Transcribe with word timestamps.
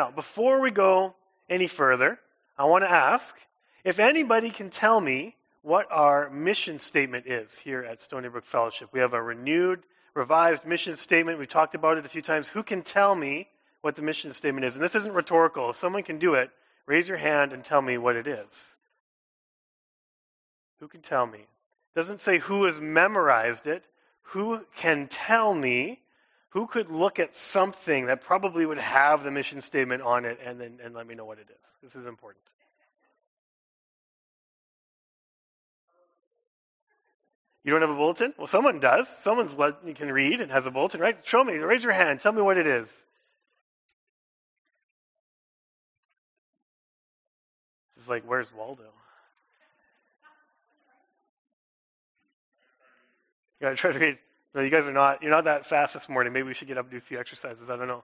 Now, 0.00 0.10
before 0.10 0.62
we 0.62 0.70
go 0.70 1.14
any 1.50 1.66
further, 1.66 2.18
I 2.56 2.64
want 2.64 2.84
to 2.84 2.90
ask 2.90 3.36
if 3.84 4.00
anybody 4.00 4.48
can 4.48 4.70
tell 4.70 4.98
me 4.98 5.36
what 5.60 5.92
our 5.92 6.30
mission 6.30 6.78
statement 6.78 7.26
is 7.26 7.58
here 7.58 7.82
at 7.82 8.00
Stony 8.00 8.30
Brook 8.30 8.46
Fellowship. 8.46 8.88
We 8.94 9.00
have 9.00 9.12
a 9.12 9.20
renewed, 9.20 9.82
revised 10.14 10.64
mission 10.64 10.96
statement. 10.96 11.38
We've 11.38 11.46
talked 11.46 11.74
about 11.74 11.98
it 11.98 12.06
a 12.06 12.08
few 12.08 12.22
times. 12.22 12.48
Who 12.48 12.62
can 12.62 12.80
tell 12.80 13.14
me 13.14 13.46
what 13.82 13.94
the 13.94 14.00
mission 14.00 14.32
statement 14.32 14.64
is? 14.64 14.74
And 14.74 14.82
this 14.82 14.94
isn't 14.94 15.12
rhetorical. 15.12 15.68
If 15.68 15.76
someone 15.76 16.02
can 16.02 16.18
do 16.18 16.32
it, 16.32 16.50
raise 16.86 17.06
your 17.06 17.18
hand 17.18 17.52
and 17.52 17.62
tell 17.62 17.82
me 17.82 17.98
what 17.98 18.16
it 18.16 18.26
is. 18.26 18.78
Who 20.78 20.88
can 20.88 21.02
tell 21.02 21.26
me? 21.26 21.40
It 21.40 21.94
doesn't 21.94 22.22
say 22.22 22.38
who 22.38 22.64
has 22.64 22.80
memorized 22.80 23.66
it. 23.66 23.84
Who 24.32 24.64
can 24.76 25.08
tell 25.08 25.52
me? 25.52 25.99
Who 26.50 26.66
could 26.66 26.90
look 26.90 27.20
at 27.20 27.34
something 27.34 28.06
that 28.06 28.22
probably 28.22 28.66
would 28.66 28.78
have 28.78 29.22
the 29.22 29.30
mission 29.30 29.60
statement 29.60 30.02
on 30.02 30.24
it 30.24 30.38
and 30.44 30.60
then 30.60 30.80
and 30.84 30.94
let 30.94 31.06
me 31.06 31.14
know 31.14 31.24
what 31.24 31.38
it 31.38 31.48
is? 31.48 31.78
This 31.80 31.94
is 31.94 32.06
important. 32.06 32.44
You 37.62 37.72
don't 37.72 37.82
have 37.82 37.90
a 37.90 37.94
bulletin? 37.94 38.32
Well, 38.38 38.46
someone 38.46 38.80
does. 38.80 39.08
Someone's 39.08 39.56
let, 39.56 39.86
you 39.86 39.94
can 39.94 40.10
read 40.10 40.40
and 40.40 40.50
has 40.50 40.66
a 40.66 40.70
bulletin, 40.70 41.00
right? 41.00 41.16
Show 41.24 41.44
me. 41.44 41.54
Raise 41.54 41.84
your 41.84 41.92
hand. 41.92 42.20
Tell 42.20 42.32
me 42.32 42.42
what 42.42 42.56
it 42.56 42.66
is. 42.66 43.06
This 47.94 48.04
is 48.04 48.10
like, 48.10 48.24
where's 48.24 48.52
Waldo? 48.52 48.84
You 53.60 53.66
gotta 53.66 53.76
try 53.76 53.92
to 53.92 53.98
read. 53.98 54.18
No, 54.54 54.62
you 54.62 54.70
guys 54.70 54.86
are 54.86 54.92
not. 54.92 55.22
You're 55.22 55.30
not 55.30 55.44
that 55.44 55.66
fast 55.66 55.94
this 55.94 56.08
morning. 56.08 56.32
Maybe 56.32 56.48
we 56.48 56.54
should 56.54 56.68
get 56.68 56.76
up 56.76 56.86
and 56.86 56.92
do 56.92 56.98
a 56.98 57.00
few 57.00 57.20
exercises. 57.20 57.70
I 57.70 57.76
don't 57.76 57.86
know. 57.86 58.02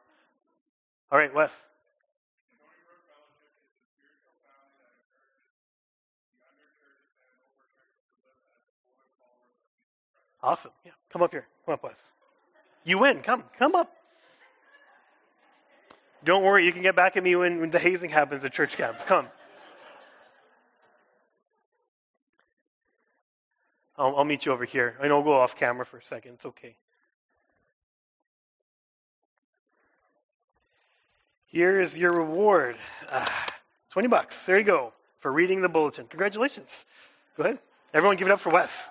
All 1.11 1.19
right, 1.19 1.34
Wes. 1.34 1.66
Awesome. 10.42 10.70
Yeah. 10.84 10.92
Come 11.12 11.22
up 11.22 11.33
here. 11.33 11.44
Come 11.64 11.72
up, 11.74 11.83
Wes. 11.83 12.12
You 12.84 12.98
win. 12.98 13.22
Come. 13.22 13.42
Come 13.58 13.74
up. 13.74 13.92
Don't 16.24 16.44
worry. 16.44 16.64
You 16.64 16.72
can 16.72 16.83
get 16.83 16.94
back 16.94 17.17
at 17.17 17.24
me 17.24 17.34
when, 17.34 17.61
when 17.61 17.70
the 17.70 17.80
hazing 17.80 18.11
happens 18.11 18.44
at 18.44 18.52
church 18.52 18.77
camps. 18.77 19.02
Come. 19.02 19.27
I'll, 23.98 24.16
I'll 24.16 24.25
meet 24.25 24.47
you 24.47 24.52
over 24.52 24.64
here. 24.64 24.97
I 25.00 25.08
know 25.08 25.19
I'll 25.19 25.25
go 25.25 25.33
off 25.33 25.56
camera 25.56 25.86
for 25.86 25.98
a 25.98 26.02
second. 26.02 26.34
It's 26.34 26.47
okay. 26.47 26.77
Here 31.47 31.80
is 31.80 31.97
your 31.97 32.12
reward. 32.12 32.77
Ah, 33.11 33.47
20 33.91 34.08
bucks. 34.08 34.44
There 34.44 34.58
you 34.58 34.64
go 34.64 34.92
for 35.20 35.33
reading 35.33 35.62
the 35.62 35.69
bulletin. 35.69 36.06
Congratulations. 36.06 36.84
Go 37.36 37.44
ahead. 37.44 37.58
Everyone 37.94 38.17
give 38.17 38.28
it 38.28 38.33
up 38.33 38.41
for 38.41 38.50
Wes. 38.50 38.91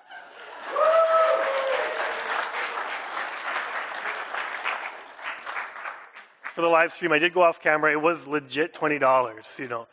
For 6.54 6.62
the 6.62 6.68
live 6.68 6.92
stream, 6.92 7.12
I 7.12 7.18
did 7.18 7.34
go 7.34 7.42
off 7.42 7.60
camera. 7.60 7.92
It 7.92 8.00
was 8.00 8.26
legit 8.26 8.72
$20, 8.72 9.58
you 9.58 9.68
know. 9.68 9.86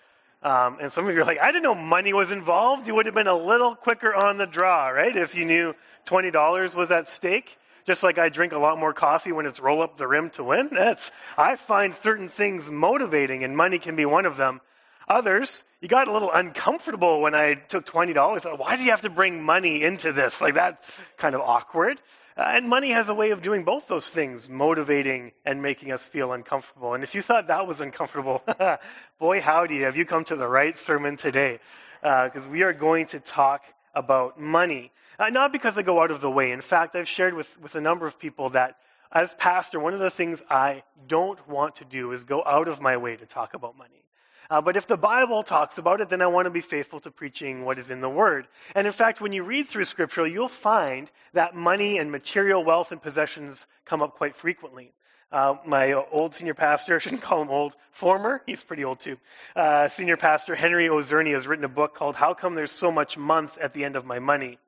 Um, 0.43 0.77
and 0.81 0.91
some 0.91 1.07
of 1.07 1.15
you 1.15 1.21
are 1.21 1.25
like, 1.25 1.39
I 1.39 1.47
didn't 1.47 1.63
know 1.63 1.75
money 1.75 2.13
was 2.13 2.31
involved. 2.31 2.87
You 2.87 2.95
would 2.95 3.05
have 3.05 3.15
been 3.15 3.27
a 3.27 3.37
little 3.37 3.75
quicker 3.75 4.13
on 4.13 4.37
the 4.37 4.45
draw, 4.45 4.89
right? 4.89 5.15
If 5.15 5.35
you 5.35 5.45
knew 5.45 5.73
$20 6.05 6.75
was 6.75 6.91
at 6.91 7.07
stake. 7.07 7.57
Just 7.85 8.03
like 8.03 8.17
I 8.17 8.29
drink 8.29 8.53
a 8.53 8.59
lot 8.59 8.77
more 8.77 8.93
coffee 8.93 9.33
when 9.33 9.45
it's 9.45 9.59
roll 9.59 9.81
up 9.81 9.97
the 9.97 10.07
rim 10.07 10.29
to 10.31 10.43
win. 10.43 10.69
That's, 10.71 11.11
I 11.37 11.55
find 11.55 11.93
certain 11.93 12.29
things 12.29 12.69
motivating 12.71 13.43
and 13.43 13.57
money 13.57 13.79
can 13.79 13.95
be 13.95 14.05
one 14.05 14.25
of 14.25 14.37
them. 14.37 14.61
Others, 15.07 15.63
you 15.81 15.87
got 15.87 16.07
a 16.07 16.13
little 16.13 16.31
uncomfortable 16.31 17.21
when 17.21 17.35
I 17.35 17.55
took 17.55 17.85
$20. 17.85 18.57
Why 18.57 18.77
do 18.77 18.83
you 18.83 18.91
have 18.91 19.01
to 19.01 19.09
bring 19.09 19.43
money 19.43 19.83
into 19.83 20.13
this? 20.13 20.39
Like 20.39 20.53
that's 20.53 20.81
kind 21.17 21.35
of 21.35 21.41
awkward. 21.41 21.99
Uh, 22.35 22.41
and 22.55 22.67
money 22.67 22.91
has 22.91 23.09
a 23.09 23.13
way 23.13 23.31
of 23.31 23.41
doing 23.41 23.63
both 23.63 23.87
those 23.87 24.09
things, 24.09 24.49
motivating 24.49 25.33
and 25.45 25.61
making 25.61 25.91
us 25.91 26.07
feel 26.07 26.31
uncomfortable. 26.31 26.95
And 26.95 27.03
if 27.03 27.13
you 27.13 27.21
thought 27.21 27.47
that 27.47 27.67
was 27.67 27.79
uncomfortable, 27.79 28.43
boy, 29.19 29.39
howdy, 29.39 29.81
have 29.81 29.97
you 29.97 30.05
come 30.05 30.25
to 30.25 30.35
the 30.35 30.47
right 30.47 30.75
sermon 30.75 31.17
today? 31.17 31.59
Because 32.01 32.47
uh, 32.47 32.49
we 32.49 32.63
are 32.63 32.73
going 32.73 33.05
to 33.07 33.19
talk 33.19 33.61
about 33.93 34.39
money. 34.39 34.91
Uh, 35.19 35.29
not 35.29 35.51
because 35.51 35.77
I 35.77 35.83
go 35.83 36.01
out 36.01 36.09
of 36.09 36.21
the 36.21 36.31
way. 36.31 36.51
In 36.51 36.61
fact, 36.61 36.95
I've 36.95 37.07
shared 37.07 37.35
with, 37.35 37.61
with 37.61 37.75
a 37.75 37.81
number 37.81 38.07
of 38.07 38.19
people 38.19 38.49
that 38.49 38.77
as 39.11 39.31
pastor, 39.35 39.79
one 39.79 39.93
of 39.93 39.99
the 39.99 40.09
things 40.09 40.41
I 40.49 40.81
don't 41.07 41.47
want 41.47 41.75
to 41.75 41.85
do 41.85 42.11
is 42.13 42.23
go 42.23 42.43
out 42.43 42.67
of 42.67 42.81
my 42.81 42.97
way 42.97 43.15
to 43.15 43.25
talk 43.27 43.53
about 43.53 43.77
money. 43.77 44.03
Uh, 44.49 44.61
but 44.61 44.77
if 44.77 44.87
the 44.87 44.97
Bible 44.97 45.43
talks 45.43 45.77
about 45.77 46.01
it, 46.01 46.09
then 46.09 46.21
I 46.21 46.27
want 46.27 46.45
to 46.45 46.51
be 46.51 46.61
faithful 46.61 46.99
to 47.01 47.11
preaching 47.11 47.65
what 47.65 47.79
is 47.79 47.89
in 47.89 48.01
the 48.01 48.09
Word. 48.09 48.47
And 48.75 48.87
in 48.87 48.93
fact, 48.93 49.21
when 49.21 49.31
you 49.31 49.43
read 49.43 49.67
through 49.67 49.85
Scripture, 49.85 50.27
you'll 50.27 50.47
find 50.47 51.09
that 51.33 51.55
money 51.55 51.97
and 51.97 52.11
material 52.11 52.63
wealth 52.63 52.91
and 52.91 53.01
possessions 53.01 53.65
come 53.85 54.01
up 54.01 54.15
quite 54.15 54.35
frequently. 54.35 54.91
Uh, 55.31 55.55
my 55.65 55.93
old 55.93 56.33
senior 56.33 56.53
pastor, 56.53 56.95
I 56.97 56.99
shouldn't 56.99 57.23
call 57.23 57.41
him 57.41 57.49
old, 57.49 57.75
former, 57.91 58.41
he's 58.45 58.63
pretty 58.63 58.83
old 58.83 58.99
too, 58.99 59.17
uh, 59.55 59.87
senior 59.87 60.17
pastor 60.17 60.53
Henry 60.53 60.87
Ozerny 60.87 61.33
has 61.33 61.47
written 61.47 61.65
a 61.65 61.69
book 61.69 61.95
called 61.95 62.15
How 62.15 62.35
Come 62.35 62.53
There's 62.53 62.71
So 62.71 62.91
Much 62.91 63.17
Month 63.17 63.57
at 63.57 63.73
the 63.73 63.83
End 63.83 63.95
of 63.95 64.05
My 64.05 64.19
Money. 64.19 64.59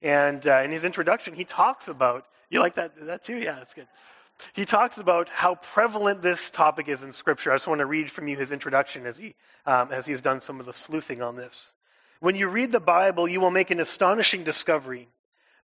And 0.00 0.46
uh, 0.46 0.62
in 0.64 0.70
his 0.70 0.84
introduction, 0.84 1.34
he 1.34 1.44
talks 1.44 1.88
about, 1.88 2.26
you 2.48 2.60
like 2.60 2.76
that, 2.76 2.92
that 3.06 3.24
too? 3.24 3.36
Yeah, 3.36 3.56
that's 3.56 3.74
good 3.74 3.88
he 4.52 4.64
talks 4.64 4.98
about 4.98 5.28
how 5.28 5.54
prevalent 5.54 6.22
this 6.22 6.50
topic 6.50 6.88
is 6.88 7.02
in 7.02 7.12
Scripture. 7.12 7.52
I 7.52 7.54
just 7.54 7.66
want 7.66 7.80
to 7.80 7.86
read 7.86 8.10
from 8.10 8.28
you 8.28 8.36
his 8.36 8.52
introduction 8.52 9.06
as 9.06 9.18
he, 9.18 9.34
um, 9.64 9.92
as 9.92 10.06
he 10.06 10.12
has 10.12 10.20
done 10.20 10.40
some 10.40 10.60
of 10.60 10.66
the 10.66 10.72
sleuthing 10.72 11.22
on 11.22 11.36
this. 11.36 11.72
When 12.20 12.34
you 12.34 12.48
read 12.48 12.72
the 12.72 12.80
Bible, 12.80 13.28
you 13.28 13.40
will 13.40 13.50
make 13.50 13.70
an 13.70 13.80
astonishing 13.80 14.44
discovery. 14.44 15.08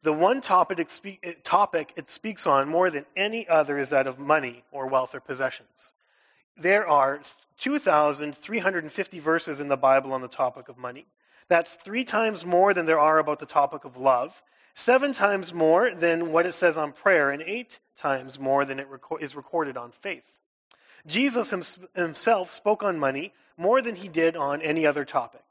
The 0.03 0.13
one 0.13 0.41
topic 0.41 0.81
it, 0.81 0.91
speak, 0.91 1.45
topic 1.45 1.93
it 1.97 2.11
speaks 2.11 2.47
on 2.47 2.69
more 2.69 2.91
than 2.91 3.07
any 3.17 3.49
other 3.49 3.79
is 3.79 3.91
that 3.91 4.07
of 4.07 4.19
money 4.19 4.65
or 4.73 4.89
wealth 4.89 5.15
or 5.15 5.21
possessions. 5.21 5.93
There 6.57 6.87
are 6.87 7.21
2,350 7.59 9.19
verses 9.21 9.61
in 9.61 9.69
the 9.69 9.77
Bible 9.77 10.13
on 10.13 10.21
the 10.21 10.29
topic 10.29 10.69
of 10.69 10.77
money. 10.77 11.07
That's 11.49 11.75
three 11.75 12.05
times 12.05 12.45
more 12.45 12.75
than 12.75 12.87
there 12.87 12.99
are 12.99 13.19
about 13.19 13.39
the 13.39 13.47
topic 13.47 13.85
of 13.85 13.97
love, 13.97 14.43
seven 14.75 15.13
times 15.13 15.53
more 15.53 15.95
than 15.95 16.33
what 16.33 16.47
it 16.47 16.55
says 16.55 16.77
on 16.77 16.93
prayer, 16.93 17.31
and 17.31 17.43
eight 17.43 17.79
times 17.97 18.39
more 18.39 18.65
than 18.65 18.81
it 18.81 18.89
is 19.21 19.37
recorded 19.37 19.77
on 19.77 19.93
faith. 19.93 20.31
Jesus 21.07 21.53
himself 21.95 22.51
spoke 22.51 22.83
on 22.83 22.99
money 22.99 23.33
more 23.57 23.83
than 23.83 23.95
he 23.95 24.09
did 24.09 24.37
on 24.37 24.63
any 24.63 24.87
other 24.87 25.05
topic. 25.05 25.43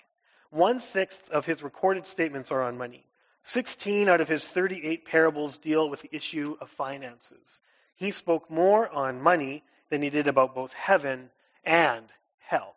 One 0.49 0.79
sixth 0.79 1.29
of 1.29 1.45
his 1.45 1.63
recorded 1.63 2.05
statements 2.05 2.51
are 2.51 2.61
on 2.61 2.77
money. 2.77 3.05
16 3.43 4.07
out 4.07 4.21
of 4.21 4.27
his 4.27 4.45
38 4.45 5.05
parables 5.05 5.57
deal 5.57 5.89
with 5.89 6.01
the 6.01 6.09
issue 6.15 6.57
of 6.61 6.69
finances. 6.69 7.61
He 7.95 8.11
spoke 8.11 8.49
more 8.49 8.87
on 8.89 9.21
money 9.21 9.63
than 9.89 10.01
he 10.01 10.09
did 10.09 10.27
about 10.27 10.55
both 10.55 10.73
heaven 10.73 11.29
and 11.63 12.05
hell. 12.39 12.75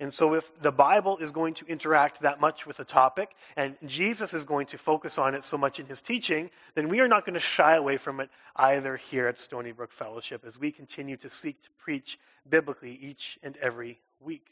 And 0.00 0.14
so, 0.14 0.32
if 0.32 0.50
the 0.62 0.72
Bible 0.72 1.18
is 1.18 1.30
going 1.30 1.54
to 1.54 1.66
interact 1.66 2.22
that 2.22 2.40
much 2.40 2.66
with 2.66 2.80
a 2.80 2.84
topic, 2.84 3.30
and 3.54 3.76
Jesus 3.84 4.32
is 4.32 4.46
going 4.46 4.68
to 4.68 4.78
focus 4.78 5.18
on 5.18 5.34
it 5.34 5.44
so 5.44 5.58
much 5.58 5.78
in 5.78 5.84
his 5.84 6.00
teaching, 6.00 6.50
then 6.74 6.88
we 6.88 7.00
are 7.00 7.08
not 7.08 7.26
going 7.26 7.34
to 7.34 7.40
shy 7.40 7.76
away 7.76 7.98
from 7.98 8.20
it 8.20 8.30
either 8.56 8.96
here 8.96 9.28
at 9.28 9.38
Stony 9.38 9.72
Brook 9.72 9.92
Fellowship 9.92 10.42
as 10.46 10.58
we 10.58 10.72
continue 10.72 11.18
to 11.18 11.28
seek 11.28 11.62
to 11.62 11.68
preach 11.80 12.18
biblically 12.48 12.98
each 13.00 13.38
and 13.42 13.58
every 13.58 14.00
week. 14.20 14.46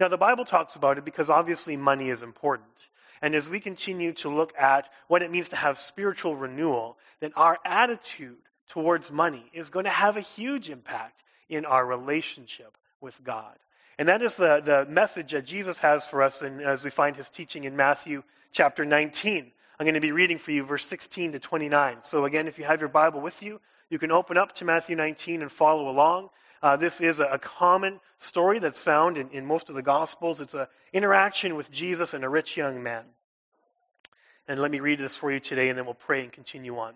Now, 0.00 0.08
the 0.08 0.16
Bible 0.16 0.46
talks 0.46 0.74
about 0.74 0.96
it 0.96 1.04
because 1.04 1.28
obviously 1.28 1.76
money 1.76 2.08
is 2.08 2.22
important. 2.22 2.88
And 3.20 3.34
as 3.34 3.48
we 3.48 3.60
continue 3.60 4.14
to 4.14 4.30
look 4.30 4.54
at 4.58 4.88
what 5.08 5.22
it 5.22 5.30
means 5.30 5.50
to 5.50 5.56
have 5.56 5.76
spiritual 5.76 6.34
renewal, 6.34 6.96
then 7.20 7.32
our 7.36 7.58
attitude 7.62 8.40
towards 8.68 9.10
money 9.10 9.44
is 9.52 9.68
going 9.68 9.84
to 9.84 9.90
have 9.90 10.16
a 10.16 10.22
huge 10.22 10.70
impact 10.70 11.22
in 11.50 11.66
our 11.66 11.84
relationship 11.84 12.76
with 13.02 13.22
God. 13.22 13.54
And 13.98 14.08
that 14.08 14.22
is 14.22 14.34
the, 14.34 14.60
the 14.60 14.86
message 14.90 15.32
that 15.32 15.46
Jesus 15.46 15.78
has 15.78 16.04
for 16.04 16.22
us 16.22 16.42
and 16.42 16.60
as 16.60 16.84
we 16.84 16.90
find 16.90 17.14
his 17.14 17.28
teaching 17.30 17.64
in 17.64 17.76
Matthew 17.76 18.22
chapter 18.52 18.84
19. 18.84 19.50
I'm 19.78 19.84
going 19.84 19.94
to 19.94 20.00
be 20.00 20.12
reading 20.12 20.38
for 20.38 20.50
you 20.50 20.64
verse 20.64 20.84
16 20.84 21.32
to 21.32 21.38
29. 21.38 21.98
So 22.02 22.24
again, 22.24 22.48
if 22.48 22.58
you 22.58 22.64
have 22.64 22.80
your 22.80 22.88
Bible 22.88 23.20
with 23.20 23.42
you, 23.42 23.60
you 23.90 23.98
can 23.98 24.10
open 24.10 24.36
up 24.36 24.52
to 24.56 24.64
Matthew 24.64 24.96
19 24.96 25.42
and 25.42 25.50
follow 25.50 25.88
along. 25.88 26.30
Uh, 26.62 26.76
this 26.76 27.00
is 27.00 27.20
a, 27.20 27.24
a, 27.24 27.38
common 27.38 28.00
story 28.18 28.58
that's 28.58 28.80
found 28.80 29.18
in, 29.18 29.30
in 29.30 29.44
most 29.44 29.68
of 29.68 29.76
the 29.76 29.82
Gospels. 29.82 30.40
It's 30.40 30.54
an 30.54 30.66
interaction 30.92 31.56
with 31.56 31.70
Jesus 31.70 32.14
and 32.14 32.24
a 32.24 32.28
rich 32.28 32.56
young 32.56 32.82
man. 32.82 33.04
And 34.48 34.58
let 34.58 34.70
me 34.70 34.80
read 34.80 34.98
this 34.98 35.16
for 35.16 35.30
you 35.30 35.40
today, 35.40 35.68
and 35.68 35.78
then 35.78 35.84
we'll 35.84 35.94
pray 35.94 36.22
and 36.22 36.32
continue 36.32 36.78
on. 36.78 36.94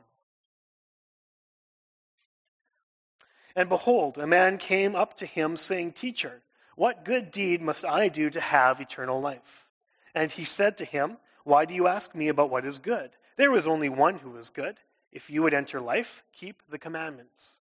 And 3.54 3.68
behold, 3.68 4.18
a 4.18 4.26
man 4.26 4.56
came 4.56 4.94
up 4.94 5.16
to 5.18 5.26
him, 5.26 5.56
saying, 5.56 5.92
Teacher, 5.92 6.40
what 6.78 7.04
good 7.04 7.32
deed 7.32 7.60
must 7.60 7.84
I 7.84 8.06
do 8.06 8.30
to 8.30 8.40
have 8.40 8.80
eternal 8.80 9.20
life? 9.20 9.68
And 10.14 10.30
he 10.30 10.44
said 10.44 10.76
to 10.76 10.84
him, 10.84 11.16
Why 11.42 11.64
do 11.64 11.74
you 11.74 11.88
ask 11.88 12.14
me 12.14 12.28
about 12.28 12.50
what 12.50 12.64
is 12.64 12.78
good? 12.78 13.10
There 13.36 13.52
is 13.56 13.66
only 13.66 13.88
one 13.88 14.16
who 14.16 14.36
is 14.36 14.50
good. 14.50 14.78
If 15.10 15.28
you 15.28 15.42
would 15.42 15.54
enter 15.54 15.80
life, 15.80 16.22
keep 16.34 16.62
the 16.70 16.78
commandments. 16.78 17.58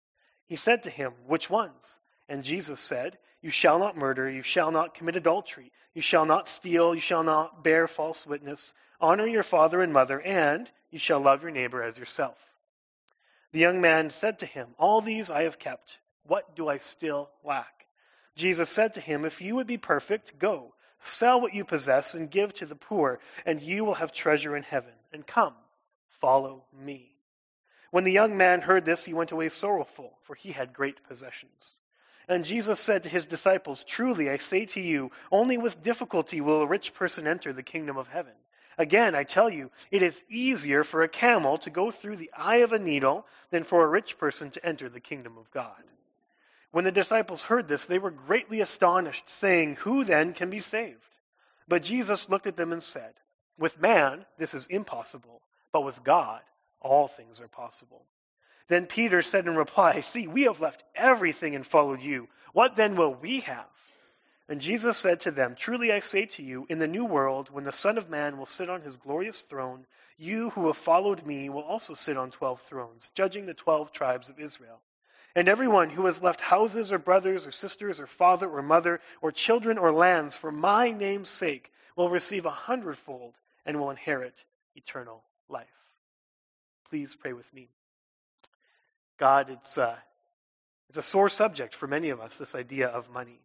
He 0.47 0.57
said 0.57 0.83
to 0.83 0.89
him, 0.89 1.13
Which 1.27 1.49
ones? 1.49 1.97
And 2.27 2.43
Jesus 2.43 2.81
said, 2.81 3.17
You 3.41 3.51
shall 3.51 3.79
not 3.79 3.95
murder. 3.95 4.29
You 4.29 4.41
shall 4.41 4.71
not 4.71 4.95
commit 4.95 5.15
adultery. 5.15 5.71
You 5.93 6.01
shall 6.01 6.25
not 6.25 6.49
steal. 6.49 6.93
You 6.93 6.99
shall 6.99 7.23
not 7.23 7.63
bear 7.63 7.87
false 7.87 8.25
witness. 8.25 8.73
Honor 8.99 9.27
your 9.27 9.43
father 9.43 9.81
and 9.81 9.93
mother, 9.93 10.19
and 10.19 10.69
you 10.91 10.99
shall 10.99 11.21
love 11.21 11.41
your 11.41 11.51
neighbor 11.51 11.81
as 11.81 11.97
yourself. 11.97 12.37
The 13.53 13.59
young 13.59 13.79
man 13.79 14.09
said 14.09 14.39
to 14.39 14.45
him, 14.45 14.67
All 14.77 14.99
these 14.99 15.31
I 15.31 15.43
have 15.43 15.57
kept. 15.57 15.99
What 16.27 16.53
do 16.57 16.67
I 16.67 16.79
still 16.79 17.29
lack? 17.45 17.74
Jesus 18.35 18.69
said 18.69 18.95
to 18.95 19.01
him, 19.01 19.25
If 19.25 19.41
you 19.41 19.55
would 19.55 19.67
be 19.67 19.77
perfect, 19.77 20.37
go, 20.37 20.73
sell 21.01 21.39
what 21.39 21.53
you 21.53 21.63
possess 21.63 22.15
and 22.15 22.29
give 22.29 22.53
to 22.55 22.65
the 22.65 22.75
poor, 22.75 23.19
and 23.45 23.61
you 23.61 23.85
will 23.85 23.95
have 23.95 24.11
treasure 24.11 24.55
in 24.55 24.63
heaven. 24.63 24.93
And 25.13 25.25
come, 25.25 25.53
follow 26.09 26.65
me. 26.73 27.11
When 27.91 28.03
the 28.03 28.11
young 28.11 28.35
man 28.35 28.61
heard 28.61 28.83
this, 28.83 29.05
he 29.05 29.13
went 29.13 29.31
away 29.31 29.47
sorrowful, 29.49 30.17
for 30.21 30.35
he 30.35 30.51
had 30.51 30.73
great 30.73 31.01
possessions. 31.07 31.81
And 32.27 32.43
Jesus 32.43 32.79
said 32.79 33.03
to 33.03 33.09
his 33.09 33.25
disciples, 33.25 33.83
Truly 33.85 34.29
I 34.29 34.37
say 34.37 34.65
to 34.65 34.81
you, 34.81 35.11
only 35.31 35.57
with 35.57 35.81
difficulty 35.81 36.41
will 36.41 36.61
a 36.61 36.67
rich 36.67 36.93
person 36.93 37.27
enter 37.27 37.53
the 37.53 37.63
kingdom 37.63 37.97
of 37.97 38.07
heaven. 38.07 38.33
Again, 38.77 39.15
I 39.15 39.23
tell 39.23 39.49
you, 39.49 39.71
it 39.91 40.03
is 40.03 40.23
easier 40.27 40.83
for 40.83 41.03
a 41.03 41.07
camel 41.07 41.57
to 41.59 41.69
go 41.69 41.91
through 41.91 42.17
the 42.17 42.31
eye 42.35 42.57
of 42.57 42.73
a 42.73 42.79
needle 42.79 43.25
than 43.51 43.63
for 43.63 43.83
a 43.83 43.87
rich 43.87 44.17
person 44.17 44.51
to 44.51 44.65
enter 44.65 44.89
the 44.89 44.99
kingdom 44.99 45.37
of 45.37 45.49
God. 45.51 45.81
When 46.75 46.83
the 46.83 46.91
disciples 46.91 47.41
heard 47.41 47.69
this, 47.69 47.85
they 47.85 47.99
were 47.99 48.11
greatly 48.11 48.59
astonished, 48.59 49.29
saying, 49.29 49.77
Who 49.77 50.03
then 50.03 50.33
can 50.33 50.49
be 50.49 50.59
saved? 50.59 50.99
But 51.69 51.83
Jesus 51.83 52.27
looked 52.27 52.47
at 52.47 52.57
them 52.57 52.73
and 52.73 52.83
said, 52.83 53.13
With 53.57 53.79
man, 53.79 54.25
this 54.37 54.53
is 54.53 54.67
impossible, 54.67 55.41
but 55.71 55.85
with 55.85 56.03
God, 56.03 56.41
all 56.81 57.07
things 57.07 57.39
are 57.39 57.47
possible. 57.47 58.03
Then 58.67 58.87
Peter 58.87 59.21
said 59.21 59.47
in 59.47 59.55
reply, 59.55 60.01
See, 60.01 60.27
we 60.27 60.41
have 60.41 60.59
left 60.59 60.83
everything 60.93 61.55
and 61.55 61.65
followed 61.65 62.01
you. 62.01 62.27
What 62.51 62.75
then 62.75 62.97
will 62.97 63.13
we 63.13 63.39
have? 63.39 63.69
And 64.49 64.59
Jesus 64.59 64.97
said 64.97 65.21
to 65.21 65.31
them, 65.31 65.55
Truly 65.55 65.93
I 65.93 66.01
say 66.01 66.25
to 66.25 66.43
you, 66.43 66.65
in 66.67 66.79
the 66.79 66.89
new 66.89 67.05
world, 67.05 67.49
when 67.49 67.63
the 67.63 67.71
Son 67.71 67.97
of 67.97 68.09
Man 68.09 68.37
will 68.37 68.45
sit 68.45 68.69
on 68.69 68.81
his 68.81 68.97
glorious 68.97 69.39
throne, 69.39 69.85
you 70.17 70.49
who 70.49 70.67
have 70.67 70.75
followed 70.75 71.25
me 71.25 71.47
will 71.47 71.63
also 71.63 71.93
sit 71.93 72.17
on 72.17 72.31
twelve 72.31 72.61
thrones, 72.63 73.11
judging 73.15 73.45
the 73.45 73.53
twelve 73.53 73.93
tribes 73.93 74.29
of 74.29 74.41
Israel. 74.41 74.81
And 75.35 75.49
everyone 75.49 75.89
who 75.89 76.05
has 76.05 76.21
left 76.21 76.39
houses 76.39 76.93
or 76.93 76.97
brothers 76.97 77.45
or 77.45 77.51
sisters 77.51 77.99
or 77.99 78.07
father 78.07 78.49
or 78.49 78.61
mother 78.61 79.01
or 79.21 79.31
children 79.31 79.77
or 79.77 79.91
lands 79.91 80.35
for 80.35 80.51
my 80.51 80.91
name's 80.91 81.27
sake 81.27 81.69
will 81.97 82.09
receive 82.09 82.45
a 82.45 82.51
hundredfold 82.51 83.33
and 83.65 83.79
will 83.79 83.89
inherit 83.89 84.45
eternal 84.75 85.23
life. 85.49 85.67
Please 86.89 87.15
pray 87.15 87.33
with 87.33 87.51
me. 87.53 87.67
God, 89.17 89.49
it's 89.49 89.77
a, 89.77 89.97
it's 90.89 90.97
a 90.97 91.01
sore 91.01 91.29
subject 91.29 91.73
for 91.73 91.87
many 91.87 92.09
of 92.09 92.21
us, 92.21 92.37
this 92.37 92.55
idea 92.55 92.87
of 92.87 93.09
money. 93.09 93.39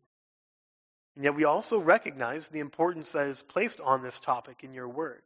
And 1.16 1.24
yet 1.24 1.34
we 1.34 1.44
also 1.44 1.78
recognize 1.78 2.48
the 2.48 2.60
importance 2.60 3.12
that 3.12 3.26
is 3.26 3.42
placed 3.42 3.80
on 3.80 4.02
this 4.02 4.20
topic 4.20 4.62
in 4.62 4.74
your 4.74 4.88
word. 4.88 5.22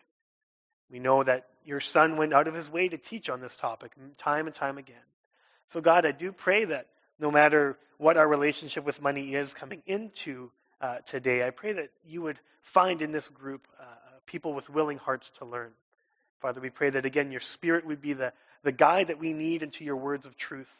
We 0.90 0.99
know 0.99 1.22
that 1.22 1.46
your 1.64 1.81
son 1.81 2.17
went 2.17 2.32
out 2.32 2.49
of 2.49 2.55
his 2.55 2.70
way 2.70 2.88
to 2.88 2.99
teach 2.99 3.28
on 3.28 3.40
this 3.40 3.56
topic 3.56 3.93
time 4.17 4.46
and 4.46 4.55
time 4.55 4.78
again. 4.78 4.96
So, 5.69 5.81
God, 5.81 6.06
I 6.06 6.12
do 6.12 6.32
pray 6.32 6.66
that 6.66 6.87
no 7.20 7.31
matter 7.31 7.78
what 7.99 8.16
our 8.16 8.26
relationship 8.26 8.84
with 8.84 9.00
money 9.00 9.34
is 9.34 9.55
coming 9.55 9.82
into 9.87 10.50
uh, 10.81 10.99
today, 11.06 11.46
I 11.46 11.50
pray 11.50 11.72
that 11.75 11.90
you 12.06 12.22
would 12.22 12.38
find 12.62 13.02
in 13.02 13.12
this 13.12 13.28
group 13.28 13.66
uh, 13.81 13.84
people 14.26 14.52
with 14.52 14.69
willing 14.69 14.99
hearts 14.99 15.31
to 15.38 15.44
learn. 15.44 15.70
Father, 16.40 16.61
we 16.61 16.70
pray 16.70 16.90
that 16.90 17.06
again 17.06 17.31
your 17.31 17.40
spirit 17.40 17.87
would 17.87 18.00
be 18.00 18.12
the, 18.12 18.32
the 18.62 18.72
guide 18.72 19.08
that 19.08 19.19
we 19.19 19.32
need 19.32 19.62
into 19.62 19.84
your 19.84 19.96
words 19.96 20.26
of 20.26 20.37
truth 20.37 20.70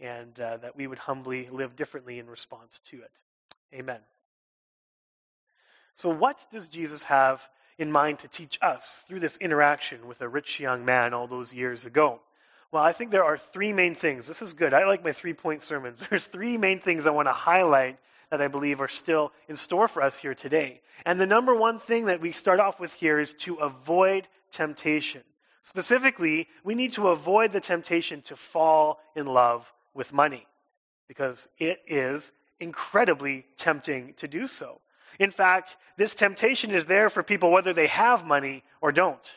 and 0.00 0.38
uh, 0.38 0.58
that 0.58 0.76
we 0.76 0.86
would 0.86 0.98
humbly 0.98 1.48
live 1.50 1.74
differently 1.74 2.18
in 2.18 2.28
response 2.28 2.80
to 2.90 2.98
it. 2.98 3.10
Amen. 3.74 3.98
So, 5.94 6.10
what 6.10 6.38
does 6.52 6.68
Jesus 6.68 7.02
have 7.04 7.46
in 7.76 7.90
mind 7.90 8.20
to 8.20 8.28
teach 8.28 8.58
us 8.62 9.02
through 9.08 9.20
this 9.20 9.36
interaction 9.38 10.06
with 10.06 10.20
a 10.20 10.28
rich 10.28 10.60
young 10.60 10.84
man 10.84 11.14
all 11.14 11.26
those 11.26 11.52
years 11.52 11.86
ago? 11.86 12.20
Well, 12.70 12.82
I 12.82 12.92
think 12.92 13.10
there 13.10 13.24
are 13.24 13.38
three 13.38 13.72
main 13.72 13.94
things. 13.94 14.26
This 14.26 14.42
is 14.42 14.52
good. 14.52 14.74
I 14.74 14.84
like 14.84 15.02
my 15.02 15.12
three 15.12 15.32
point 15.32 15.62
sermons. 15.62 16.06
There's 16.10 16.24
three 16.24 16.58
main 16.58 16.80
things 16.80 17.06
I 17.06 17.10
want 17.10 17.28
to 17.28 17.32
highlight 17.32 17.98
that 18.30 18.42
I 18.42 18.48
believe 18.48 18.82
are 18.82 18.88
still 18.88 19.32
in 19.48 19.56
store 19.56 19.88
for 19.88 20.02
us 20.02 20.18
here 20.18 20.34
today. 20.34 20.82
And 21.06 21.18
the 21.18 21.26
number 21.26 21.54
one 21.54 21.78
thing 21.78 22.06
that 22.06 22.20
we 22.20 22.32
start 22.32 22.60
off 22.60 22.78
with 22.78 22.92
here 22.92 23.18
is 23.18 23.32
to 23.44 23.56
avoid 23.56 24.28
temptation. 24.52 25.22
Specifically, 25.64 26.48
we 26.62 26.74
need 26.74 26.92
to 26.94 27.08
avoid 27.08 27.52
the 27.52 27.60
temptation 27.60 28.22
to 28.22 28.36
fall 28.36 29.00
in 29.16 29.26
love 29.26 29.72
with 29.94 30.12
money 30.12 30.46
because 31.08 31.48
it 31.58 31.80
is 31.86 32.30
incredibly 32.60 33.46
tempting 33.56 34.14
to 34.18 34.28
do 34.28 34.46
so. 34.46 34.80
In 35.18 35.30
fact, 35.30 35.76
this 35.96 36.14
temptation 36.14 36.70
is 36.70 36.84
there 36.84 37.08
for 37.08 37.22
people 37.22 37.50
whether 37.50 37.72
they 37.72 37.86
have 37.88 38.26
money 38.26 38.62
or 38.80 38.92
don't. 38.92 39.30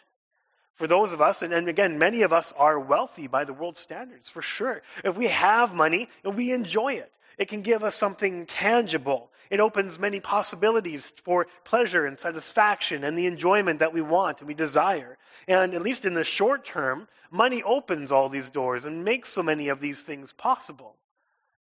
For 0.82 0.88
those 0.88 1.14
of 1.14 1.22
us, 1.22 1.44
and, 1.44 1.54
and 1.54 1.70
again, 1.70 2.00
many 2.00 2.24
of 2.24 2.34
us 2.34 2.54
are 2.58 2.80
wealthy 2.80 3.28
by 3.28 3.44
the 3.44 3.54
world 3.54 3.78
standards, 3.78 4.28
for 4.32 4.42
sure. 4.42 4.82
If 5.04 5.16
we 5.16 5.28
have 5.28 5.76
money, 5.76 6.10
we 6.24 6.52
enjoy 6.52 6.94
it. 6.94 7.12
It 7.38 7.50
can 7.50 7.62
give 7.62 7.84
us 7.84 7.94
something 7.94 8.48
tangible. 8.48 9.30
It 9.52 9.60
opens 9.60 10.00
many 10.00 10.22
possibilities 10.22 11.06
for 11.24 11.46
pleasure 11.66 12.08
and 12.08 12.20
satisfaction 12.20 13.04
and 13.04 13.16
the 13.16 13.28
enjoyment 13.28 13.82
that 13.82 13.94
we 13.94 14.02
want 14.02 14.40
and 14.40 14.48
we 14.48 14.56
desire. 14.56 15.20
And 15.48 15.76
at 15.76 15.84
least 15.84 16.06
in 16.06 16.16
the 16.16 16.24
short 16.24 16.66
term, 16.66 17.08
money 17.30 17.62
opens 17.62 18.12
all 18.12 18.30
these 18.30 18.50
doors 18.50 18.88
and 18.88 19.06
makes 19.06 19.30
so 19.30 19.44
many 19.44 19.70
of 19.70 19.82
these 19.82 20.02
things 20.02 20.34
possible. 20.34 20.96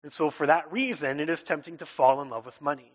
And 0.03 0.13
so, 0.13 0.29
for 0.29 0.49
that 0.49 0.73
reason, 0.73 1.21
it 1.21 1.31
is 1.31 1.45
tempting 1.45 1.77
to 1.77 1.87
fall 1.87 2.21
in 2.21 2.31
love 2.31 2.47
with 2.47 2.61
money. 2.61 2.91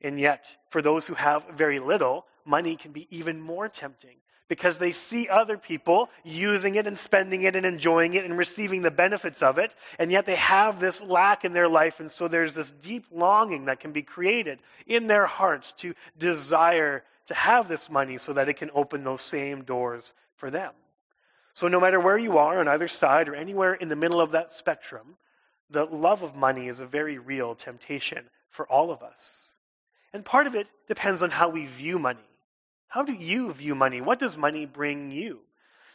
And 0.00 0.18
yet, 0.18 0.46
for 0.70 0.80
those 0.80 1.06
who 1.06 1.12
have 1.12 1.44
very 1.50 1.78
little, 1.78 2.24
money 2.46 2.76
can 2.76 2.92
be 2.92 3.06
even 3.10 3.38
more 3.38 3.68
tempting 3.68 4.16
because 4.48 4.78
they 4.78 4.92
see 4.92 5.28
other 5.28 5.58
people 5.58 6.08
using 6.24 6.74
it 6.76 6.86
and 6.86 6.96
spending 6.96 7.42
it 7.42 7.56
and 7.56 7.66
enjoying 7.66 8.14
it 8.14 8.24
and 8.24 8.36
receiving 8.36 8.82
the 8.82 8.90
benefits 8.90 9.42
of 9.42 9.58
it, 9.58 9.74
and 9.98 10.10
yet 10.10 10.26
they 10.26 10.36
have 10.36 10.78
this 10.78 11.02
lack 11.02 11.44
in 11.44 11.52
their 11.52 11.68
life, 11.68 12.00
and 12.00 12.10
so 12.10 12.28
there's 12.28 12.54
this 12.54 12.70
deep 12.70 13.06
longing 13.12 13.66
that 13.66 13.80
can 13.80 13.92
be 13.92 14.02
created 14.02 14.58
in 14.86 15.06
their 15.06 15.26
hearts 15.26 15.72
to 15.72 15.94
desire 16.18 17.02
to 17.26 17.34
have 17.34 17.68
this 17.68 17.90
money 17.90 18.18
so 18.18 18.32
that 18.32 18.48
it 18.48 18.54
can 18.54 18.70
open 18.74 19.04
those 19.04 19.20
same 19.20 19.64
doors 19.64 20.14
for 20.36 20.50
them. 20.50 20.72
So, 21.54 21.68
no 21.68 21.80
matter 21.80 21.98
where 21.98 22.18
you 22.18 22.38
are 22.38 22.60
on 22.60 22.68
either 22.68 22.86
side 22.88 23.28
or 23.28 23.34
anywhere 23.34 23.74
in 23.74 23.88
the 23.88 23.96
middle 23.96 24.20
of 24.20 24.32
that 24.32 24.52
spectrum, 24.52 25.16
the 25.70 25.84
love 25.84 26.22
of 26.22 26.36
money 26.36 26.68
is 26.68 26.80
a 26.80 26.86
very 26.86 27.18
real 27.18 27.54
temptation 27.54 28.24
for 28.50 28.66
all 28.66 28.90
of 28.90 29.02
us. 29.02 29.52
And 30.12 30.24
part 30.24 30.46
of 30.46 30.54
it 30.54 30.66
depends 30.86 31.22
on 31.22 31.30
how 31.30 31.48
we 31.48 31.66
view 31.66 31.98
money. 31.98 32.20
How 32.88 33.02
do 33.02 33.12
you 33.12 33.52
view 33.52 33.74
money? 33.74 34.00
What 34.00 34.18
does 34.18 34.36
money 34.36 34.66
bring 34.66 35.10
you? 35.10 35.40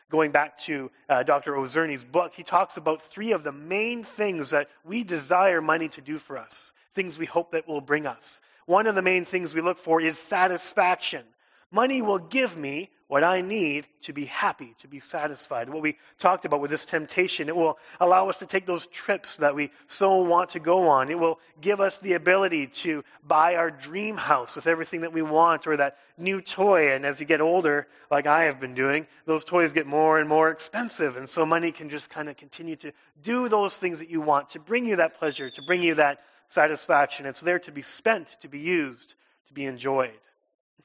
Going 0.09 0.31
back 0.31 0.57
to 0.59 0.91
uh, 1.07 1.23
Dr. 1.23 1.53
Ozerny's 1.53 2.03
book, 2.03 2.33
he 2.35 2.43
talks 2.43 2.75
about 2.75 3.01
three 3.01 3.31
of 3.31 3.43
the 3.43 3.53
main 3.53 4.03
things 4.03 4.49
that 4.49 4.67
we 4.83 5.03
desire 5.03 5.61
money 5.61 5.87
to 5.89 6.01
do 6.01 6.17
for 6.17 6.37
us, 6.37 6.73
things 6.95 7.17
we 7.17 7.25
hope 7.25 7.51
that 7.51 7.67
will 7.67 7.79
bring 7.79 8.05
us. 8.05 8.41
One 8.65 8.87
of 8.87 8.95
the 8.95 9.01
main 9.01 9.23
things 9.23 9.53
we 9.53 9.61
look 9.61 9.77
for 9.77 10.01
is 10.01 10.17
satisfaction. 10.17 11.23
Money 11.71 12.01
will 12.01 12.19
give 12.19 12.57
me 12.57 12.89
what 13.11 13.25
I 13.25 13.41
need 13.41 13.87
to 14.03 14.13
be 14.13 14.23
happy, 14.23 14.73
to 14.79 14.87
be 14.87 15.01
satisfied. 15.01 15.67
What 15.67 15.81
we 15.81 15.97
talked 16.17 16.45
about 16.45 16.61
with 16.61 16.71
this 16.71 16.85
temptation, 16.85 17.49
it 17.49 17.55
will 17.57 17.77
allow 17.99 18.29
us 18.29 18.39
to 18.39 18.45
take 18.45 18.65
those 18.65 18.87
trips 18.87 19.35
that 19.37 19.53
we 19.53 19.71
so 19.87 20.19
want 20.19 20.51
to 20.51 20.61
go 20.61 20.87
on. 20.87 21.09
It 21.09 21.19
will 21.19 21.37
give 21.59 21.81
us 21.81 21.97
the 21.97 22.13
ability 22.13 22.67
to 22.67 23.03
buy 23.27 23.55
our 23.55 23.69
dream 23.69 24.15
house 24.15 24.55
with 24.55 24.65
everything 24.65 25.01
that 25.01 25.11
we 25.11 25.21
want 25.21 25.67
or 25.67 25.75
that 25.75 25.97
new 26.17 26.39
toy. 26.39 26.93
And 26.93 27.05
as 27.05 27.19
you 27.19 27.25
get 27.25 27.41
older, 27.41 27.85
like 28.09 28.27
I 28.27 28.45
have 28.45 28.61
been 28.61 28.75
doing, 28.75 29.07
those 29.25 29.43
toys 29.43 29.73
get 29.73 29.87
more 29.87 30.17
and 30.17 30.29
more 30.29 30.49
expensive. 30.49 31.17
And 31.17 31.27
so 31.27 31.45
money 31.45 31.73
can 31.73 31.89
just 31.89 32.09
kind 32.09 32.29
of 32.29 32.37
continue 32.37 32.77
to 32.77 32.93
do 33.21 33.49
those 33.49 33.75
things 33.75 33.99
that 33.99 34.09
you 34.09 34.21
want, 34.21 34.51
to 34.51 34.59
bring 34.61 34.85
you 34.85 34.95
that 34.95 35.15
pleasure, 35.15 35.49
to 35.49 35.61
bring 35.67 35.83
you 35.83 35.95
that 35.95 36.21
satisfaction. 36.47 37.25
It's 37.25 37.41
there 37.41 37.59
to 37.59 37.73
be 37.73 37.81
spent, 37.81 38.29
to 38.43 38.47
be 38.47 38.59
used, 38.59 39.15
to 39.47 39.53
be 39.53 39.65
enjoyed. 39.65 40.17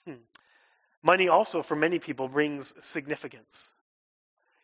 Hmm. 0.04 0.14
Money 1.06 1.28
also, 1.28 1.62
for 1.62 1.76
many 1.76 2.00
people, 2.00 2.26
brings 2.26 2.75
significance. 2.84 3.72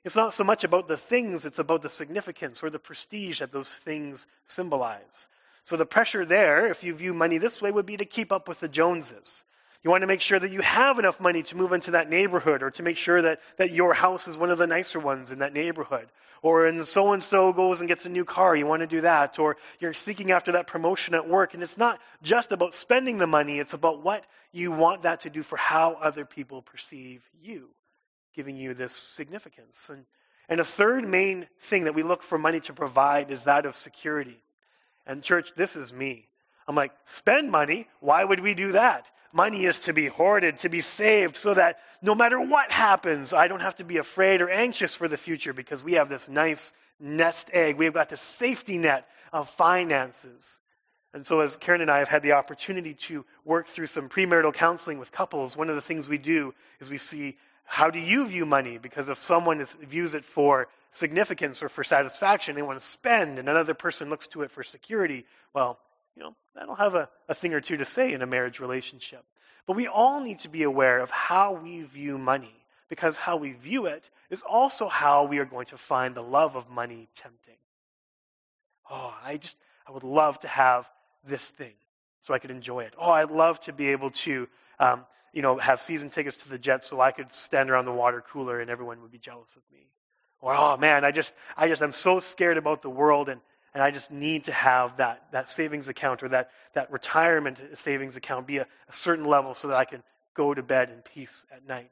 It's 0.04 0.16
not 0.16 0.34
so 0.34 0.42
much 0.42 0.64
about 0.64 0.88
the 0.88 0.96
things, 0.96 1.44
it's 1.44 1.60
about 1.60 1.82
the 1.82 1.88
significance 1.88 2.64
or 2.64 2.70
the 2.70 2.80
prestige 2.80 3.38
that 3.38 3.52
those 3.52 3.72
things 3.72 4.26
symbolize. 4.46 5.28
So 5.62 5.76
the 5.76 5.86
pressure 5.86 6.24
there, 6.24 6.66
if 6.66 6.82
you 6.82 6.94
view 6.94 7.12
money 7.12 7.38
this 7.38 7.62
way, 7.62 7.70
would 7.70 7.86
be 7.86 7.96
to 7.96 8.04
keep 8.04 8.32
up 8.32 8.48
with 8.48 8.58
the 8.58 8.66
Joneses. 8.66 9.44
You 9.84 9.90
want 9.92 10.00
to 10.00 10.08
make 10.08 10.20
sure 10.20 10.40
that 10.40 10.50
you 10.50 10.62
have 10.62 10.98
enough 10.98 11.20
money 11.20 11.44
to 11.44 11.56
move 11.56 11.72
into 11.72 11.92
that 11.92 12.10
neighborhood 12.10 12.64
or 12.64 12.72
to 12.72 12.82
make 12.82 12.96
sure 12.96 13.22
that, 13.22 13.38
that 13.58 13.70
your 13.70 13.94
house 13.94 14.26
is 14.26 14.36
one 14.36 14.50
of 14.50 14.58
the 14.58 14.66
nicer 14.66 14.98
ones 14.98 15.30
in 15.30 15.38
that 15.38 15.52
neighborhood. 15.52 16.08
Or 16.42 16.64
when 16.64 16.84
so 16.84 17.12
and 17.12 17.22
so 17.22 17.52
goes 17.52 17.80
and 17.80 17.88
gets 17.88 18.04
a 18.04 18.08
new 18.08 18.24
car, 18.24 18.54
you 18.56 18.66
want 18.66 18.80
to 18.80 18.88
do 18.88 19.02
that. 19.02 19.38
Or 19.38 19.56
you're 19.78 19.94
seeking 19.94 20.32
after 20.32 20.52
that 20.52 20.66
promotion 20.66 21.14
at 21.14 21.28
work. 21.28 21.54
And 21.54 21.62
it's 21.62 21.78
not 21.78 22.00
just 22.22 22.50
about 22.50 22.74
spending 22.74 23.18
the 23.18 23.28
money, 23.28 23.60
it's 23.60 23.74
about 23.74 24.02
what 24.02 24.24
you 24.50 24.72
want 24.72 25.02
that 25.02 25.20
to 25.20 25.30
do 25.30 25.42
for 25.42 25.56
how 25.56 25.92
other 25.94 26.24
people 26.24 26.60
perceive 26.60 27.22
you, 27.40 27.68
giving 28.34 28.56
you 28.56 28.74
this 28.74 28.92
significance. 28.92 29.88
And, 29.88 30.04
and 30.48 30.60
a 30.60 30.64
third 30.64 31.08
main 31.08 31.46
thing 31.60 31.84
that 31.84 31.94
we 31.94 32.02
look 32.02 32.24
for 32.24 32.38
money 32.38 32.60
to 32.60 32.72
provide 32.72 33.30
is 33.30 33.44
that 33.44 33.64
of 33.64 33.76
security. 33.76 34.42
And, 35.06 35.22
church, 35.22 35.52
this 35.56 35.76
is 35.76 35.92
me. 35.92 36.28
I'm 36.66 36.74
like, 36.74 36.92
spend 37.06 37.50
money? 37.50 37.88
Why 38.00 38.22
would 38.22 38.40
we 38.40 38.54
do 38.54 38.72
that? 38.72 39.10
Money 39.32 39.64
is 39.64 39.80
to 39.80 39.92
be 39.92 40.06
hoarded, 40.06 40.58
to 40.58 40.68
be 40.68 40.82
saved, 40.82 41.36
so 41.36 41.54
that 41.54 41.78
no 42.02 42.14
matter 42.14 42.40
what 42.40 42.70
happens, 42.70 43.32
I 43.32 43.48
don't 43.48 43.60
have 43.60 43.76
to 43.76 43.84
be 43.84 43.96
afraid 43.96 44.42
or 44.42 44.50
anxious 44.50 44.94
for 44.94 45.08
the 45.08 45.16
future 45.16 45.52
because 45.52 45.82
we 45.82 45.94
have 45.94 46.08
this 46.08 46.28
nice 46.28 46.72
nest 47.00 47.48
egg. 47.52 47.78
We've 47.78 47.94
got 47.94 48.10
this 48.10 48.20
safety 48.20 48.76
net 48.76 49.08
of 49.32 49.48
finances. 49.50 50.60
And 51.14 51.26
so, 51.26 51.40
as 51.40 51.56
Karen 51.56 51.80
and 51.80 51.90
I 51.90 51.98
have 51.98 52.08
had 52.08 52.22
the 52.22 52.32
opportunity 52.32 52.94
to 53.06 53.24
work 53.44 53.66
through 53.66 53.86
some 53.86 54.08
premarital 54.08 54.54
counseling 54.54 54.98
with 54.98 55.12
couples, 55.12 55.56
one 55.56 55.68
of 55.68 55.76
the 55.76 55.82
things 55.82 56.08
we 56.08 56.18
do 56.18 56.54
is 56.80 56.90
we 56.90 56.98
see 56.98 57.36
how 57.64 57.90
do 57.90 57.98
you 57.98 58.26
view 58.26 58.44
money? 58.44 58.78
Because 58.78 59.08
if 59.08 59.18
someone 59.18 59.60
is, 59.60 59.74
views 59.74 60.14
it 60.14 60.24
for 60.24 60.68
significance 60.90 61.62
or 61.62 61.68
for 61.68 61.84
satisfaction, 61.84 62.54
they 62.54 62.62
want 62.62 62.78
to 62.78 62.84
spend, 62.84 63.38
and 63.38 63.48
another 63.48 63.74
person 63.74 64.10
looks 64.10 64.26
to 64.28 64.42
it 64.42 64.50
for 64.50 64.62
security, 64.62 65.24
well, 65.54 65.78
you 66.16 66.22
know, 66.22 66.34
that'll 66.54 66.74
have 66.74 66.94
a, 66.94 67.08
a 67.28 67.34
thing 67.34 67.54
or 67.54 67.60
two 67.60 67.78
to 67.78 67.84
say 67.84 68.12
in 68.12 68.22
a 68.22 68.26
marriage 68.26 68.60
relationship. 68.60 69.24
But 69.66 69.76
we 69.76 69.86
all 69.86 70.20
need 70.20 70.40
to 70.40 70.48
be 70.48 70.64
aware 70.64 71.00
of 71.00 71.10
how 71.10 71.52
we 71.54 71.82
view 71.82 72.18
money, 72.18 72.54
because 72.88 73.16
how 73.16 73.36
we 73.36 73.52
view 73.52 73.86
it 73.86 74.10
is 74.28 74.42
also 74.42 74.88
how 74.88 75.24
we 75.24 75.38
are 75.38 75.44
going 75.44 75.66
to 75.66 75.78
find 75.78 76.14
the 76.14 76.22
love 76.22 76.56
of 76.56 76.68
money 76.68 77.08
tempting. 77.16 77.56
Oh, 78.90 79.14
I 79.24 79.36
just, 79.36 79.56
I 79.88 79.92
would 79.92 80.02
love 80.02 80.38
to 80.40 80.48
have 80.48 80.90
this 81.26 81.46
thing 81.46 81.72
so 82.22 82.34
I 82.34 82.38
could 82.38 82.50
enjoy 82.50 82.80
it. 82.80 82.94
Oh, 82.98 83.10
I'd 83.10 83.30
love 83.30 83.60
to 83.60 83.72
be 83.72 83.88
able 83.88 84.10
to, 84.10 84.48
um, 84.78 85.06
you 85.32 85.40
know, 85.40 85.56
have 85.56 85.80
season 85.80 86.10
tickets 86.10 86.36
to 86.38 86.50
the 86.50 86.58
Jets 86.58 86.88
so 86.88 87.00
I 87.00 87.12
could 87.12 87.32
stand 87.32 87.70
around 87.70 87.86
the 87.86 87.92
water 87.92 88.22
cooler 88.32 88.60
and 88.60 88.70
everyone 88.70 89.00
would 89.00 89.12
be 89.12 89.18
jealous 89.18 89.56
of 89.56 89.62
me. 89.72 89.86
Or, 90.40 90.54
oh 90.54 90.76
man, 90.76 91.04
I 91.04 91.12
just, 91.12 91.32
I 91.56 91.68
just, 91.68 91.82
I'm 91.82 91.92
so 91.92 92.18
scared 92.18 92.58
about 92.58 92.82
the 92.82 92.90
world 92.90 93.28
and, 93.28 93.40
and 93.74 93.82
I 93.82 93.90
just 93.90 94.10
need 94.10 94.44
to 94.44 94.52
have 94.52 94.98
that, 94.98 95.22
that 95.32 95.48
savings 95.48 95.88
account 95.88 96.22
or 96.22 96.28
that, 96.30 96.50
that 96.74 96.92
retirement 96.92 97.60
savings 97.74 98.16
account 98.16 98.46
be 98.46 98.58
a, 98.58 98.66
a 98.88 98.92
certain 98.92 99.24
level 99.24 99.54
so 99.54 99.68
that 99.68 99.76
I 99.76 99.84
can 99.84 100.02
go 100.34 100.52
to 100.52 100.62
bed 100.62 100.90
in 100.90 101.02
peace 101.02 101.46
at 101.50 101.66
night. 101.66 101.90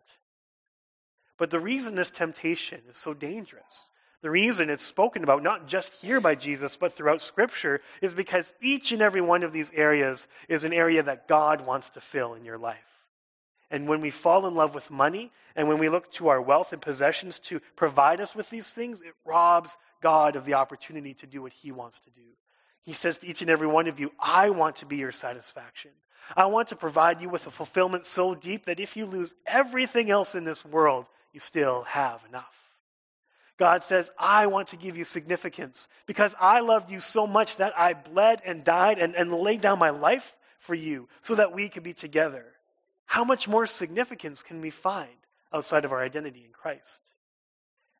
But 1.39 1.51
the 1.51 1.61
reason 1.61 1.95
this 1.95 2.11
temptation 2.11 2.81
is 2.89 2.97
so 2.97 3.15
dangerous 3.15 3.91
the 4.23 4.31
reason 4.31 4.69
it's 4.69 4.85
spoken 4.85 5.25
about, 5.25 5.43
not 5.43 5.67
just 5.67 5.95
here 6.03 6.21
by 6.21 6.35
Jesus, 6.35 6.77
but 6.77 6.93
throughout 6.93 7.23
Scripture, 7.23 7.81
is 8.03 8.13
because 8.13 8.53
each 8.61 8.93
and 8.93 9.01
every 9.01 9.23
one 9.23 9.43
of 9.43 9.53
these 9.53 9.71
areas 9.73 10.27
is 10.49 10.65
an 10.65 10.75
area 10.75 11.03
that 11.03 11.27
God 11.27 11.65
wants 11.65 11.91
to 11.91 12.01
fill 12.01 12.35
in 12.35 12.45
your 12.45 12.59
life. 12.59 12.77
And 13.71 13.89
when 13.89 14.03
we 14.03 14.11
fall 14.11 14.47
in 14.47 14.55
love 14.55 14.75
with 14.75 14.91
money, 14.91 15.33
and 15.57 15.69
when 15.69 15.79
we 15.79 15.89
look 15.89 16.11
to 16.13 16.29
our 16.29 16.41
wealth 16.41 16.73
and 16.73 16.81
possessions 16.81 17.39
to 17.41 17.61
provide 17.77 18.21
us 18.21 18.35
with 18.35 18.49
these 18.51 18.71
things, 18.71 19.03
it 19.03 19.15
robs 19.25 19.77
God 20.03 20.37
of 20.37 20.45
the 20.45 20.55
opportunity 20.55 21.15
to 21.15 21.27
do 21.27 21.43
what 21.43 21.53
He 21.53 21.73
wants 21.73 22.01
to 22.01 22.11
do. 22.11 22.27
He 22.83 22.93
says 22.93 23.19
to 23.19 23.27
each 23.27 23.43
and 23.43 23.51
every 23.51 23.67
one 23.67 23.89
of 23.89 24.01
you, 24.01 24.11
I 24.19 24.51
want 24.51 24.77
to 24.77 24.87
be 24.87 24.97
your 24.97 25.13
satisfaction. 25.13 25.91
I 26.37 26.47
want 26.47 26.69
to 26.69 26.77
provide 26.77 27.21
you 27.21 27.29
with 27.29 27.47
a 27.47 27.51
fulfillment 27.51 28.07
so 28.07 28.35
deep 28.35 28.67
that 28.67 28.81
if 28.81 28.97
you 28.97 29.07
lose 29.07 29.35
everything 29.47 30.11
else 30.11 30.35
in 30.35 30.45
this 30.45 30.65
world, 30.65 31.07
you 31.33 31.41
still 31.41 31.83
have 31.83 32.21
enough. 32.29 32.57
God 33.59 33.83
says, 33.85 34.11
I 34.19 34.47
want 34.47 34.69
to 34.69 34.77
give 34.77 34.97
you 34.97 35.05
significance 35.05 35.87
because 36.07 36.35
I 36.41 36.61
loved 36.61 36.91
you 36.91 36.99
so 36.99 37.27
much 37.27 37.59
that 37.59 37.79
I 37.79 37.93
bled 37.93 38.41
and 38.47 38.65
died 38.65 38.99
and, 38.99 39.15
and 39.15 39.35
laid 39.35 39.61
down 39.61 39.79
my 39.79 39.91
life 39.91 40.35
for 40.61 40.75
you 40.75 41.09
so 41.21 41.35
that 41.35 41.53
we 41.53 41.69
could 41.69 41.83
be 41.83 41.93
together. 41.93 42.47
How 43.05 43.25
much 43.25 43.49
more 43.49 43.67
significance 43.67 44.43
can 44.43 44.63
we 44.63 44.71
find 44.71 45.11
outside 45.53 45.85
of 45.85 45.93
our 45.93 46.03
identity 46.03 46.45
in 46.45 46.53
Christ? 46.53 47.01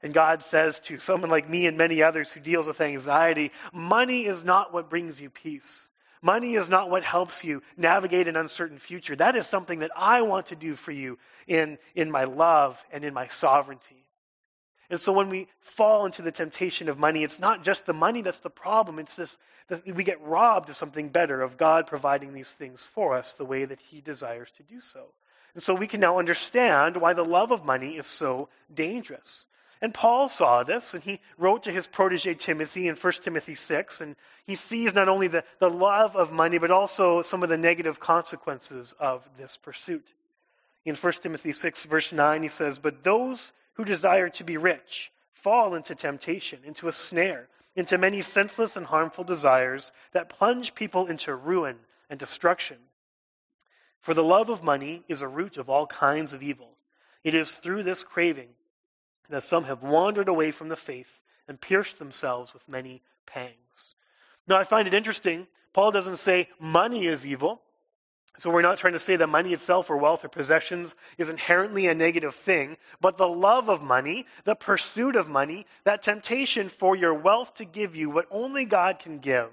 And 0.03 0.15
God 0.15 0.43
says 0.43 0.81
to 0.81 0.99
someone 0.99 1.31
like 1.31 1.49
me 1.49 1.67
and 1.67 1.77
many 1.77 2.03
others 2.03 2.33
who 2.33 2.41
deals 2.41 2.67
with 2.67 2.81
anxiety, 2.81 3.53
money 3.73 4.25
is 4.25 4.43
not 4.43 4.73
what 4.73 4.89
brings 4.89 5.21
you 5.21 5.29
peace. 5.29 5.91
Money 6.23 6.55
is 6.55 6.69
not 6.69 6.91
what 6.91 7.03
helps 7.03 7.45
you 7.45 7.63
navigate 7.77 8.29
an 8.29 8.37
uncertain 8.37 8.79
future. 8.79 9.17
That 9.17 9.37
is 9.37 9.47
something 9.47 9.81
that 9.81 9.91
I 9.97 10.23
want 10.23 10.47
to 10.47 10.57
do 10.57 10.75
for 10.75 10.93
you 10.93 11.19
in, 11.47 11.79
in 11.95 12.11
my 12.11 12.25
love 12.25 12.83
and 12.93 13.05
in 13.05 13.15
my 13.15 13.29
sovereignty. 13.29 14.05
And 14.91 15.01
so 15.01 15.13
when 15.13 15.29
we 15.29 15.47
fall 15.61 16.05
into 16.05 16.23
the 16.23 16.33
temptation 16.33 16.89
of 16.89 16.99
money, 16.99 17.23
it's 17.23 17.39
not 17.39 17.63
just 17.63 17.87
the 17.87 17.95
money 17.95 18.23
that's 18.23 18.41
the 18.41 18.51
problem. 18.51 18.99
It's 18.99 19.17
just 19.17 19.37
that 19.69 19.87
we 19.87 20.03
get 20.03 20.21
robbed 20.21 20.69
of 20.69 20.77
something 20.77 21.11
better, 21.11 21.41
of 21.41 21.57
God 21.57 21.87
providing 21.87 22.33
these 22.33 22.53
things 22.53 22.83
for 22.83 23.17
us 23.17 23.35
the 23.35 23.45
way 23.45 23.65
that 23.65 23.81
He 23.81 24.01
desires 24.01 24.51
to 24.57 24.63
do 24.65 24.81
so. 24.81 25.07
And 25.55 25.63
so 25.63 25.75
we 25.75 25.87
can 25.87 26.01
now 26.01 26.19
understand 26.19 26.97
why 26.97 27.15
the 27.15 27.25
love 27.25 27.51
of 27.51 27.65
money 27.65 27.97
is 27.97 28.07
so 28.07 28.49
dangerous. 28.73 29.47
And 29.83 29.95
Paul 29.95 30.29
saw 30.29 30.63
this, 30.63 30.93
and 30.93 31.03
he 31.03 31.21
wrote 31.39 31.63
to 31.63 31.73
his 31.73 31.87
protege 31.87 32.35
Timothy 32.35 32.87
in 32.87 32.97
1 32.97 33.13
Timothy 33.23 33.55
6, 33.55 34.03
and 34.03 34.15
he 34.47 34.55
sees 34.55 34.95
not 34.95 35.09
only 35.09 35.29
the, 35.29 35.43
the 35.59 35.71
love 35.71 36.17
of 36.17 36.31
money, 36.31 36.59
but 36.59 36.71
also 36.71 37.23
some 37.23 37.43
of 37.43 37.49
the 37.49 37.57
negative 37.57 37.99
consequences 37.99 38.95
of 39.01 39.27
this 39.39 39.57
pursuit. 39.57 40.07
In 40.85 40.95
1 40.95 41.13
Timothy 41.15 41.53
6, 41.53 41.85
verse 41.85 42.13
9, 42.13 42.43
he 42.43 42.49
says, 42.49 42.79
But 42.79 43.03
those 43.03 43.53
who 43.75 43.85
desire 43.85 44.29
to 44.31 44.45
be 44.45 44.59
rich 44.59 45.11
fall 45.33 45.75
into 45.75 45.95
temptation, 45.95 46.61
into 46.65 46.89
a 46.89 46.93
snare, 46.93 47.49
into 47.75 47.97
many 47.97 48.21
senseless 48.21 48.77
and 48.77 48.85
harmful 48.85 49.25
desires 49.25 49.93
that 50.13 50.29
plunge 50.29 50.75
people 50.75 51.07
into 51.07 51.35
ruin 51.35 51.79
and 52.11 52.19
destruction. 52.19 52.77
For 54.01 54.15
the 54.15 54.25
love 54.25 54.49
of 54.49 54.63
money 54.63 55.03
is 55.09 55.23
a 55.23 55.29
root 55.29 55.59
of 55.59 55.69
all 55.69 55.87
kinds 55.87 56.33
of 56.33 56.43
evil. 56.43 56.77
It 57.23 57.35
is 57.35 57.53
through 57.53 57.83
this 57.83 58.03
craving 58.05 58.49
that 59.29 59.43
some 59.43 59.65
have 59.65 59.83
wandered 59.83 60.29
away 60.29 60.51
from 60.51 60.69
the 60.69 60.77
faith 60.77 61.21
and 61.47 61.61
pierced 61.61 61.99
themselves 61.99 62.55
with 62.55 62.69
many 62.69 63.03
pangs. 63.27 63.95
Now, 64.47 64.57
I 64.57 64.65
find 64.65 64.89
it 64.89 64.95
interesting. 64.95 65.47
Paul 65.73 65.91
doesn't 65.93 66.17
say 66.17 66.49
money 66.59 67.07
is 67.07 67.27
evil. 67.27 67.61
So 68.39 68.51
we're 68.51 68.63
not 68.63 68.79
trying 68.79 68.95
to 68.95 68.99
say 68.99 69.17
that 69.17 69.27
money 69.27 69.53
itself 69.53 69.91
or 69.91 69.99
wealth 69.99 70.25
or 70.25 70.29
possessions 70.29 70.95
is 71.19 71.29
inherently 71.29 71.89
a 71.89 71.95
negative 71.95 72.35
thing, 72.35 72.79
but 73.01 73.17
the 73.17 73.29
love 73.29 73.69
of 73.69 73.83
money, 73.83 74.25
the 74.45 74.55
pursuit 74.55 75.17
of 75.17 75.29
money, 75.29 75.67
that 75.85 76.03
temptation 76.03 76.69
for 76.69 76.97
your 76.97 77.13
wealth 77.13 77.55
to 77.57 77.65
give 77.67 77.97
you 77.97 78.09
what 78.09 78.27
only 78.31 78.65
God 78.65 79.01
can 79.01 79.19
give 79.19 79.51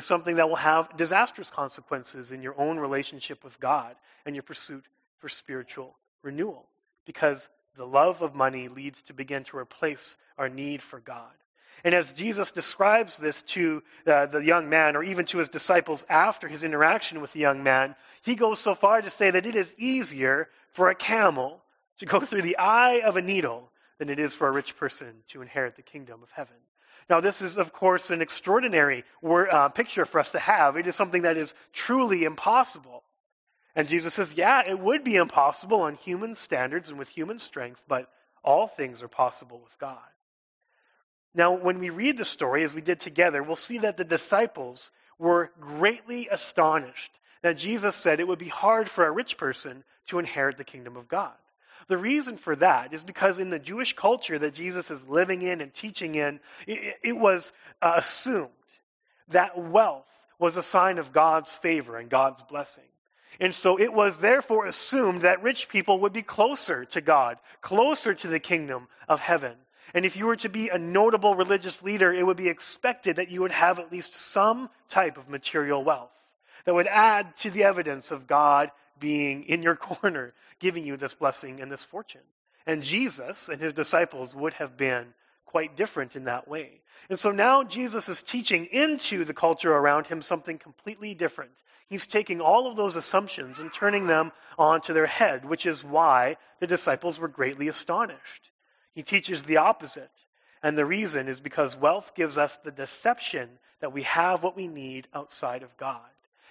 is 0.00 0.06
something 0.06 0.36
that 0.36 0.48
will 0.48 0.56
have 0.56 0.96
disastrous 0.96 1.50
consequences 1.50 2.32
in 2.32 2.42
your 2.42 2.58
own 2.58 2.78
relationship 2.78 3.44
with 3.44 3.60
God 3.60 3.94
and 4.24 4.34
your 4.34 4.42
pursuit 4.42 4.84
for 5.18 5.28
spiritual 5.28 5.94
renewal. 6.22 6.64
Because 7.04 7.50
the 7.76 7.84
love 7.84 8.22
of 8.22 8.34
money 8.34 8.68
leads 8.68 9.02
to 9.02 9.12
begin 9.12 9.44
to 9.44 9.58
replace 9.58 10.16
our 10.38 10.48
need 10.48 10.82
for 10.82 11.00
God. 11.00 11.30
And 11.84 11.94
as 11.94 12.14
Jesus 12.14 12.52
describes 12.52 13.18
this 13.18 13.42
to 13.54 13.82
uh, 14.06 14.26
the 14.26 14.42
young 14.42 14.70
man, 14.70 14.96
or 14.96 15.02
even 15.02 15.26
to 15.26 15.38
his 15.38 15.50
disciples 15.50 16.04
after 16.08 16.48
his 16.48 16.64
interaction 16.64 17.20
with 17.20 17.32
the 17.34 17.40
young 17.40 17.62
man, 17.62 17.94
he 18.22 18.36
goes 18.36 18.58
so 18.58 18.74
far 18.74 19.02
to 19.02 19.10
say 19.10 19.30
that 19.30 19.46
it 19.46 19.54
is 19.54 19.74
easier 19.78 20.48
for 20.72 20.88
a 20.88 20.94
camel 20.94 21.60
to 21.98 22.06
go 22.06 22.20
through 22.20 22.42
the 22.42 22.56
eye 22.56 23.02
of 23.04 23.18
a 23.18 23.22
needle 23.22 23.70
than 23.98 24.08
it 24.08 24.18
is 24.18 24.34
for 24.34 24.48
a 24.48 24.50
rich 24.50 24.76
person 24.78 25.12
to 25.28 25.42
inherit 25.42 25.76
the 25.76 25.82
kingdom 25.82 26.22
of 26.22 26.30
heaven. 26.30 26.56
Now, 27.10 27.20
this 27.20 27.42
is, 27.42 27.58
of 27.58 27.72
course, 27.72 28.10
an 28.10 28.22
extraordinary 28.22 29.04
uh, 29.24 29.68
picture 29.70 30.04
for 30.04 30.20
us 30.20 30.30
to 30.30 30.38
have. 30.38 30.76
It 30.76 30.86
is 30.86 30.94
something 30.94 31.22
that 31.22 31.36
is 31.36 31.52
truly 31.72 32.22
impossible. 32.22 33.02
And 33.74 33.88
Jesus 33.88 34.14
says, 34.14 34.34
yeah, 34.36 34.62
it 34.64 34.78
would 34.78 35.02
be 35.02 35.16
impossible 35.16 35.82
on 35.82 35.96
human 35.96 36.36
standards 36.36 36.88
and 36.88 37.00
with 37.00 37.08
human 37.08 37.40
strength, 37.40 37.82
but 37.88 38.08
all 38.44 38.68
things 38.68 39.02
are 39.02 39.08
possible 39.08 39.60
with 39.62 39.76
God. 39.80 39.98
Now, 41.34 41.56
when 41.56 41.80
we 41.80 41.90
read 41.90 42.16
the 42.16 42.24
story, 42.24 42.62
as 42.62 42.74
we 42.74 42.80
did 42.80 43.00
together, 43.00 43.42
we'll 43.42 43.56
see 43.56 43.78
that 43.78 43.96
the 43.96 44.04
disciples 44.04 44.92
were 45.18 45.50
greatly 45.60 46.28
astonished 46.30 47.12
that 47.42 47.56
Jesus 47.56 47.96
said 47.96 48.20
it 48.20 48.28
would 48.28 48.38
be 48.38 48.48
hard 48.48 48.88
for 48.88 49.04
a 49.04 49.10
rich 49.10 49.36
person 49.36 49.82
to 50.08 50.20
inherit 50.20 50.58
the 50.58 50.64
kingdom 50.64 50.96
of 50.96 51.08
God. 51.08 51.32
The 51.90 51.98
reason 51.98 52.36
for 52.36 52.54
that 52.54 52.94
is 52.94 53.02
because 53.02 53.40
in 53.40 53.50
the 53.50 53.58
Jewish 53.58 53.94
culture 53.94 54.38
that 54.38 54.54
Jesus 54.54 54.92
is 54.92 55.08
living 55.08 55.42
in 55.42 55.60
and 55.60 55.74
teaching 55.74 56.14
in, 56.14 56.38
it, 56.64 56.94
it 57.02 57.16
was 57.16 57.52
uh, 57.82 57.94
assumed 57.96 58.48
that 59.30 59.58
wealth 59.58 60.06
was 60.38 60.56
a 60.56 60.62
sign 60.62 60.98
of 60.98 61.12
God's 61.12 61.50
favor 61.50 61.98
and 61.98 62.08
God's 62.08 62.42
blessing. 62.42 62.84
And 63.40 63.52
so 63.52 63.76
it 63.76 63.92
was 63.92 64.18
therefore 64.18 64.66
assumed 64.66 65.22
that 65.22 65.42
rich 65.42 65.68
people 65.68 65.98
would 66.02 66.12
be 66.12 66.22
closer 66.22 66.84
to 66.84 67.00
God, 67.00 67.38
closer 67.60 68.14
to 68.14 68.28
the 68.28 68.38
kingdom 68.38 68.86
of 69.08 69.18
heaven. 69.18 69.56
And 69.92 70.04
if 70.04 70.16
you 70.16 70.26
were 70.26 70.36
to 70.36 70.48
be 70.48 70.68
a 70.68 70.78
notable 70.78 71.34
religious 71.34 71.82
leader, 71.82 72.12
it 72.12 72.24
would 72.24 72.36
be 72.36 72.48
expected 72.48 73.16
that 73.16 73.32
you 73.32 73.40
would 73.40 73.50
have 73.50 73.80
at 73.80 73.90
least 73.90 74.14
some 74.14 74.70
type 74.88 75.18
of 75.18 75.28
material 75.28 75.82
wealth 75.82 76.16
that 76.66 76.74
would 76.74 76.86
add 76.86 77.36
to 77.38 77.50
the 77.50 77.64
evidence 77.64 78.12
of 78.12 78.28
God 78.28 78.70
being 79.00 79.44
in 79.44 79.62
your 79.62 79.76
corner, 79.90 80.32
giving 80.60 80.86
you 80.86 80.96
this 80.96 81.14
blessing 81.14 81.60
and 81.60 81.72
this 81.72 81.84
fortune. 81.84 82.20
And 82.66 82.82
Jesus 82.82 83.48
and 83.48 83.60
his 83.60 83.72
disciples 83.72 84.34
would 84.34 84.52
have 84.54 84.76
been 84.76 85.14
quite 85.46 85.76
different 85.76 86.14
in 86.14 86.24
that 86.24 86.46
way. 86.46 86.80
And 87.08 87.18
so 87.18 87.32
now 87.32 87.64
Jesus 87.64 88.08
is 88.08 88.22
teaching 88.22 88.66
into 88.66 89.24
the 89.24 89.34
culture 89.34 89.72
around 89.72 90.06
him 90.06 90.22
something 90.22 90.58
completely 90.58 91.14
different. 91.14 91.50
He's 91.88 92.06
taking 92.06 92.40
all 92.40 92.68
of 92.68 92.76
those 92.76 92.94
assumptions 92.94 93.58
and 93.58 93.72
turning 93.72 94.06
them 94.06 94.30
onto 94.56 94.94
their 94.94 95.06
head, 95.06 95.44
which 95.44 95.66
is 95.66 95.82
why 95.82 96.36
the 96.60 96.68
disciples 96.68 97.18
were 97.18 97.26
greatly 97.26 97.66
astonished. 97.66 98.50
He 98.94 99.02
teaches 99.02 99.42
the 99.42 99.56
opposite. 99.56 100.10
And 100.62 100.76
the 100.76 100.84
reason 100.84 101.26
is 101.26 101.40
because 101.40 101.76
wealth 101.76 102.14
gives 102.14 102.38
us 102.38 102.56
the 102.58 102.70
deception 102.70 103.48
that 103.80 103.92
we 103.92 104.02
have 104.02 104.44
what 104.44 104.56
we 104.56 104.68
need 104.68 105.08
outside 105.14 105.62
of 105.62 105.76
God. 105.76 106.00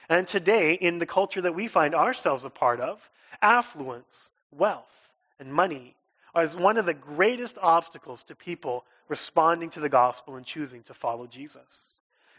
And 0.10 0.28
today, 0.28 0.74
in 0.74 0.98
the 0.98 1.06
culture 1.06 1.42
that 1.42 1.56
we 1.56 1.68
find 1.68 1.94
ourselves 1.94 2.44
a 2.44 2.50
part 2.50 2.80
of, 2.80 3.10
affluence, 3.42 4.32
wealth, 4.52 5.10
and 5.40 5.54
money 5.54 5.96
is 6.36 6.56
one 6.56 6.78
of 6.78 6.86
the 6.86 6.94
greatest 6.94 7.58
obstacles 7.62 8.24
to 8.24 8.36
people 8.36 8.86
responding 9.08 9.70
to 9.72 9.80
the 9.80 9.90
gospel 9.90 10.36
and 10.36 10.46
choosing 10.46 10.84
to 10.84 10.94
follow 10.94 11.28
Jesus. 11.28 11.92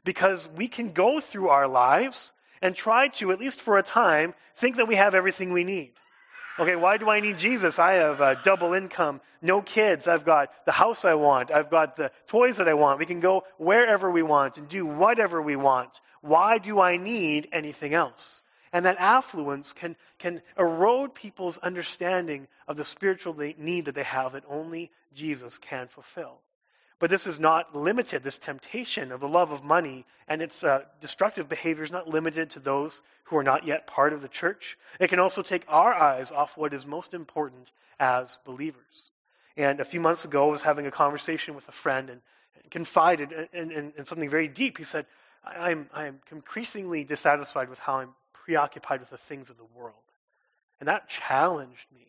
Because 0.04 0.48
we 0.48 0.68
can 0.68 0.92
go 0.92 1.20
through 1.20 1.48
our 1.48 1.68
lives 1.68 2.32
and 2.62 2.74
try 2.74 3.08
to, 3.08 3.32
at 3.32 3.40
least 3.40 3.60
for 3.60 3.78
a 3.78 3.82
time, 3.82 4.34
think 4.56 4.76
that 4.76 4.88
we 4.88 4.96
have 4.96 5.14
everything 5.14 5.52
we 5.52 5.64
need. 5.64 5.92
Okay, 6.60 6.76
why 6.76 6.98
do 6.98 7.08
I 7.08 7.20
need 7.20 7.38
Jesus? 7.38 7.78
I 7.78 7.92
have 7.92 8.20
a 8.20 8.38
double 8.44 8.74
income, 8.74 9.22
no 9.40 9.62
kids, 9.62 10.06
I've 10.08 10.26
got 10.26 10.50
the 10.66 10.72
house 10.72 11.06
I 11.06 11.14
want, 11.14 11.50
I've 11.50 11.70
got 11.70 11.96
the 11.96 12.12
toys 12.26 12.58
that 12.58 12.68
I 12.68 12.74
want. 12.74 12.98
We 12.98 13.06
can 13.06 13.20
go 13.20 13.44
wherever 13.56 14.10
we 14.10 14.22
want 14.22 14.58
and 14.58 14.68
do 14.68 14.84
whatever 14.84 15.40
we 15.40 15.56
want. 15.56 15.98
Why 16.20 16.58
do 16.58 16.78
I 16.78 16.98
need 16.98 17.48
anything 17.50 17.94
else? 17.94 18.42
And 18.74 18.84
that 18.84 18.98
affluence 18.98 19.72
can, 19.72 19.96
can 20.18 20.42
erode 20.58 21.14
people's 21.14 21.56
understanding 21.56 22.46
of 22.68 22.76
the 22.76 22.84
spiritual 22.84 23.34
need 23.34 23.86
that 23.86 23.94
they 23.94 24.02
have 24.02 24.32
that 24.32 24.44
only 24.46 24.90
Jesus 25.14 25.56
can 25.56 25.88
fulfill. 25.88 26.42
But 27.00 27.08
this 27.08 27.26
is 27.26 27.40
not 27.40 27.74
limited, 27.74 28.22
this 28.22 28.36
temptation 28.36 29.10
of 29.10 29.20
the 29.20 29.28
love 29.28 29.52
of 29.52 29.64
money 29.64 30.04
and 30.28 30.42
its 30.42 30.62
uh, 30.62 30.84
destructive 31.00 31.48
behavior 31.48 31.82
is 31.82 31.90
not 31.90 32.06
limited 32.06 32.50
to 32.50 32.60
those 32.60 33.02
who 33.24 33.38
are 33.38 33.42
not 33.42 33.66
yet 33.66 33.86
part 33.86 34.12
of 34.12 34.20
the 34.20 34.28
church. 34.28 34.76
It 35.00 35.08
can 35.08 35.18
also 35.18 35.40
take 35.40 35.64
our 35.66 35.94
eyes 35.94 36.30
off 36.30 36.58
what 36.58 36.74
is 36.74 36.86
most 36.86 37.14
important 37.14 37.72
as 37.98 38.36
believers. 38.44 39.10
And 39.56 39.80
a 39.80 39.84
few 39.84 40.00
months 40.00 40.26
ago, 40.26 40.48
I 40.48 40.50
was 40.50 40.60
having 40.60 40.86
a 40.86 40.90
conversation 40.90 41.54
with 41.54 41.66
a 41.68 41.72
friend 41.72 42.10
and 42.10 42.20
confided 42.70 43.32
in, 43.54 43.72
in, 43.72 43.92
in 43.96 44.04
something 44.04 44.28
very 44.28 44.48
deep. 44.48 44.76
He 44.76 44.84
said, 44.84 45.06
I'm, 45.42 45.88
I'm 45.94 46.20
increasingly 46.30 47.04
dissatisfied 47.04 47.70
with 47.70 47.78
how 47.78 48.00
I'm 48.00 48.10
preoccupied 48.34 49.00
with 49.00 49.10
the 49.10 49.16
things 49.16 49.48
of 49.48 49.56
the 49.56 49.66
world. 49.74 49.94
And 50.80 50.88
that 50.88 51.08
challenged 51.08 51.86
me 51.94 52.08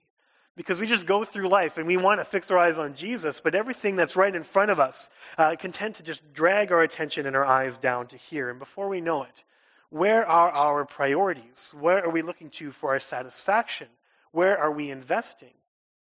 because 0.58 0.80
we 0.80 0.88
just 0.88 1.06
go 1.06 1.24
through 1.24 1.48
life 1.48 1.78
and 1.78 1.88
we 1.88 1.98
want 1.98 2.20
to 2.20 2.26
fix 2.26 2.52
our 2.52 2.58
eyes 2.58 2.78
on 2.78 2.96
Jesus, 2.96 3.40
but 3.40 3.56
everything 3.56 3.96
that's 3.96 4.16
right 4.16 4.36
in 4.36 4.44
front 4.44 4.72
of 4.72 4.80
us 4.80 5.10
uh, 5.38 5.56
can 5.56 5.72
tend 5.72 5.96
to 5.96 6.04
just 6.04 6.34
drag 6.34 6.72
our 6.72 6.82
attention 6.82 7.26
and 7.26 7.36
our 7.36 7.46
eyes 7.46 7.78
down 7.78 8.08
to 8.08 8.18
here. 8.18 8.50
And 8.50 8.60
before 8.60 8.90
we 8.90 9.02
know 9.02 9.24
it, 9.24 9.44
where 9.90 10.26
are 10.26 10.52
our 10.52 10.86
priorities? 10.86 11.74
Where 11.80 12.04
are 12.06 12.10
we 12.10 12.22
looking 12.22 12.50
to 12.52 12.72
for 12.72 12.92
our 12.92 13.00
satisfaction? 13.00 13.88
Where 14.32 14.58
are 14.58 14.72
we 14.72 14.92
investing? 14.92 15.54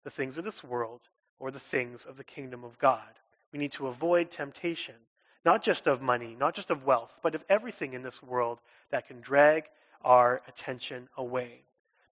The 0.03 0.11
things 0.11 0.37
of 0.37 0.43
this 0.43 0.63
world 0.63 1.01
or 1.39 1.51
the 1.51 1.59
things 1.59 2.05
of 2.05 2.17
the 2.17 2.23
kingdom 2.23 2.63
of 2.63 2.79
God? 2.79 3.01
We 3.51 3.59
need 3.59 3.73
to 3.73 3.87
avoid 3.87 4.31
temptation, 4.31 4.95
not 5.45 5.63
just 5.63 5.87
of 5.87 6.01
money, 6.01 6.35
not 6.37 6.55
just 6.55 6.69
of 6.69 6.85
wealth, 6.85 7.13
but 7.21 7.35
of 7.35 7.43
everything 7.49 7.93
in 7.93 8.01
this 8.01 8.21
world 8.23 8.59
that 8.91 9.07
can 9.07 9.21
drag 9.21 9.63
our 10.03 10.41
attention 10.47 11.07
away. 11.17 11.61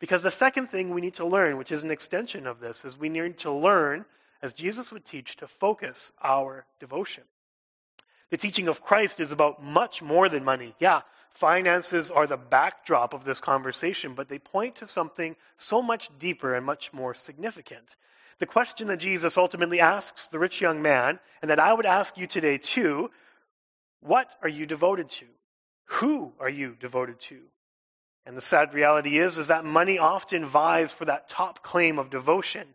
Because 0.04 0.23
the 0.23 0.30
second 0.30 0.66
thing 0.66 0.90
we 0.90 1.00
need 1.00 1.14
to 1.14 1.25
learn, 1.25 1.56
which 1.56 1.73
is 1.73 1.82
an 1.82 1.90
extension 1.90 2.46
of 2.46 2.61
this, 2.61 2.84
is 2.84 2.94
we 2.94 3.08
need 3.08 3.38
to 3.38 3.50
learn, 3.50 4.04
as 4.42 4.52
Jesus 4.52 4.92
would 4.92 5.06
teach, 5.06 5.37
to 5.37 5.46
focus 5.46 6.12
our 6.23 6.66
devotion. 6.78 7.25
The 8.28 8.37
teaching 8.37 8.68
of 8.68 8.82
Christ 8.82 9.18
is 9.18 9.32
about 9.32 9.64
much 9.64 10.02
more 10.02 10.28
than 10.28 10.44
money. 10.44 10.75
Yeah, 10.78 11.00
finances 11.30 12.11
are 12.11 12.26
the 12.26 12.37
backdrop 12.37 13.14
of 13.14 13.25
this 13.25 13.40
conversation, 13.40 14.12
but 14.12 14.28
they 14.28 14.38
point 14.38 14.75
to 14.76 14.87
something 14.87 15.37
so 15.56 15.80
much 15.80 16.11
deeper 16.18 16.54
and 16.54 16.66
much 16.66 16.92
more 16.92 17.14
significant. 17.14 17.96
The 18.40 18.44
question 18.44 18.88
that 18.88 18.99
Jesus 18.99 19.38
ultimately 19.38 19.80
asks 19.80 20.26
the 20.26 20.38
rich 20.38 20.61
young 20.61 20.82
man, 20.82 21.18
and 21.40 21.50
that 21.50 21.60
I 21.60 21.73
would 21.73 21.86
ask 21.86 22.19
you 22.19 22.26
today 22.26 22.58
too, 22.58 23.10
what 24.00 24.30
are 24.43 24.50
you 24.50 24.67
devoted 24.67 25.08
to? 25.08 25.25
Who 25.86 26.34
are 26.38 26.50
you 26.50 26.76
devoted 26.78 27.21
to? 27.21 27.40
And 28.26 28.37
the 28.37 28.43
sad 28.43 28.73
reality 28.73 29.19
is, 29.19 29.37
is 29.37 29.49
that 29.49 29.65
money 29.65 29.99
often 29.99 30.47
vies 30.47 30.93
for 30.93 31.04
that 31.04 31.28
top 31.28 31.63
claim 31.63 31.99
of 31.99 32.10
devotion 32.10 32.67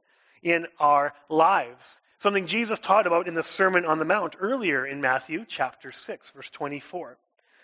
in 0.43 0.67
our 0.79 1.13
lives. 1.27 2.01
Something 2.17 2.47
Jesus 2.47 2.79
taught 2.79 3.07
about 3.07 3.27
in 3.27 3.33
the 3.33 3.43
Sermon 3.43 3.85
on 3.85 3.97
the 3.97 4.05
Mount 4.05 4.35
earlier 4.39 4.85
in 4.85 5.01
Matthew 5.01 5.45
chapter 5.47 5.91
6, 5.91 6.31
verse 6.31 6.49
24, 6.49 7.17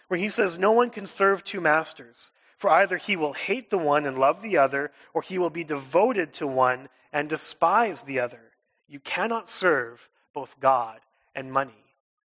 where 0.07 0.19
he 0.19 0.29
says, 0.29 0.57
No 0.57 0.71
one 0.71 0.89
can 0.89 1.05
serve 1.05 1.43
two 1.43 1.61
masters, 1.61 2.31
for 2.57 2.69
either 2.69 2.97
he 2.97 3.17
will 3.17 3.33
hate 3.33 3.69
the 3.69 3.77
one 3.77 4.05
and 4.05 4.17
love 4.17 4.41
the 4.41 4.57
other, 4.57 4.91
or 5.13 5.21
he 5.21 5.37
will 5.37 5.49
be 5.49 5.63
devoted 5.63 6.33
to 6.35 6.47
one 6.47 6.89
and 7.11 7.29
despise 7.29 8.03
the 8.03 8.21
other. 8.21 8.39
You 8.87 8.99
cannot 8.99 9.49
serve 9.49 10.07
both 10.33 10.59
God 10.59 10.99
and 11.35 11.51
money. 11.51 11.73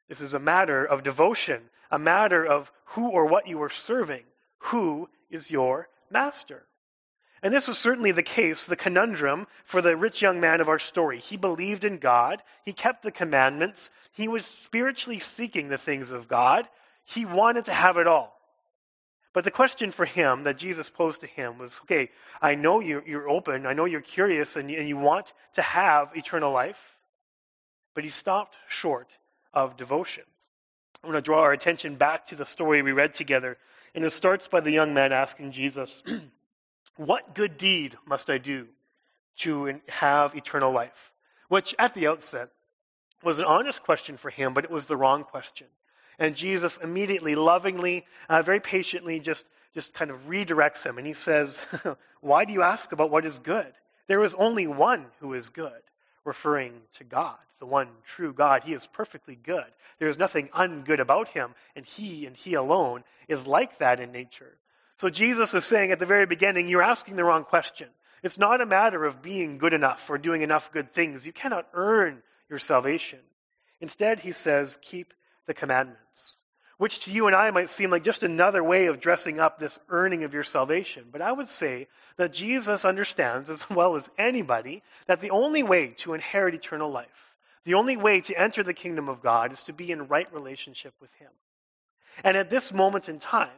This 0.09 0.21
is 0.21 0.33
a 0.33 0.39
matter 0.39 0.85
of 0.85 1.03
devotion, 1.03 1.61
a 1.89 1.99
matter 1.99 2.45
of 2.45 2.71
who 2.85 3.09
or 3.09 3.25
what 3.25 3.47
you 3.47 3.61
are 3.63 3.69
serving, 3.69 4.23
who 4.59 5.09
is 5.29 5.51
your 5.51 5.89
master. 6.09 6.65
And 7.43 7.53
this 7.53 7.67
was 7.67 7.77
certainly 7.77 8.11
the 8.11 8.23
case, 8.23 8.65
the 8.65 8.75
conundrum 8.75 9.47
for 9.63 9.81
the 9.81 9.95
rich 9.95 10.21
young 10.21 10.39
man 10.39 10.59
of 10.59 10.69
our 10.69 10.79
story. 10.79 11.19
He 11.19 11.37
believed 11.37 11.85
in 11.85 11.99
God. 11.99 12.41
He 12.65 12.73
kept 12.73 13.03
the 13.03 13.11
commandments. 13.11 13.91
He 14.13 14.27
was 14.27 14.45
spiritually 14.45 15.19
seeking 15.19 15.69
the 15.69 15.77
things 15.77 16.09
of 16.09 16.27
God. 16.27 16.67
He 17.05 17.25
wanted 17.25 17.65
to 17.65 17.73
have 17.73 17.97
it 17.97 18.07
all. 18.07 18.33
But 19.33 19.43
the 19.43 19.51
question 19.51 19.91
for 19.91 20.03
him 20.03 20.43
that 20.43 20.57
Jesus 20.57 20.89
posed 20.89 21.21
to 21.21 21.27
him 21.27 21.59
was 21.59 21.79
okay, 21.83 22.09
I 22.41 22.55
know 22.55 22.79
you're, 22.79 23.07
you're 23.07 23.29
open. 23.29 23.67
I 23.67 23.73
know 23.73 23.85
you're 23.85 24.01
curious 24.01 24.55
and 24.55 24.71
you, 24.71 24.79
and 24.79 24.87
you 24.87 24.97
want 24.97 25.31
to 25.53 25.61
have 25.61 26.15
eternal 26.15 26.51
life. 26.51 26.97
But 27.93 28.03
he 28.03 28.09
stopped 28.09 28.57
short 28.67 29.09
of 29.53 29.77
devotion. 29.77 30.23
I 31.03 31.07
want 31.07 31.17
to 31.17 31.21
draw 31.21 31.41
our 31.41 31.53
attention 31.53 31.97
back 31.97 32.27
to 32.27 32.35
the 32.35 32.45
story 32.45 32.81
we 32.81 32.93
read 32.93 33.13
together 33.13 33.57
and 33.95 34.05
it 34.05 34.11
starts 34.11 34.47
by 34.47 34.59
the 34.59 34.71
young 34.71 34.93
man 34.93 35.11
asking 35.11 35.51
Jesus, 35.51 36.03
What 36.97 37.35
good 37.35 37.57
deed 37.57 37.95
must 38.07 38.29
I 38.29 38.39
do 38.39 38.67
to 39.37 39.79
have 39.87 40.35
eternal 40.35 40.71
life? 40.71 41.13
Which, 41.47 41.75
at 41.77 41.93
the 41.93 42.07
outset, 42.07 42.49
was 43.23 43.39
an 43.39 43.45
honest 43.45 43.83
question 43.83 44.17
for 44.17 44.29
him, 44.29 44.53
but 44.53 44.63
it 44.63 44.71
was 44.71 44.87
the 44.87 44.97
wrong 44.97 45.23
question. 45.23 45.67
And 46.19 46.35
Jesus 46.35 46.77
immediately, 46.77 47.35
lovingly, 47.35 48.05
uh, 48.27 48.41
very 48.41 48.59
patiently, 48.59 49.19
just, 49.19 49.45
just 49.75 49.93
kind 49.93 50.09
of 50.09 50.21
redirects 50.27 50.83
him. 50.83 50.97
And 50.97 51.05
he 51.05 51.13
says, 51.13 51.63
Why 52.21 52.45
do 52.45 52.53
you 52.53 52.63
ask 52.63 52.91
about 52.91 53.11
what 53.11 53.25
is 53.25 53.37
good? 53.39 53.71
There 54.07 54.23
is 54.23 54.33
only 54.33 54.65
one 54.65 55.05
who 55.19 55.33
is 55.33 55.49
good, 55.49 55.81
referring 56.27 56.73
to 56.95 57.03
God, 57.03 57.37
the 57.59 57.65
one 57.65 57.87
true 58.05 58.33
God. 58.33 58.63
He 58.63 58.73
is 58.73 58.85
perfectly 58.85 59.35
good. 59.35 59.65
There 59.97 60.09
is 60.09 60.17
nothing 60.17 60.49
ungood 60.49 60.99
about 60.99 61.29
him, 61.29 61.55
and 61.75 61.85
he 61.85 62.27
and 62.27 62.35
he 62.35 62.53
alone 62.53 63.03
is 63.27 63.47
like 63.47 63.77
that 63.79 63.99
in 63.99 64.11
nature. 64.11 64.57
So 64.97 65.09
Jesus 65.09 65.53
is 65.53 65.63
saying 65.65 65.91
at 65.91 65.99
the 65.99 66.05
very 66.05 66.25
beginning, 66.25 66.67
you're 66.67 66.83
asking 66.83 67.15
the 67.15 67.23
wrong 67.23 67.45
question. 67.45 67.87
It's 68.23 68.37
not 68.37 68.61
a 68.61 68.65
matter 68.65 69.05
of 69.05 69.21
being 69.21 69.57
good 69.57 69.73
enough 69.73 70.09
or 70.09 70.17
doing 70.17 70.41
enough 70.41 70.71
good 70.71 70.91
things. 70.91 71.25
You 71.25 71.33
cannot 71.33 71.67
earn 71.73 72.21
your 72.49 72.59
salvation. 72.59 73.19
Instead, 73.79 74.19
he 74.19 74.31
says, 74.31 74.77
keep 74.81 75.13
the 75.45 75.53
commandments, 75.53 76.37
which 76.77 76.99
to 77.01 77.11
you 77.11 77.27
and 77.27 77.35
I 77.35 77.51
might 77.51 77.69
seem 77.69 77.89
like 77.89 78.03
just 78.03 78.23
another 78.23 78.63
way 78.63 78.85
of 78.87 78.99
dressing 78.99 79.39
up 79.39 79.59
this 79.59 79.79
earning 79.89 80.23
of 80.23 80.33
your 80.33 80.43
salvation. 80.43 81.05
But 81.11 81.21
I 81.21 81.31
would 81.31 81.47
say 81.47 81.87
that 82.17 82.33
Jesus 82.33 82.85
understands, 82.85 83.49
as 83.49 83.67
well 83.69 83.95
as 83.95 84.09
anybody, 84.17 84.83
that 85.07 85.21
the 85.21 85.31
only 85.31 85.63
way 85.63 85.87
to 85.97 86.13
inherit 86.13 86.53
eternal 86.53 86.91
life, 86.91 87.35
the 87.65 87.73
only 87.73 87.97
way 87.97 88.21
to 88.21 88.39
enter 88.39 88.63
the 88.63 88.73
kingdom 88.73 89.09
of 89.09 89.21
God, 89.21 89.51
is 89.51 89.63
to 89.63 89.73
be 89.73 89.91
in 89.91 90.07
right 90.07 90.31
relationship 90.33 90.93
with 91.01 91.13
Him. 91.15 91.31
And 92.23 92.37
at 92.37 92.49
this 92.49 92.71
moment 92.71 93.09
in 93.09 93.19
time, 93.19 93.49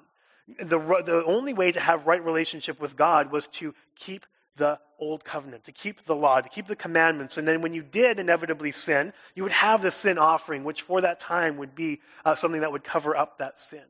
the, 0.57 0.79
the 0.79 1.23
only 1.25 1.53
way 1.53 1.71
to 1.71 1.79
have 1.79 2.07
right 2.07 2.23
relationship 2.23 2.79
with 2.79 2.95
God 2.95 3.31
was 3.31 3.47
to 3.47 3.75
keep 3.95 4.25
the 4.59 4.79
old 4.99 5.23
covenant, 5.23 5.63
to 5.63 5.71
keep 5.71 6.03
the 6.03 6.15
law, 6.15 6.39
to 6.39 6.49
keep 6.49 6.67
the 6.67 6.75
commandments. 6.75 7.37
And 7.37 7.47
then 7.47 7.61
when 7.61 7.73
you 7.73 7.81
did 7.81 8.19
inevitably 8.19 8.71
sin, 8.71 9.13
you 9.33 9.43
would 9.43 9.51
have 9.53 9.81
the 9.81 9.89
sin 9.89 10.19
offering, 10.19 10.63
which 10.63 10.83
for 10.83 11.01
that 11.01 11.19
time 11.19 11.57
would 11.57 11.73
be 11.73 12.01
uh, 12.23 12.35
something 12.35 12.61
that 12.61 12.71
would 12.71 12.83
cover 12.83 13.17
up 13.17 13.39
that 13.39 13.57
sin. 13.57 13.83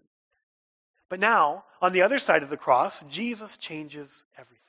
But 1.10 1.20
now, 1.20 1.66
on 1.82 1.92
the 1.92 2.04
other 2.04 2.20
side 2.20 2.44
of 2.44 2.50
the 2.50 2.58
cross, 2.58 3.04
Jesus 3.10 3.58
changes 3.58 4.24
everything. 4.38 4.60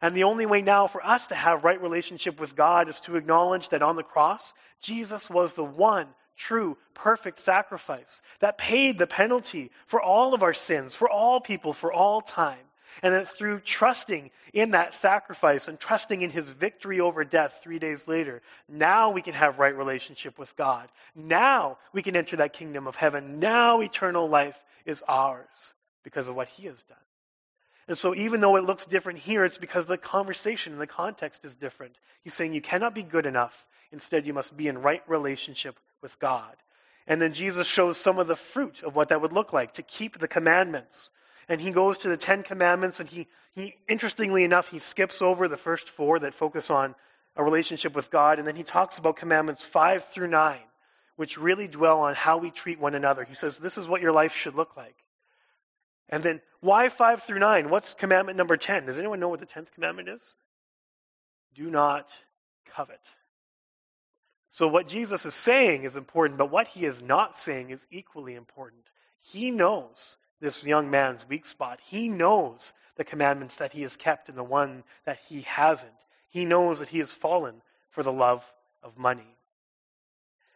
And 0.00 0.16
the 0.16 0.24
only 0.24 0.46
way 0.46 0.62
now 0.62 0.88
for 0.88 1.04
us 1.06 1.28
to 1.28 1.36
have 1.36 1.62
right 1.62 1.80
relationship 1.80 2.40
with 2.40 2.56
God 2.56 2.88
is 2.88 2.98
to 3.00 3.16
acknowledge 3.16 3.68
that 3.68 3.82
on 3.82 3.94
the 3.94 4.02
cross, 4.02 4.54
Jesus 4.80 5.30
was 5.30 5.52
the 5.52 5.64
one 5.64 6.08
true, 6.36 6.76
perfect 6.94 7.38
sacrifice 7.38 8.22
that 8.40 8.58
paid 8.58 8.98
the 8.98 9.06
penalty 9.06 9.70
for 9.86 10.00
all 10.00 10.34
of 10.34 10.42
our 10.42 10.54
sins, 10.54 10.94
for 10.94 11.08
all 11.08 11.40
people, 11.40 11.72
for 11.72 11.92
all 11.92 12.20
time. 12.20 12.58
And 13.02 13.14
that 13.14 13.28
through 13.28 13.60
trusting 13.60 14.30
in 14.52 14.72
that 14.72 14.94
sacrifice 14.94 15.68
and 15.68 15.78
trusting 15.78 16.20
in 16.20 16.30
his 16.30 16.50
victory 16.50 17.00
over 17.00 17.24
death 17.24 17.60
three 17.62 17.78
days 17.78 18.06
later, 18.08 18.42
now 18.68 19.10
we 19.10 19.22
can 19.22 19.34
have 19.34 19.58
right 19.58 19.76
relationship 19.76 20.38
with 20.38 20.54
God. 20.56 20.88
Now 21.14 21.78
we 21.92 22.02
can 22.02 22.16
enter 22.16 22.36
that 22.36 22.52
kingdom 22.52 22.86
of 22.86 22.96
heaven. 22.96 23.38
Now 23.38 23.80
eternal 23.80 24.28
life 24.28 24.62
is 24.84 25.02
ours 25.08 25.74
because 26.04 26.28
of 26.28 26.34
what 26.34 26.48
he 26.48 26.66
has 26.66 26.82
done. 26.82 26.98
And 27.88 27.98
so 27.98 28.14
even 28.14 28.40
though 28.40 28.56
it 28.56 28.64
looks 28.64 28.86
different 28.86 29.18
here, 29.18 29.44
it's 29.44 29.58
because 29.58 29.86
the 29.86 29.98
conversation 29.98 30.72
and 30.72 30.80
the 30.80 30.86
context 30.86 31.44
is 31.44 31.54
different. 31.54 31.96
He's 32.22 32.34
saying 32.34 32.52
you 32.52 32.62
cannot 32.62 32.94
be 32.94 33.02
good 33.02 33.26
enough. 33.26 33.66
Instead, 33.90 34.26
you 34.26 34.32
must 34.32 34.56
be 34.56 34.68
in 34.68 34.78
right 34.78 35.02
relationship 35.08 35.78
with 36.00 36.18
God. 36.18 36.54
And 37.06 37.20
then 37.20 37.32
Jesus 37.34 37.66
shows 37.66 37.96
some 37.98 38.18
of 38.18 38.28
the 38.28 38.36
fruit 38.36 38.82
of 38.82 38.94
what 38.94 39.08
that 39.08 39.20
would 39.20 39.32
look 39.32 39.52
like 39.52 39.74
to 39.74 39.82
keep 39.82 40.18
the 40.18 40.28
commandments. 40.28 41.10
And 41.52 41.60
he 41.60 41.70
goes 41.70 41.98
to 41.98 42.08
the 42.08 42.16
Ten 42.16 42.44
Commandments, 42.44 42.98
and 42.98 43.06
he, 43.10 43.28
he 43.54 43.74
interestingly 43.86 44.42
enough, 44.42 44.70
he 44.70 44.78
skips 44.78 45.20
over 45.20 45.48
the 45.48 45.58
first 45.58 45.86
four 45.86 46.18
that 46.18 46.32
focus 46.32 46.70
on 46.70 46.94
a 47.36 47.44
relationship 47.44 47.94
with 47.94 48.10
God, 48.10 48.38
and 48.38 48.48
then 48.48 48.56
he 48.56 48.62
talks 48.62 48.96
about 48.96 49.16
commandments 49.16 49.62
five 49.62 50.02
through 50.02 50.28
nine, 50.28 50.64
which 51.16 51.36
really 51.36 51.68
dwell 51.68 52.00
on 52.00 52.14
how 52.14 52.38
we 52.38 52.50
treat 52.50 52.80
one 52.80 52.94
another. 52.94 53.22
He 53.22 53.34
says, 53.34 53.58
This 53.58 53.76
is 53.76 53.86
what 53.86 54.00
your 54.00 54.12
life 54.12 54.34
should 54.34 54.54
look 54.54 54.78
like. 54.78 54.96
And 56.08 56.22
then, 56.22 56.40
why 56.60 56.88
five 56.88 57.22
through 57.22 57.40
nine? 57.40 57.68
What's 57.68 57.92
commandment 57.92 58.38
number 58.38 58.56
10? 58.56 58.86
Does 58.86 58.98
anyone 58.98 59.20
know 59.20 59.28
what 59.28 59.40
the 59.40 59.44
10th 59.44 59.72
commandment 59.74 60.08
is? 60.08 60.34
Do 61.54 61.70
not 61.70 62.08
covet. 62.74 62.98
So, 64.48 64.68
what 64.68 64.88
Jesus 64.88 65.26
is 65.26 65.34
saying 65.34 65.84
is 65.84 65.96
important, 65.96 66.38
but 66.38 66.50
what 66.50 66.68
he 66.68 66.86
is 66.86 67.02
not 67.02 67.36
saying 67.36 67.68
is 67.68 67.86
equally 67.90 68.36
important. 68.36 68.84
He 69.20 69.50
knows 69.50 70.16
this 70.42 70.64
young 70.64 70.90
man's 70.90 71.26
weak 71.26 71.46
spot. 71.46 71.80
He 71.86 72.08
knows 72.08 72.74
the 72.96 73.04
commandments 73.04 73.56
that 73.56 73.72
he 73.72 73.82
has 73.82 73.96
kept 73.96 74.28
and 74.28 74.36
the 74.36 74.42
one 74.42 74.82
that 75.06 75.18
he 75.28 75.42
hasn't. 75.42 75.92
He 76.30 76.44
knows 76.44 76.80
that 76.80 76.88
he 76.88 76.98
has 76.98 77.12
fallen 77.12 77.62
for 77.90 78.02
the 78.02 78.12
love 78.12 78.44
of 78.82 78.98
money. 78.98 79.36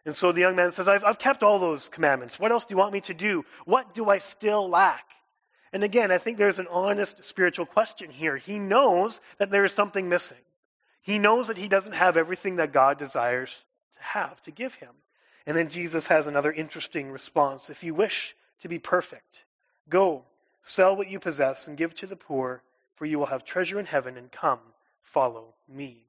And 0.05 0.15
so 0.15 0.31
the 0.31 0.41
young 0.41 0.55
man 0.55 0.71
says, 0.71 0.87
I've, 0.87 1.03
I've 1.03 1.17
kept 1.17 1.41
all 1.41 1.57
those 1.57 1.89
commandments. 1.89 2.37
What 2.37 2.51
else 2.51 2.65
do 2.65 2.73
you 2.73 2.77
want 2.77 2.93
me 2.93 3.01
to 3.01 3.13
do? 3.13 3.45
What 3.65 3.93
do 3.93 4.09
I 4.09 4.19
still 4.19 4.69
lack? 4.69 5.05
And 5.71 5.83
again, 5.83 6.11
I 6.11 6.17
think 6.17 6.37
there's 6.37 6.59
an 6.59 6.67
honest 6.69 7.23
spiritual 7.23 7.65
question 7.65 8.09
here. 8.09 8.37
He 8.37 8.59
knows 8.59 9.19
that 9.37 9.51
there 9.51 9.65
is 9.65 9.73
something 9.73 10.09
missing. 10.09 10.37
He 11.01 11.17
knows 11.17 11.47
that 11.47 11.57
he 11.57 11.67
doesn't 11.67 11.95
have 11.95 12.17
everything 12.17 12.57
that 12.57 12.73
God 12.73 12.97
desires 12.97 13.53
to 13.95 14.03
have, 14.03 14.41
to 14.43 14.51
give 14.51 14.75
him. 14.75 14.91
And 15.45 15.55
then 15.55 15.69
Jesus 15.69 16.07
has 16.07 16.27
another 16.27 16.51
interesting 16.51 17.11
response. 17.11 17.69
If 17.69 17.83
you 17.83 17.93
wish 17.93 18.35
to 18.61 18.67
be 18.67 18.79
perfect, 18.79 19.45
go, 19.89 20.23
sell 20.63 20.95
what 20.95 21.09
you 21.09 21.19
possess, 21.19 21.67
and 21.67 21.77
give 21.77 21.93
to 21.95 22.07
the 22.07 22.15
poor, 22.15 22.61
for 22.95 23.05
you 23.05 23.19
will 23.19 23.25
have 23.25 23.43
treasure 23.43 23.79
in 23.79 23.85
heaven, 23.85 24.17
and 24.17 24.31
come, 24.31 24.59
follow 25.01 25.53
me. 25.67 26.03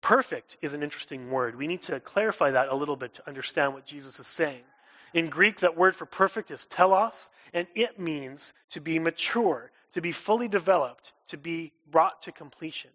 Perfect 0.00 0.56
is 0.62 0.74
an 0.74 0.82
interesting 0.82 1.30
word. 1.30 1.56
We 1.56 1.66
need 1.66 1.82
to 1.82 2.00
clarify 2.00 2.52
that 2.52 2.68
a 2.68 2.74
little 2.74 2.96
bit 2.96 3.14
to 3.14 3.28
understand 3.28 3.74
what 3.74 3.84
Jesus 3.84 4.20
is 4.20 4.26
saying. 4.26 4.62
In 5.14 5.30
Greek, 5.30 5.60
that 5.60 5.76
word 5.76 5.96
for 5.96 6.06
perfect 6.06 6.50
is 6.50 6.66
telos, 6.66 7.30
and 7.52 7.66
it 7.74 7.98
means 7.98 8.52
to 8.70 8.80
be 8.80 8.98
mature, 8.98 9.70
to 9.94 10.00
be 10.00 10.12
fully 10.12 10.48
developed, 10.48 11.12
to 11.28 11.38
be 11.38 11.72
brought 11.90 12.22
to 12.22 12.32
completion. 12.32 12.90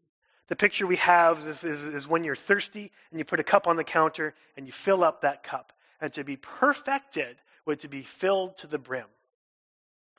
The 0.48 0.56
picture 0.56 0.86
we 0.86 0.98
have 0.98 1.40
is, 1.40 1.64
is, 1.64 1.84
is, 1.84 2.08
when 2.08 2.24
you're 2.24 2.36
thirsty 2.36 2.92
and 3.10 3.20
you 3.20 3.26
put 3.26 3.40
a 3.40 3.44
cup 3.44 3.68
on 3.68 3.76
the 3.76 3.84
counter 3.84 4.36
and 4.56 4.66
you 4.66 4.72
fill 4.72 5.04
up 5.04 5.22
that 5.22 5.44
cup. 5.44 5.74
And 6.02 6.14
to 6.14 6.24
be 6.24 6.36
perfected 6.36 7.38
would 7.66 7.80
to 7.80 7.88
be 7.88 8.04
filled 8.04 8.58
to 8.58 8.68
the 8.68 8.78
brim. 8.78 9.08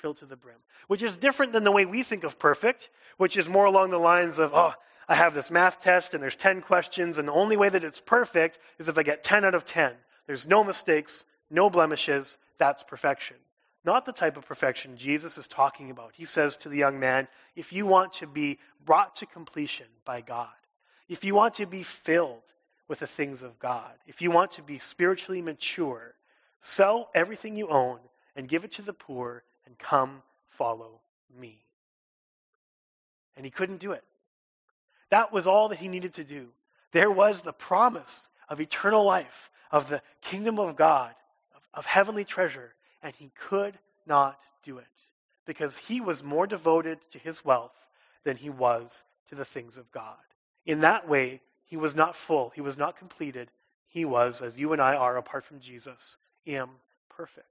Filled 0.04 0.18
to 0.18 0.26
the 0.26 0.36
brim. 0.36 0.58
Which 0.86 1.02
is 1.02 1.16
different 1.16 1.54
than 1.54 1.64
the 1.64 1.72
way 1.72 1.86
we 1.86 2.02
think 2.02 2.24
of 2.24 2.38
perfect, 2.38 2.90
which 3.16 3.38
is 3.38 3.48
more 3.48 3.64
along 3.64 3.88
the 3.88 3.96
lines 3.96 4.38
of, 4.38 4.52
oh, 4.52 4.74
I 5.08 5.14
have 5.14 5.32
this 5.32 5.50
math 5.50 5.80
test 5.80 6.12
and 6.12 6.22
there's 6.22 6.36
10 6.36 6.60
questions, 6.60 7.16
and 7.16 7.26
the 7.26 7.32
only 7.32 7.56
way 7.56 7.70
that 7.70 7.82
it's 7.82 8.02
perfect 8.02 8.58
is 8.78 8.90
if 8.90 8.98
I 8.98 9.02
get 9.02 9.24
10 9.24 9.46
out 9.46 9.54
of 9.54 9.64
10. 9.64 9.94
There's 10.26 10.46
no 10.46 10.62
mistakes, 10.62 11.24
no 11.48 11.70
blemishes. 11.70 12.36
That's 12.58 12.82
perfection. 12.82 13.38
Not 13.82 14.04
the 14.04 14.12
type 14.12 14.36
of 14.36 14.44
perfection 14.44 14.98
Jesus 14.98 15.38
is 15.38 15.48
talking 15.48 15.90
about. 15.90 16.12
He 16.14 16.26
says 16.26 16.58
to 16.58 16.68
the 16.68 16.76
young 16.76 17.00
man, 17.00 17.26
if 17.56 17.72
you 17.72 17.86
want 17.86 18.12
to 18.14 18.26
be 18.26 18.58
brought 18.84 19.14
to 19.16 19.26
completion 19.26 19.86
by 20.04 20.20
God, 20.20 20.52
if 21.08 21.24
you 21.24 21.34
want 21.34 21.54
to 21.54 21.66
be 21.66 21.82
filled 21.82 22.44
with 22.88 22.98
the 22.98 23.06
things 23.06 23.42
of 23.42 23.58
God, 23.58 23.94
if 24.06 24.20
you 24.20 24.30
want 24.30 24.50
to 24.50 24.62
be 24.62 24.80
spiritually 24.80 25.40
mature, 25.40 26.12
sell 26.60 27.08
everything 27.14 27.56
you 27.56 27.68
own 27.68 28.00
and 28.36 28.50
give 28.50 28.64
it 28.64 28.72
to 28.72 28.82
the 28.82 28.92
poor 28.92 29.42
and 29.66 29.78
come 29.78 30.22
follow 30.48 31.00
me. 31.38 31.58
And 33.36 33.44
he 33.44 33.50
couldn't 33.50 33.80
do 33.80 33.92
it. 33.92 34.04
That 35.10 35.32
was 35.32 35.46
all 35.46 35.68
that 35.68 35.78
he 35.78 35.88
needed 35.88 36.14
to 36.14 36.24
do. 36.24 36.48
There 36.92 37.10
was 37.10 37.42
the 37.42 37.52
promise 37.52 38.28
of 38.48 38.60
eternal 38.60 39.04
life, 39.04 39.50
of 39.70 39.88
the 39.88 40.02
kingdom 40.22 40.58
of 40.58 40.76
God, 40.76 41.14
of, 41.54 41.62
of 41.74 41.86
heavenly 41.86 42.24
treasure, 42.24 42.72
and 43.02 43.14
he 43.16 43.30
could 43.48 43.78
not 44.06 44.38
do 44.62 44.78
it 44.78 44.86
because 45.46 45.76
he 45.76 46.00
was 46.00 46.22
more 46.22 46.46
devoted 46.46 46.98
to 47.12 47.18
his 47.18 47.44
wealth 47.44 47.88
than 48.24 48.36
he 48.36 48.50
was 48.50 49.04
to 49.28 49.34
the 49.34 49.44
things 49.44 49.76
of 49.76 49.90
God. 49.92 50.16
In 50.64 50.80
that 50.80 51.08
way, 51.08 51.40
he 51.66 51.76
was 51.76 51.94
not 51.94 52.16
full, 52.16 52.50
he 52.50 52.60
was 52.60 52.78
not 52.78 52.96
completed. 52.96 53.50
He 53.88 54.04
was, 54.04 54.42
as 54.42 54.58
you 54.58 54.72
and 54.72 54.82
I 54.82 54.96
are 54.96 55.16
apart 55.16 55.44
from 55.44 55.60
Jesus, 55.60 56.18
imperfect. 56.44 57.46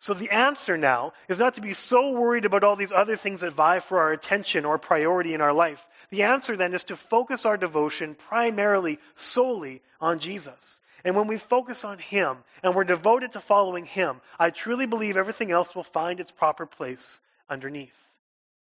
So 0.00 0.14
the 0.14 0.30
answer 0.30 0.78
now 0.78 1.12
is 1.28 1.38
not 1.38 1.56
to 1.56 1.60
be 1.60 1.74
so 1.74 2.12
worried 2.12 2.46
about 2.46 2.64
all 2.64 2.74
these 2.74 2.90
other 2.90 3.16
things 3.16 3.42
that 3.42 3.52
vie 3.52 3.80
for 3.80 4.00
our 4.00 4.12
attention 4.12 4.64
or 4.64 4.78
priority 4.78 5.34
in 5.34 5.42
our 5.42 5.52
life. 5.52 5.86
The 6.08 6.22
answer 6.22 6.56
then 6.56 6.72
is 6.72 6.84
to 6.84 6.96
focus 6.96 7.44
our 7.44 7.58
devotion 7.58 8.14
primarily, 8.14 8.98
solely 9.14 9.82
on 10.00 10.18
Jesus. 10.18 10.80
And 11.04 11.16
when 11.16 11.26
we 11.26 11.36
focus 11.36 11.84
on 11.84 11.98
Him 11.98 12.38
and 12.62 12.74
we're 12.74 12.84
devoted 12.84 13.32
to 13.32 13.40
following 13.40 13.84
Him, 13.84 14.22
I 14.38 14.48
truly 14.48 14.86
believe 14.86 15.18
everything 15.18 15.50
else 15.50 15.74
will 15.74 15.84
find 15.84 16.18
its 16.18 16.32
proper 16.32 16.64
place 16.64 17.20
underneath. 17.50 17.96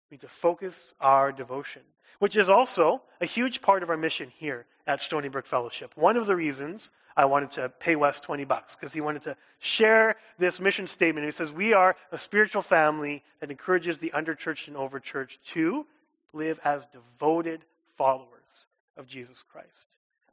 We 0.09 0.15
need 0.15 0.21
to 0.21 0.27
focus 0.27 0.95
our 0.99 1.31
devotion, 1.31 1.83
which 2.17 2.35
is 2.35 2.49
also 2.49 2.99
a 3.21 3.27
huge 3.27 3.61
part 3.61 3.83
of 3.83 3.91
our 3.91 3.97
mission 3.97 4.31
here 4.37 4.65
at 4.87 5.01
Stony 5.01 5.29
Brook 5.29 5.45
Fellowship. 5.45 5.91
One 5.95 6.17
of 6.17 6.25
the 6.25 6.35
reasons 6.35 6.91
I 7.15 7.25
wanted 7.25 7.51
to 7.51 7.69
pay 7.69 7.95
Wes 7.95 8.19
20 8.19 8.45
bucks 8.45 8.75
because 8.75 8.93
he 8.93 9.01
wanted 9.01 9.23
to 9.23 9.35
share 9.59 10.15
this 10.37 10.59
mission 10.59 10.87
statement. 10.87 11.25
He 11.25 11.31
says, 11.31 11.51
We 11.51 11.73
are 11.73 11.95
a 12.11 12.17
spiritual 12.17 12.61
family 12.61 13.23
that 13.39 13.51
encourages 13.51 13.97
the 13.97 14.13
underchurched 14.13 14.67
and 14.67 14.77
overchurched 14.77 15.37
to 15.53 15.85
live 16.33 16.59
as 16.63 16.85
devoted 16.87 17.61
followers 17.97 18.67
of 18.97 19.07
Jesus 19.07 19.43
Christ. 19.51 19.87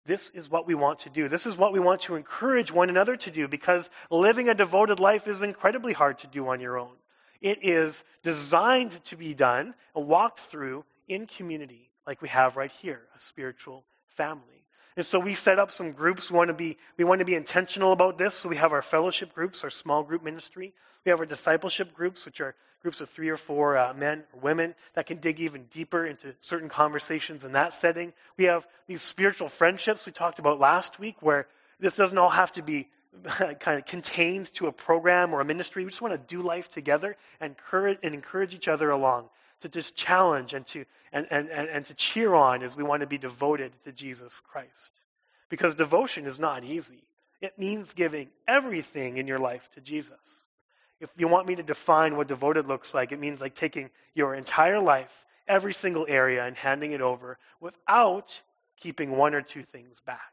This 0.07 0.31
is 0.31 0.51
what 0.51 0.67
we 0.67 0.75
want 0.75 1.01
to 1.01 1.11
do. 1.11 1.29
This 1.29 1.47
is 1.47 1.57
what 1.57 1.73
we 1.73 1.81
want 1.81 2.03
to 2.03 2.15
encourage 2.15 2.73
one 2.73 2.89
another 2.89 3.17
to 3.17 3.31
do 3.31 3.47
because 3.47 3.91
living 4.11 4.49
a 4.49 4.55
devoted 4.55 5.01
life 5.01 5.27
is 5.27 5.43
incredibly 5.43 5.93
hard 5.93 6.19
to 6.21 6.27
do 6.29 6.49
on 6.49 6.61
your 6.61 6.79
own. 6.79 6.95
It 7.41 7.59
is 7.63 8.03
designed 8.23 8.93
to 9.05 9.17
be 9.17 9.35
done 9.35 9.75
and 9.95 10.07
walked 10.07 10.41
through 10.41 10.85
in 11.09 11.27
community, 11.27 11.91
like 12.07 12.23
we 12.23 12.29
have 12.29 12.57
right 12.57 12.73
here, 12.81 13.03
a 13.15 13.21
spiritual 13.21 13.85
family. 14.19 14.59
And 14.97 15.07
so 15.07 15.21
we 15.21 15.35
set 15.35 15.61
up 15.61 15.71
some 15.71 15.93
groups. 15.93 16.29
We 16.29 16.37
want 16.37 16.49
to 16.49 16.55
be, 16.55 16.77
we 16.97 17.05
want 17.05 17.21
to 17.21 17.25
be 17.25 17.37
intentional 17.37 17.93
about 17.93 18.19
this. 18.19 18.35
So 18.35 18.49
we 18.49 18.57
have 18.57 18.73
our 18.73 18.83
fellowship 18.83 19.33
groups, 19.33 19.63
our 19.63 19.71
small 19.71 20.03
group 20.03 20.25
ministry. 20.25 20.75
We 21.05 21.11
have 21.11 21.21
our 21.21 21.27
discipleship 21.27 21.95
groups, 21.95 22.27
which 22.27 22.41
are 22.41 22.57
groups 22.83 23.01
of 23.01 23.09
three 23.09 23.29
or 23.29 23.37
four 23.37 23.79
uh, 23.79 23.95
men 23.95 24.25
or 24.33 24.41
women 24.41 24.75
that 24.95 25.07
can 25.07 25.19
dig 25.19 25.39
even 25.39 25.67
deeper 25.71 26.05
into 26.05 26.35
certain 26.41 26.69
conversations 26.69 27.45
in 27.45 27.53
that 27.53 27.75
setting. 27.75 28.13
We 28.37 28.47
have 28.47 28.67
these 28.89 29.01
spiritual 29.01 29.49
friendships 29.49 30.05
we 30.05 30.11
talked 30.11 30.41
about 30.41 30.59
last 30.59 30.99
week, 30.99 31.17
where 31.21 31.47
this 31.79 31.95
doesn't 31.95 32.19
all 32.19 32.29
have 32.29 32.51
to 32.53 32.63
be 32.63 32.89
kind 33.61 33.79
of 33.79 33.87
contained 33.87 34.53
to 34.55 34.67
a 34.67 34.73
program 34.73 35.33
or 35.33 35.41
a 35.41 35.45
ministry. 35.45 35.85
We 35.85 35.91
just 35.91 36.03
want 36.03 36.15
to 36.15 36.37
do 36.37 36.43
life 36.43 36.71
together 36.71 37.17
and 37.41 37.51
encourage, 37.51 37.99
and 38.03 38.15
encourage 38.15 38.53
each 38.53 38.67
other 38.67 38.91
along 38.91 39.29
to 39.61 39.69
just 39.69 39.97
challenge 39.97 40.55
and 40.55 40.67
to, 40.69 40.85
and, 41.13 41.27
and, 41.31 41.49
and, 41.49 41.69
and 41.69 41.87
to 41.87 41.95
cheer 41.95 42.35
on 42.35 42.63
as 42.63 42.77
we 42.77 42.85
want 42.85 43.01
to 43.01 43.07
be 43.07 43.19
devoted 43.19 43.73
to 43.85 43.93
Jesus 43.93 44.41
Christ. 44.41 44.93
Because 45.49 45.75
devotion 45.75 46.27
is 46.27 46.39
not 46.39 46.65
easy. 46.65 47.03
It 47.41 47.59
means 47.59 47.93
giving 47.93 48.29
everything 48.47 49.17
in 49.17 49.27
your 49.27 49.39
life 49.39 49.69
to 49.75 49.81
Jesus. 49.81 50.47
If 51.01 51.11
you 51.17 51.29
want 51.29 51.47
me 51.47 51.57
to 51.57 51.63
define 51.63 52.17
what 52.17 52.27
devoted 52.27 52.67
looks 52.67 52.93
like, 52.93 53.13
it 53.13 53.21
means 53.21 53.41
like 53.41 53.55
taking 53.55 53.91
your 54.15 54.35
entire 54.35 54.81
life, 54.81 55.25
every 55.47 55.73
single 55.73 56.07
area, 56.09 56.45
and 56.45 56.57
handing 56.57 56.93
it 56.93 57.01
over 57.01 57.39
without 57.61 58.41
keeping 58.81 59.13
one 59.13 59.35
or 59.35 59.43
two 59.43 59.63
things 59.63 60.01
back. 60.01 60.33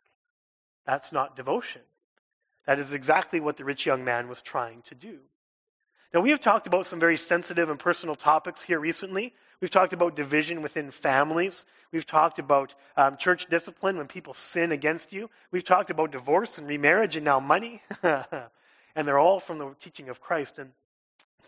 That's 0.86 1.12
not 1.12 1.36
devotion. 1.36 1.82
That 2.66 2.80
is 2.80 2.94
exactly 2.94 3.40
what 3.40 3.58
the 3.58 3.64
rich 3.64 3.86
young 3.86 4.04
man 4.04 4.28
was 4.28 4.42
trying 4.42 4.82
to 4.84 4.96
do. 4.96 5.20
Now, 6.16 6.22
we 6.22 6.30
have 6.30 6.40
talked 6.40 6.66
about 6.66 6.86
some 6.86 7.02
very 7.02 7.18
sensitive 7.18 7.70
and 7.70 7.78
personal 7.78 8.16
topics 8.16 8.64
here 8.64 8.80
recently. 8.80 9.34
We've 9.60 9.70
talked 9.70 9.92
about 9.92 10.16
division 10.16 10.62
within 10.62 10.92
families. 10.92 11.66
We've 11.92 12.06
talked 12.06 12.40
about 12.40 12.74
um, 12.96 13.18
church 13.18 13.48
discipline 13.48 13.98
when 13.98 14.08
people 14.08 14.34
sin 14.34 14.72
against 14.72 15.12
you. 15.12 15.30
We've 15.52 15.66
talked 15.66 15.90
about 15.90 16.14
divorce 16.14 16.58
and 16.58 16.70
remarriage 16.70 17.18
and 17.18 17.26
now 17.26 17.42
money. 17.42 17.82
and 18.02 19.06
they're 19.06 19.20
all 19.20 19.42
from 19.42 19.58
the 19.58 19.76
teaching 19.82 20.08
of 20.08 20.22
Christ. 20.22 20.58
And, 20.58 20.72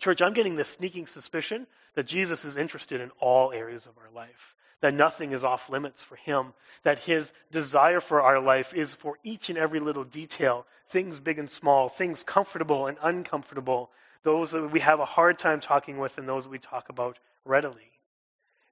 church, 0.00 0.20
I'm 0.20 0.34
getting 0.34 0.56
this 0.56 0.68
sneaking 0.68 1.06
suspicion 1.06 1.66
that 1.94 2.04
Jesus 2.04 2.44
is 2.44 2.58
interested 2.58 3.00
in 3.00 3.10
all 3.20 3.52
areas 3.52 3.86
of 3.86 3.96
our 3.96 4.14
life, 4.14 4.54
that 4.82 4.92
nothing 4.92 5.32
is 5.32 5.44
off 5.44 5.70
limits 5.70 6.02
for 6.02 6.16
him, 6.16 6.52
that 6.82 6.98
his 6.98 7.32
desire 7.50 8.00
for 8.00 8.20
our 8.20 8.38
life 8.38 8.74
is 8.74 8.94
for 8.94 9.16
each 9.24 9.48
and 9.48 9.56
every 9.56 9.80
little 9.80 10.04
detail, 10.04 10.66
things 10.90 11.20
big 11.20 11.38
and 11.38 11.48
small, 11.48 11.88
things 11.88 12.22
comfortable 12.22 12.86
and 12.86 12.98
uncomfortable, 13.00 13.90
those 14.22 14.52
that 14.52 14.70
we 14.70 14.80
have 14.80 15.00
a 15.00 15.04
hard 15.04 15.38
time 15.38 15.60
talking 15.60 15.98
with, 15.98 16.18
and 16.18 16.28
those 16.28 16.48
we 16.48 16.58
talk 16.58 16.88
about 16.88 17.18
readily. 17.44 17.90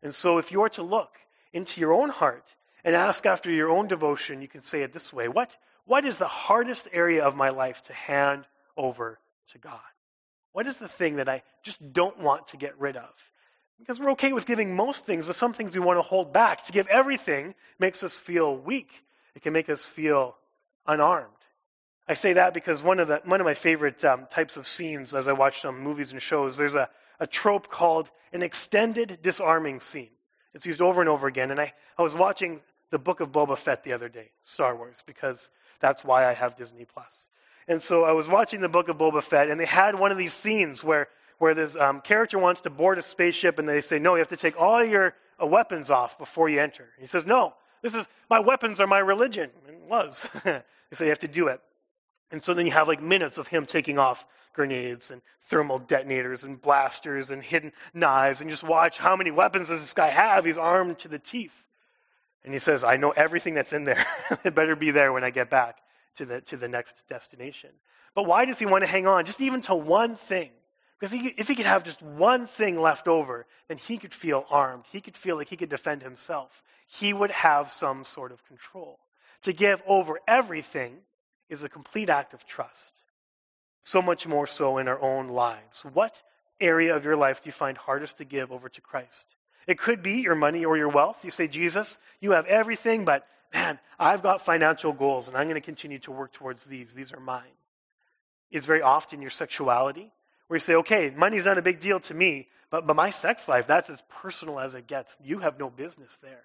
And 0.03 0.15
so, 0.15 0.39
if 0.39 0.53
you 0.53 0.63
are 0.63 0.69
to 0.71 0.83
look 0.83 1.13
into 1.53 1.81
your 1.81 1.93
own 1.93 2.11
heart 2.11 2.45
and 2.85 2.95
ask 2.95 3.27
after 3.27 3.51
your 3.51 3.71
own 3.71 3.89
devotion, 3.89 4.43
you 4.43 4.49
can 4.49 4.61
say 4.61 4.83
it 4.83 4.93
this 4.93 5.13
way 5.13 5.29
What, 5.29 5.57
what 5.85 6.05
is 6.05 6.19
the 6.19 6.29
hardest 6.29 6.89
area 6.93 7.25
of 7.25 7.37
my 7.37 7.51
life 7.51 7.83
to 7.85 7.93
hand 7.93 8.45
over 8.77 9.19
to 9.53 9.59
God? 9.59 9.81
What 10.53 10.67
is 10.67 10.77
the 10.79 10.89
thing 10.89 11.17
that 11.17 11.29
I 11.29 11.43
just 11.63 11.93
don't 11.93 12.19
want 12.19 12.49
to 12.49 12.57
get 12.57 12.79
rid 12.79 12.97
of? 12.97 13.11
Because 13.79 14.01
we're 14.01 14.13
okay 14.13 14.33
with 14.33 14.47
giving 14.47 14.75
most 14.75 15.05
things, 15.05 15.27
but 15.27 15.37
some 15.37 15.53
things 15.53 15.75
we 15.75 15.85
want 15.85 15.99
to 15.99 16.03
hold 16.03 16.33
back. 16.33 16.65
To 16.65 16.73
give 16.73 16.87
everything 16.87 17.55
makes 17.79 18.03
us 18.03 18.19
feel 18.19 18.57
weak. 18.57 18.91
It 19.35 19.43
can 19.43 19.53
make 19.53 19.69
us 19.69 19.87
feel 19.87 20.35
unarmed. 20.87 21.29
I 22.09 22.15
say 22.15 22.35
that 22.35 22.55
because 22.55 22.83
one 22.83 23.01
of 23.01 23.09
the 23.09 23.21
one 23.25 23.41
of 23.41 23.45
my 23.45 23.55
favorite 23.55 24.05
um, 24.05 24.27
types 24.31 24.57
of 24.57 24.69
scenes 24.69 25.15
as 25.15 25.27
I 25.27 25.33
watch 25.33 25.61
some 25.61 25.81
movies 25.81 26.13
and 26.13 26.23
shows, 26.23 26.57
there's 26.57 26.77
a, 26.77 26.89
a 27.19 27.27
trope 27.27 27.69
called 27.69 28.11
an 28.33 28.43
extended 28.43 29.19
disarming 29.23 29.81
scene. 29.81 30.11
It's 30.55 30.67
used 30.67 30.81
over 30.81 31.01
and 31.01 31.11
over 31.11 31.27
again. 31.27 31.51
And 31.51 31.61
I, 31.61 31.73
I 31.99 32.03
was 32.03 32.15
watching 32.15 32.61
the 32.91 32.99
book 32.99 33.21
of 33.21 33.33
Boba 33.33 33.59
Fett 33.59 33.83
the 33.83 33.93
other 33.93 34.09
day, 34.09 34.31
Star 34.45 34.77
Wars, 34.77 35.03
because 35.05 35.51
that's 35.81 36.05
why 36.05 36.29
I 36.29 36.33
have 36.35 36.57
Disney 36.57 36.85
Plus. 36.85 37.29
And 37.69 37.83
so 37.83 38.05
I 38.05 38.13
was 38.13 38.29
watching 38.29 38.61
the 38.61 38.69
book 38.69 38.89
of 38.89 38.97
Boba 38.97 39.23
Fett, 39.23 39.51
and 39.51 39.59
they 39.59 39.67
had 39.67 39.99
one 39.99 40.13
of 40.13 40.19
these 40.19 40.33
scenes 40.33 40.85
where 40.85 41.09
where 41.39 41.55
this 41.55 41.77
um, 41.77 42.01
character 42.01 42.39
wants 42.39 42.63
to 42.63 42.71
board 42.71 42.99
a 42.99 43.03
spaceship, 43.03 43.59
and 43.59 43.69
they 43.69 43.81
say, 43.81 43.99
"No, 43.99 44.15
you 44.15 44.21
have 44.21 44.29
to 44.29 44.37
take 44.37 44.59
all 44.59 44.85
your 44.85 45.15
uh, 45.43 45.47
weapons 45.47 45.91
off 45.91 46.19
before 46.19 46.49
you 46.49 46.61
enter." 46.61 46.85
And 46.85 47.01
he 47.01 47.07
says, 47.07 47.27
"No, 47.27 47.55
this 47.83 47.95
is 47.95 48.07
my 48.31 48.39
weapons 48.39 48.81
are 48.81 48.87
my 48.87 49.01
religion." 49.01 49.51
And 49.67 49.77
it 49.77 49.83
was. 49.83 50.29
they 50.45 50.63
say 50.93 51.07
you 51.07 51.11
have 51.11 51.19
to 51.21 51.29
do 51.29 51.49
it. 51.49 51.61
And 52.31 52.43
so 52.43 52.55
then 52.55 52.67
you 52.67 52.73
have 52.73 52.89
like 52.89 53.03
minutes 53.03 53.39
of 53.39 53.47
him 53.47 53.67
taking 53.67 53.99
off 53.99 54.27
grenades 54.53 55.11
and 55.11 55.23
thermal 55.43 55.79
detonators 55.79 56.45
and 56.45 56.61
blasters 56.61 57.31
and 57.31 57.43
hidden 57.43 57.73
knives, 57.95 58.41
and 58.41 58.51
just 58.51 58.65
watch 58.65 58.99
how 58.99 59.15
many 59.15 59.31
weapons 59.31 59.69
does 59.69 59.81
this 59.81 59.95
guy 59.95 60.09
have? 60.09 60.45
He's 60.45 60.59
armed 60.59 60.99
to 61.01 61.09
the 61.09 61.19
teeth. 61.19 61.57
And 62.45 62.55
he 62.55 62.61
says, 62.61 62.85
I 62.85 62.97
know 62.97 63.11
everything 63.11 63.55
that's 63.55 63.73
in 63.73 63.85
there. 63.85 64.05
it 64.45 64.55
better 64.55 64.77
be 64.77 64.93
there 64.93 65.13
when 65.13 65.25
I 65.25 65.31
get 65.31 65.51
back 65.51 65.79
to 66.17 66.25
the, 66.25 66.41
to 66.43 66.57
the 66.57 66.69
next 66.69 67.03
destination. 67.09 67.71
But 68.15 68.25
why 68.25 68.45
does 68.45 68.59
he 68.59 68.67
want 68.67 68.83
to 68.83 68.91
hang 68.91 69.07
on 69.07 69.27
just 69.27 69.41
even 69.41 69.61
to 69.63 69.75
one 69.75 70.17
thing? 70.17 70.51
Because 70.99 71.13
he, 71.13 71.29
if 71.37 71.49
he 71.49 71.55
could 71.55 71.67
have 71.67 71.85
just 71.85 72.01
one 72.01 72.47
thing 72.47 72.81
left 72.81 73.07
over, 73.07 73.47
then 73.69 73.77
he 73.77 73.99
could 73.99 74.15
feel 74.15 74.47
armed. 74.49 74.85
He 74.93 75.01
could 75.01 75.17
feel 75.17 75.37
like 75.37 75.49
he 75.49 75.57
could 75.57 75.69
defend 75.69 76.03
himself. 76.03 76.63
He 76.87 77.13
would 77.13 77.33
have 77.33 77.71
some 77.71 78.05
sort 78.05 78.33
of 78.33 78.43
control. 78.47 78.99
To 79.43 79.53
give 79.53 79.83
over 79.87 80.21
everything 80.27 80.97
is 81.49 81.63
a 81.63 81.69
complete 81.69 82.11
act 82.11 82.35
of 82.35 82.47
trust. 82.47 82.95
So 83.85 84.03
much 84.03 84.27
more 84.27 84.47
so 84.47 84.79
in 84.79 84.89
our 84.89 85.01
own 85.01 85.29
lives. 85.29 85.85
What 85.93 86.21
area 86.61 86.97
of 86.97 87.05
your 87.05 87.17
life 87.17 87.43
do 87.43 87.49
you 87.49 87.53
find 87.53 87.77
hardest 87.77 88.19
to 88.19 88.25
give 88.25 88.51
over 88.51 88.69
to 88.69 88.81
Christ? 88.81 89.27
It 89.67 89.79
could 89.79 90.03
be 90.03 90.21
your 90.23 90.35
money 90.35 90.65
or 90.65 90.77
your 90.77 90.89
wealth. 90.89 91.25
You 91.25 91.31
say, 91.31 91.49
Jesus, 91.49 91.99
you 92.21 92.33
have 92.33 92.47
everything, 92.47 93.05
but 93.05 93.27
man, 93.53 93.79
I've 93.99 94.23
got 94.23 94.41
financial 94.41 94.93
goals 94.93 95.29
and 95.29 95.37
I'm 95.37 95.47
going 95.47 95.61
to 95.61 95.61
continue 95.61 95.99
to 96.01 96.13
work 96.13 96.33
towards 96.33 96.65
these. 96.65 96.95
These 96.95 97.13
are 97.13 97.21
mine. 97.21 97.45
It's 98.51 98.67
very 98.67 98.83
often 98.83 99.23
your 99.23 99.31
sexuality 99.31 100.11
where 100.49 100.57
you 100.57 100.61
say, 100.61 100.75
okay, 100.77 101.13
money's 101.17 101.47
not 101.47 101.59
a 101.59 101.63
big 101.63 101.81
deal 101.81 102.01
to 102.01 102.15
me, 102.15 102.49
but, 102.71 102.87
but 102.87 102.95
my 102.95 103.11
sex 103.11 103.49
life, 103.49 103.67
that's 103.67 103.91
as 103.91 104.03
personal 104.23 104.61
as 104.61 104.75
it 104.75 104.87
gets. 104.87 105.17
You 105.23 105.41
have 105.41 105.59
no 105.59 105.71
business 105.71 106.17
there. 106.23 106.45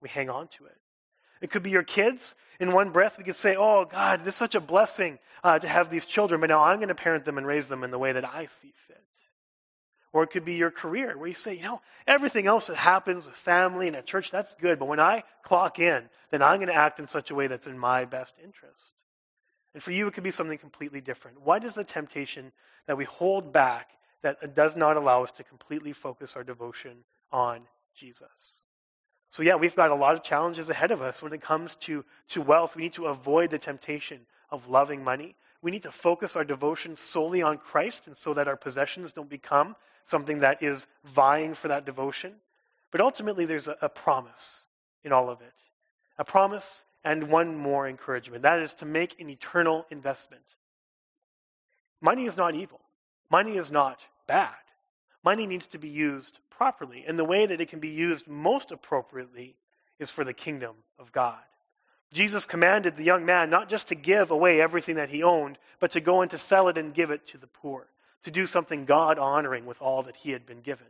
We 0.00 0.08
hang 0.08 0.30
on 0.30 0.48
to 0.48 0.66
it. 0.66 0.76
It 1.40 1.50
could 1.50 1.62
be 1.62 1.70
your 1.70 1.82
kids. 1.82 2.34
In 2.58 2.72
one 2.72 2.90
breath, 2.90 3.18
we 3.18 3.24
could 3.24 3.34
say, 3.34 3.56
oh, 3.56 3.84
God, 3.84 4.24
this 4.24 4.34
is 4.34 4.38
such 4.38 4.54
a 4.54 4.60
blessing 4.60 5.18
uh, 5.44 5.58
to 5.58 5.68
have 5.68 5.90
these 5.90 6.06
children, 6.06 6.40
but 6.40 6.48
now 6.48 6.62
I'm 6.62 6.78
going 6.78 6.88
to 6.88 6.94
parent 6.94 7.24
them 7.24 7.38
and 7.38 7.46
raise 7.46 7.68
them 7.68 7.84
in 7.84 7.90
the 7.90 7.98
way 7.98 8.12
that 8.12 8.24
I 8.24 8.46
see 8.46 8.72
fit. 8.88 9.02
Or 10.12 10.22
it 10.22 10.30
could 10.30 10.46
be 10.46 10.54
your 10.54 10.70
career, 10.70 11.16
where 11.18 11.28
you 11.28 11.34
say, 11.34 11.56
you 11.56 11.62
know, 11.62 11.82
everything 12.06 12.46
else 12.46 12.68
that 12.68 12.76
happens 12.76 13.26
with 13.26 13.34
family 13.34 13.86
and 13.86 13.96
at 13.96 14.06
church, 14.06 14.30
that's 14.30 14.54
good, 14.54 14.78
but 14.78 14.88
when 14.88 15.00
I 15.00 15.24
clock 15.44 15.78
in, 15.78 16.08
then 16.30 16.40
I'm 16.40 16.58
going 16.58 16.68
to 16.68 16.74
act 16.74 17.00
in 17.00 17.06
such 17.06 17.30
a 17.30 17.34
way 17.34 17.48
that's 17.48 17.66
in 17.66 17.78
my 17.78 18.06
best 18.06 18.34
interest. 18.42 18.92
And 19.74 19.82
for 19.82 19.92
you, 19.92 20.06
it 20.06 20.14
could 20.14 20.24
be 20.24 20.30
something 20.30 20.56
completely 20.56 21.02
different. 21.02 21.42
What 21.42 21.64
is 21.64 21.74
the 21.74 21.84
temptation 21.84 22.50
that 22.86 22.96
we 22.96 23.04
hold 23.04 23.52
back 23.52 23.90
that 24.22 24.54
does 24.54 24.74
not 24.74 24.96
allow 24.96 25.22
us 25.22 25.32
to 25.32 25.44
completely 25.44 25.92
focus 25.92 26.34
our 26.34 26.44
devotion 26.44 27.04
on 27.30 27.60
Jesus? 27.94 28.64
So, 29.36 29.42
yeah, 29.42 29.56
we've 29.56 29.76
got 29.76 29.90
a 29.90 29.94
lot 29.94 30.14
of 30.14 30.22
challenges 30.22 30.70
ahead 30.70 30.92
of 30.92 31.02
us 31.02 31.22
when 31.22 31.34
it 31.34 31.42
comes 31.42 31.76
to, 31.80 32.06
to 32.28 32.40
wealth. 32.40 32.74
We 32.74 32.84
need 32.84 32.94
to 32.94 33.08
avoid 33.08 33.50
the 33.50 33.58
temptation 33.58 34.22
of 34.48 34.70
loving 34.70 35.04
money. 35.04 35.34
We 35.60 35.70
need 35.70 35.82
to 35.82 35.92
focus 35.92 36.36
our 36.36 36.44
devotion 36.44 36.96
solely 36.96 37.42
on 37.42 37.58
Christ, 37.58 38.06
and 38.06 38.16
so 38.16 38.32
that 38.32 38.48
our 38.48 38.56
possessions 38.56 39.12
don't 39.12 39.28
become 39.28 39.76
something 40.04 40.38
that 40.38 40.62
is 40.62 40.86
vying 41.04 41.52
for 41.52 41.68
that 41.68 41.84
devotion. 41.84 42.32
But 42.90 43.02
ultimately, 43.02 43.44
there's 43.44 43.68
a, 43.68 43.76
a 43.82 43.90
promise 43.90 44.66
in 45.04 45.12
all 45.12 45.28
of 45.28 45.42
it 45.42 45.52
a 46.16 46.24
promise 46.24 46.86
and 47.04 47.28
one 47.28 47.56
more 47.56 47.86
encouragement. 47.86 48.44
That 48.44 48.62
is 48.62 48.72
to 48.76 48.86
make 48.86 49.20
an 49.20 49.28
eternal 49.28 49.84
investment. 49.90 50.56
Money 52.00 52.24
is 52.24 52.38
not 52.38 52.54
evil. 52.54 52.80
Money 53.30 53.58
is 53.58 53.70
not 53.70 54.00
bad. 54.26 54.54
Money 55.22 55.46
needs 55.46 55.66
to 55.66 55.78
be 55.78 55.90
used 55.90 56.38
properly. 56.56 57.04
And 57.06 57.18
the 57.18 57.24
way 57.24 57.46
that 57.46 57.60
it 57.60 57.68
can 57.68 57.80
be 57.80 57.88
used 57.88 58.26
most 58.26 58.72
appropriately 58.72 59.54
is 59.98 60.10
for 60.10 60.24
the 60.24 60.32
kingdom 60.32 60.74
of 60.98 61.12
God. 61.12 61.38
Jesus 62.12 62.46
commanded 62.46 62.96
the 62.96 63.04
young 63.04 63.26
man 63.26 63.50
not 63.50 63.68
just 63.68 63.88
to 63.88 63.94
give 63.94 64.30
away 64.30 64.60
everything 64.60 64.96
that 64.96 65.10
he 65.10 65.22
owned, 65.22 65.58
but 65.80 65.92
to 65.92 66.00
go 66.00 66.22
and 66.22 66.30
to 66.30 66.38
sell 66.38 66.68
it 66.68 66.78
and 66.78 66.94
give 66.94 67.10
it 67.10 67.26
to 67.28 67.38
the 67.38 67.46
poor, 67.46 67.86
to 68.22 68.30
do 68.30 68.46
something 68.46 68.84
God 68.84 69.18
honoring 69.18 69.66
with 69.66 69.82
all 69.82 70.04
that 70.04 70.16
he 70.16 70.30
had 70.30 70.46
been 70.46 70.60
given. 70.60 70.86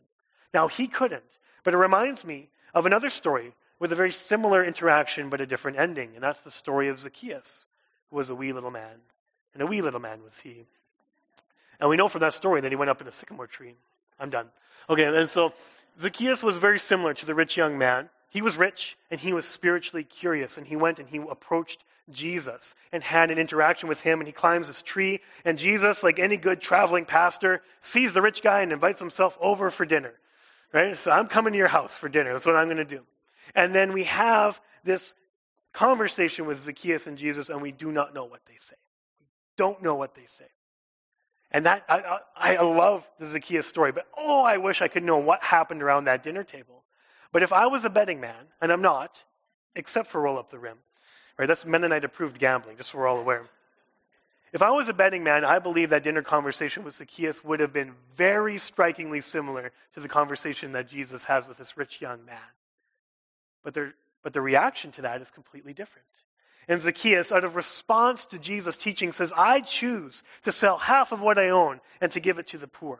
Now, 0.52 0.68
he 0.68 0.86
couldn't, 0.86 1.22
but 1.64 1.74
it 1.74 1.78
reminds 1.78 2.24
me 2.24 2.48
of 2.74 2.86
another 2.86 3.08
story 3.08 3.52
with 3.78 3.92
a 3.92 3.96
very 3.96 4.12
similar 4.12 4.64
interaction 4.64 5.30
but 5.30 5.40
a 5.40 5.46
different 5.46 5.78
ending. 5.78 6.12
And 6.14 6.22
that's 6.22 6.40
the 6.40 6.50
story 6.50 6.88
of 6.88 6.98
Zacchaeus, 6.98 7.66
who 8.10 8.16
was 8.16 8.30
a 8.30 8.34
wee 8.34 8.52
little 8.52 8.70
man. 8.70 8.96
And 9.54 9.62
a 9.62 9.66
wee 9.66 9.82
little 9.82 10.00
man 10.00 10.22
was 10.22 10.38
he. 10.38 10.66
And 11.80 11.90
we 11.90 11.96
know 11.96 12.08
from 12.08 12.20
that 12.20 12.34
story 12.34 12.60
that 12.60 12.72
he 12.72 12.76
went 12.76 12.90
up 12.90 13.00
in 13.00 13.08
a 13.08 13.12
sycamore 13.12 13.46
tree. 13.46 13.74
I'm 14.18 14.30
done. 14.30 14.48
Okay, 14.88 15.04
and 15.04 15.28
so 15.28 15.52
Zacchaeus 15.98 16.42
was 16.42 16.58
very 16.58 16.78
similar 16.78 17.14
to 17.14 17.26
the 17.26 17.34
rich 17.34 17.56
young 17.56 17.78
man. 17.78 18.08
He 18.30 18.42
was 18.42 18.56
rich 18.56 18.96
and 19.10 19.20
he 19.20 19.32
was 19.32 19.46
spiritually 19.46 20.04
curious, 20.04 20.58
and 20.58 20.66
he 20.66 20.76
went 20.76 20.98
and 20.98 21.08
he 21.08 21.18
approached 21.18 21.82
Jesus 22.10 22.74
and 22.92 23.02
had 23.02 23.30
an 23.30 23.38
interaction 23.38 23.88
with 23.88 24.00
him, 24.00 24.20
and 24.20 24.28
he 24.28 24.32
climbs 24.32 24.68
this 24.68 24.82
tree. 24.82 25.20
And 25.44 25.58
Jesus, 25.58 26.02
like 26.02 26.18
any 26.18 26.36
good 26.36 26.60
traveling 26.60 27.04
pastor, 27.04 27.62
sees 27.80 28.12
the 28.12 28.22
rich 28.22 28.42
guy 28.42 28.60
and 28.60 28.72
invites 28.72 29.00
himself 29.00 29.36
over 29.40 29.70
for 29.70 29.84
dinner. 29.84 30.12
Right? 30.72 30.96
So 30.96 31.10
I'm 31.10 31.28
coming 31.28 31.52
to 31.52 31.58
your 31.58 31.68
house 31.68 31.96
for 31.96 32.08
dinner. 32.08 32.32
That's 32.32 32.46
what 32.46 32.56
I'm 32.56 32.68
going 32.68 32.76
to 32.78 32.84
do. 32.84 33.02
And 33.54 33.74
then 33.74 33.92
we 33.92 34.04
have 34.04 34.60
this 34.84 35.14
conversation 35.72 36.46
with 36.46 36.60
Zacchaeus 36.60 37.06
and 37.06 37.18
Jesus, 37.18 37.48
and 37.48 37.62
we 37.62 37.72
do 37.72 37.90
not 37.90 38.14
know 38.14 38.24
what 38.24 38.40
they 38.46 38.56
say. 38.58 38.76
We 39.20 39.26
don't 39.56 39.82
know 39.82 39.94
what 39.94 40.14
they 40.14 40.26
say. 40.26 40.46
And 41.52 41.66
that 41.66 41.84
I, 41.88 42.18
I, 42.36 42.56
I 42.56 42.62
love 42.62 43.08
the 43.18 43.26
Zacchaeus 43.26 43.66
story, 43.66 43.92
but 43.92 44.06
oh, 44.16 44.42
I 44.42 44.56
wish 44.56 44.82
I 44.82 44.88
could 44.88 45.04
know 45.04 45.18
what 45.18 45.42
happened 45.42 45.82
around 45.82 46.04
that 46.04 46.22
dinner 46.22 46.42
table. 46.42 46.82
But 47.32 47.42
if 47.42 47.52
I 47.52 47.66
was 47.66 47.84
a 47.84 47.90
betting 47.90 48.20
man, 48.20 48.46
and 48.60 48.72
I'm 48.72 48.82
not, 48.82 49.22
except 49.74 50.08
for 50.08 50.20
roll 50.20 50.38
up 50.38 50.50
the 50.50 50.58
rim, 50.58 50.78
right? 51.38 51.46
That's 51.46 51.64
Mennonite 51.64 52.04
approved 52.04 52.38
gambling, 52.38 52.76
just 52.76 52.90
so 52.90 52.98
we're 52.98 53.06
all 53.06 53.18
aware. 53.18 53.44
If 54.52 54.62
I 54.62 54.70
was 54.70 54.88
a 54.88 54.94
betting 54.94 55.22
man, 55.22 55.44
I 55.44 55.58
believe 55.58 55.90
that 55.90 56.02
dinner 56.02 56.22
conversation 56.22 56.84
with 56.84 56.94
Zacchaeus 56.94 57.44
would 57.44 57.60
have 57.60 57.72
been 57.72 57.92
very 58.14 58.58
strikingly 58.58 59.20
similar 59.20 59.72
to 59.94 60.00
the 60.00 60.08
conversation 60.08 60.72
that 60.72 60.88
Jesus 60.88 61.24
has 61.24 61.46
with 61.46 61.58
this 61.58 61.76
rich 61.76 62.00
young 62.00 62.24
man. 62.24 62.38
But, 63.62 63.74
there, 63.74 63.92
but 64.22 64.32
the 64.32 64.40
reaction 64.40 64.92
to 64.92 65.02
that 65.02 65.20
is 65.20 65.30
completely 65.30 65.74
different. 65.74 66.06
And 66.68 66.82
Zacchaeus, 66.82 67.30
out 67.30 67.44
of 67.44 67.54
response 67.54 68.26
to 68.26 68.38
Jesus' 68.38 68.76
teaching, 68.76 69.12
says, 69.12 69.32
I 69.36 69.60
choose 69.60 70.22
to 70.42 70.52
sell 70.52 70.78
half 70.78 71.12
of 71.12 71.22
what 71.22 71.38
I 71.38 71.50
own 71.50 71.80
and 72.00 72.10
to 72.12 72.20
give 72.20 72.38
it 72.38 72.48
to 72.48 72.58
the 72.58 72.66
poor. 72.66 72.98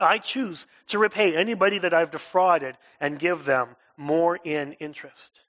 I 0.00 0.18
choose 0.18 0.66
to 0.88 0.98
repay 0.98 1.36
anybody 1.36 1.78
that 1.78 1.94
I've 1.94 2.10
defrauded 2.10 2.76
and 3.00 3.18
give 3.18 3.44
them 3.44 3.76
more 3.96 4.36
in 4.42 4.72
interest. 4.74 5.42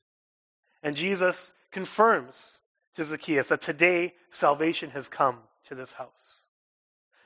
And 0.84 0.96
Jesus 0.96 1.54
confirms 1.72 2.62
to 2.96 3.04
Zacchaeus 3.04 3.48
that 3.48 3.62
today 3.62 4.14
salvation 4.30 4.92
has 4.92 5.10
come 5.10 5.40
to 5.70 5.76
this 5.76 5.92
house. 5.92 6.44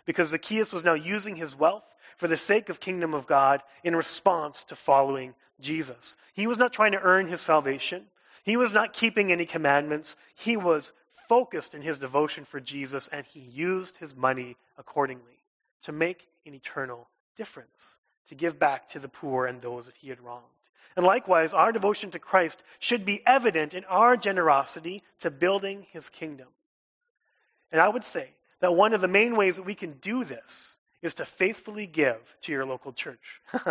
Because 0.05 0.29
Zacchaeus 0.29 0.71
was 0.71 0.85
now 0.85 0.93
using 0.93 1.35
his 1.35 1.53
wealth 1.53 1.85
for 2.15 2.29
the 2.29 2.37
sake 2.37 2.69
of 2.69 2.79
kingdom 2.79 3.13
of 3.13 3.27
God 3.27 3.61
in 3.83 3.95
response 3.95 4.63
to 4.65 4.75
following 4.75 5.35
Jesus. 5.59 6.15
He 6.33 6.47
was 6.47 6.57
not 6.57 6.71
trying 6.71 6.93
to 6.93 7.01
earn 7.01 7.27
his 7.27 7.41
salvation. 7.41 8.05
He 8.47 8.55
was 8.55 8.71
not 8.71 8.93
keeping 8.93 9.33
any 9.33 9.45
commandments. 9.45 10.15
He 10.35 10.55
was 10.55 10.93
focused 11.27 11.75
in 11.75 11.81
his 11.81 11.97
devotion 11.97 12.45
for 12.45 12.61
Jesus 12.61 13.09
and 13.09 13.25
he 13.25 13.41
used 13.41 13.97
his 13.97 14.15
money 14.15 14.55
accordingly 14.77 15.41
to 15.83 15.91
make 15.91 16.25
an 16.45 16.53
eternal 16.53 17.09
difference, 17.35 17.99
to 18.29 18.35
give 18.35 18.57
back 18.57 18.87
to 18.89 18.99
the 18.99 19.09
poor 19.09 19.47
and 19.47 19.61
those 19.61 19.87
that 19.87 19.97
he 19.97 20.07
had 20.07 20.21
wronged. 20.21 20.45
And 20.95 21.05
likewise, 21.05 21.53
our 21.53 21.73
devotion 21.73 22.11
to 22.11 22.19
Christ 22.19 22.63
should 22.79 23.03
be 23.03 23.21
evident 23.27 23.73
in 23.73 23.83
our 23.83 24.15
generosity 24.15 25.03
to 25.19 25.29
building 25.29 25.85
his 25.91 26.07
kingdom. 26.07 26.47
And 27.73 27.81
I 27.81 27.89
would 27.89 28.05
say 28.05 28.29
that 28.61 28.73
one 28.73 28.93
of 28.93 29.01
the 29.01 29.09
main 29.09 29.35
ways 29.35 29.57
that 29.57 29.65
we 29.65 29.75
can 29.75 29.91
do 29.99 30.23
this 30.23 30.79
is 31.01 31.15
to 31.15 31.25
faithfully 31.25 31.85
give 31.85 32.17
to 32.43 32.53
your 32.53 32.65
local 32.65 32.93
church. 32.93 33.41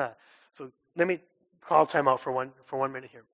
so 0.53 0.71
let 0.97 1.09
me 1.09 1.21
call 1.63 1.87
time 1.87 2.09
out 2.09 2.21
for 2.21 2.31
one, 2.31 2.53
for 2.67 2.79
one 2.79 2.93
minute 2.93 3.09
here. 3.11 3.25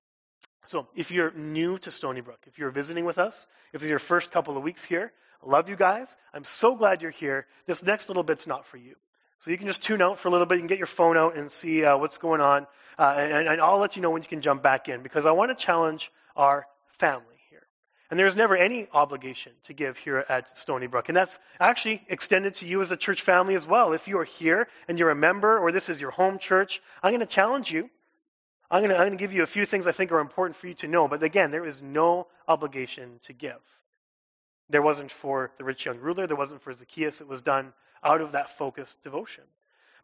So 0.65 0.87
if 0.95 1.11
you're 1.11 1.31
new 1.31 1.77
to 1.79 1.91
Stony 1.91 2.21
Brook, 2.21 2.39
if 2.47 2.57
you're 2.57 2.71
visiting 2.71 3.05
with 3.05 3.17
us, 3.17 3.47
if 3.73 3.81
it's 3.81 3.89
your 3.89 3.99
first 3.99 4.31
couple 4.31 4.57
of 4.57 4.63
weeks 4.63 4.83
here, 4.83 5.11
I 5.45 5.49
love 5.49 5.69
you 5.69 5.75
guys. 5.75 6.15
I'm 6.33 6.45
so 6.45 6.75
glad 6.75 7.01
you're 7.01 7.11
here. 7.11 7.45
This 7.65 7.83
next 7.83 8.07
little 8.07 8.23
bit's 8.23 8.47
not 8.47 8.65
for 8.65 8.77
you. 8.77 8.95
So 9.39 9.51
you 9.51 9.57
can 9.57 9.67
just 9.67 9.83
tune 9.83 10.01
out 10.01 10.19
for 10.19 10.29
a 10.29 10.31
little 10.31 10.45
bit. 10.45 10.55
You 10.55 10.61
can 10.61 10.67
get 10.67 10.77
your 10.77 10.87
phone 10.87 11.17
out 11.17 11.35
and 11.35 11.51
see 11.51 11.83
uh, 11.83 11.97
what's 11.97 12.17
going 12.17 12.39
on. 12.39 12.65
Uh, 12.97 13.13
and, 13.17 13.47
and 13.49 13.61
I'll 13.61 13.79
let 13.79 13.97
you 13.97 14.01
know 14.01 14.11
when 14.11 14.21
you 14.21 14.27
can 14.27 14.39
jump 14.39 14.63
back 14.63 14.87
in 14.87 15.03
because 15.03 15.25
I 15.25 15.31
want 15.31 15.51
to 15.51 15.55
challenge 15.65 16.11
our 16.37 16.65
family 16.87 17.25
here. 17.49 17.63
And 18.09 18.17
there's 18.17 18.37
never 18.37 18.55
any 18.55 18.87
obligation 18.93 19.51
to 19.65 19.73
give 19.73 19.97
here 19.97 20.23
at 20.29 20.55
Stony 20.57 20.87
Brook. 20.87 21.09
And 21.09 21.17
that's 21.17 21.39
actually 21.59 22.01
extended 22.07 22.55
to 22.55 22.65
you 22.65 22.79
as 22.79 22.91
a 22.91 22.97
church 22.97 23.21
family 23.21 23.55
as 23.55 23.67
well. 23.67 23.91
If 23.91 24.07
you 24.07 24.19
are 24.19 24.23
here 24.23 24.69
and 24.87 24.97
you're 24.97 25.09
a 25.09 25.15
member 25.15 25.59
or 25.59 25.73
this 25.73 25.89
is 25.89 25.99
your 25.99 26.11
home 26.11 26.39
church, 26.39 26.81
I'm 27.01 27.11
going 27.11 27.19
to 27.19 27.25
challenge 27.25 27.69
you. 27.69 27.89
I'm 28.71 28.81
going, 28.81 28.89
to, 28.89 28.95
I'm 28.95 29.07
going 29.07 29.17
to 29.17 29.23
give 29.23 29.33
you 29.33 29.43
a 29.43 29.47
few 29.47 29.65
things 29.65 29.87
I 29.87 29.91
think 29.91 30.11
are 30.11 30.19
important 30.19 30.55
for 30.55 30.67
you 30.67 30.73
to 30.75 30.87
know. 30.87 31.07
But 31.07 31.21
again, 31.21 31.51
there 31.51 31.65
is 31.65 31.81
no 31.81 32.27
obligation 32.47 33.19
to 33.23 33.33
give. 33.33 33.59
There 34.69 34.81
wasn't 34.81 35.11
for 35.11 35.51
the 35.57 35.63
rich 35.63 35.85
young 35.85 35.99
ruler, 35.99 36.25
there 36.25 36.37
wasn't 36.37 36.61
for 36.61 36.73
Zacchaeus. 36.73 37.21
It 37.21 37.27
was 37.27 37.41
done 37.41 37.73
out 38.03 38.21
of 38.21 38.31
that 38.31 38.49
focused 38.49 39.03
devotion. 39.03 39.43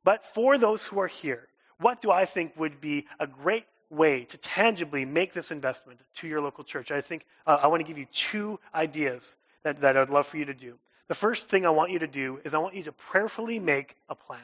But 0.03 0.25
for 0.25 0.57
those 0.57 0.85
who 0.85 0.99
are 0.99 1.07
here, 1.07 1.47
what 1.79 2.01
do 2.01 2.11
I 2.11 2.25
think 2.25 2.57
would 2.57 2.79
be 2.79 3.07
a 3.19 3.27
great 3.27 3.65
way 3.89 4.25
to 4.25 4.37
tangibly 4.37 5.05
make 5.05 5.33
this 5.33 5.51
investment 5.51 5.99
to 6.17 6.27
your 6.27 6.41
local 6.41 6.63
church? 6.63 6.91
I 6.91 7.01
think 7.01 7.25
uh, 7.47 7.57
I 7.61 7.67
want 7.67 7.81
to 7.81 7.87
give 7.87 7.97
you 7.97 8.05
two 8.05 8.59
ideas 8.73 9.35
that, 9.63 9.81
that 9.81 9.97
I'd 9.97 10.09
love 10.09 10.27
for 10.27 10.37
you 10.37 10.45
to 10.45 10.53
do. 10.53 10.75
The 11.07 11.15
first 11.15 11.47
thing 11.49 11.65
I 11.65 11.71
want 11.71 11.91
you 11.91 11.99
to 11.99 12.07
do 12.07 12.39
is 12.43 12.53
I 12.53 12.59
want 12.59 12.75
you 12.75 12.83
to 12.83 12.91
prayerfully 12.91 13.59
make 13.59 13.95
a 14.09 14.15
plan 14.15 14.39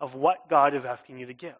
of 0.00 0.14
what 0.14 0.48
God 0.48 0.74
is 0.74 0.84
asking 0.84 1.18
you 1.18 1.26
to 1.26 1.34
give. 1.34 1.54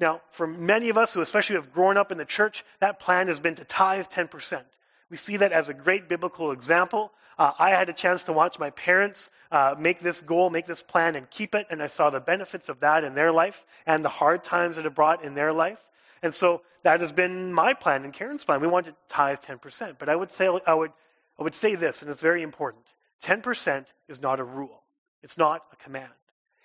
Now, 0.00 0.22
for 0.30 0.46
many 0.46 0.88
of 0.88 0.96
us 0.96 1.12
who 1.12 1.20
especially 1.20 1.56
have 1.56 1.72
grown 1.72 1.98
up 1.98 2.10
in 2.10 2.18
the 2.18 2.24
church, 2.24 2.64
that 2.80 3.00
plan 3.00 3.28
has 3.28 3.38
been 3.38 3.54
to 3.56 3.64
tithe 3.64 4.06
10%. 4.06 4.62
We 5.10 5.16
see 5.18 5.36
that 5.38 5.52
as 5.52 5.68
a 5.68 5.74
great 5.74 6.08
biblical 6.08 6.52
example. 6.52 7.12
Uh, 7.38 7.52
I 7.58 7.70
had 7.70 7.88
a 7.90 7.92
chance 7.92 8.24
to 8.24 8.32
watch 8.32 8.58
my 8.58 8.70
parents 8.70 9.30
uh, 9.52 9.74
make 9.78 10.00
this 10.00 10.22
goal, 10.22 10.48
make 10.48 10.66
this 10.66 10.82
plan, 10.82 11.16
and 11.16 11.28
keep 11.28 11.54
it, 11.54 11.66
and 11.70 11.82
I 11.82 11.88
saw 11.88 12.10
the 12.10 12.20
benefits 12.20 12.68
of 12.68 12.80
that 12.80 13.04
in 13.04 13.14
their 13.14 13.30
life 13.30 13.64
and 13.86 14.04
the 14.04 14.08
hard 14.08 14.42
times 14.42 14.76
that 14.76 14.86
it 14.86 14.94
brought 14.94 15.24
in 15.24 15.34
their 15.34 15.52
life. 15.52 15.80
And 16.22 16.34
so 16.34 16.62
that 16.82 17.00
has 17.00 17.12
been 17.12 17.52
my 17.52 17.74
plan 17.74 18.04
and 18.04 18.12
Karen's 18.12 18.44
plan. 18.44 18.60
We 18.60 18.68
want 18.68 18.86
to 18.86 18.94
tithe 19.08 19.40
10%. 19.40 19.96
But 19.98 20.08
I 20.08 20.16
would 20.16 20.30
say 20.30 20.48
I 20.66 20.74
would 20.74 20.92
I 21.38 21.42
would 21.42 21.54
say 21.54 21.74
this, 21.74 22.02
and 22.02 22.10
it's 22.10 22.20
very 22.20 22.42
important. 22.42 22.84
10% 23.24 23.86
is 24.08 24.20
not 24.20 24.40
a 24.40 24.44
rule. 24.44 24.82
It's 25.22 25.38
not 25.38 25.62
a 25.72 25.76
command. 25.76 26.12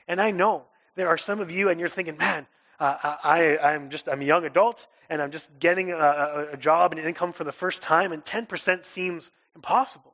And 0.05 0.19
I 0.21 0.31
know 0.31 0.63
there 0.95 1.07
are 1.07 1.17
some 1.17 1.39
of 1.39 1.49
you, 1.49 1.69
and 1.69 1.79
you're 1.79 1.87
thinking, 1.87 2.17
man, 2.17 2.45
uh, 2.79 2.95
I, 3.23 3.57
I'm 3.57 3.89
just 3.89 4.09
I'm 4.09 4.21
a 4.21 4.25
young 4.25 4.45
adult 4.45 4.85
and 5.09 5.21
I'm 5.21 5.31
just 5.31 5.49
getting 5.59 5.91
a, 5.91 6.47
a 6.53 6.57
job 6.57 6.91
and 6.91 6.99
an 6.99 7.07
income 7.07 7.31
for 7.31 7.43
the 7.43 7.51
first 7.51 7.81
time, 7.81 8.11
and 8.11 8.23
10% 8.23 8.85
seems 8.85 9.31
impossible. 9.55 10.13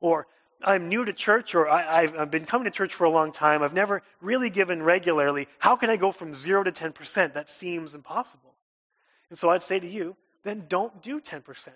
Or 0.00 0.26
I'm 0.64 0.88
new 0.88 1.04
to 1.04 1.12
church, 1.12 1.54
or 1.54 1.68
I, 1.68 2.06
have 2.06 2.30
been 2.30 2.44
coming 2.44 2.64
to 2.64 2.70
church 2.70 2.94
for 2.94 3.04
a 3.04 3.10
long 3.10 3.32
time. 3.32 3.62
I've 3.62 3.72
never 3.72 4.02
really 4.20 4.50
given 4.50 4.82
regularly. 4.82 5.48
How 5.58 5.76
can 5.76 5.90
I 5.90 5.96
go 5.96 6.12
from 6.12 6.34
zero 6.34 6.62
to 6.62 6.72
10%? 6.72 7.34
That 7.34 7.48
seems 7.48 7.94
impossible. 7.94 8.54
And 9.30 9.38
so 9.38 9.50
I'd 9.50 9.62
say 9.62 9.80
to 9.80 9.86
you, 9.86 10.16
then 10.44 10.64
don't 10.68 11.02
do 11.02 11.20
10%. 11.20 11.68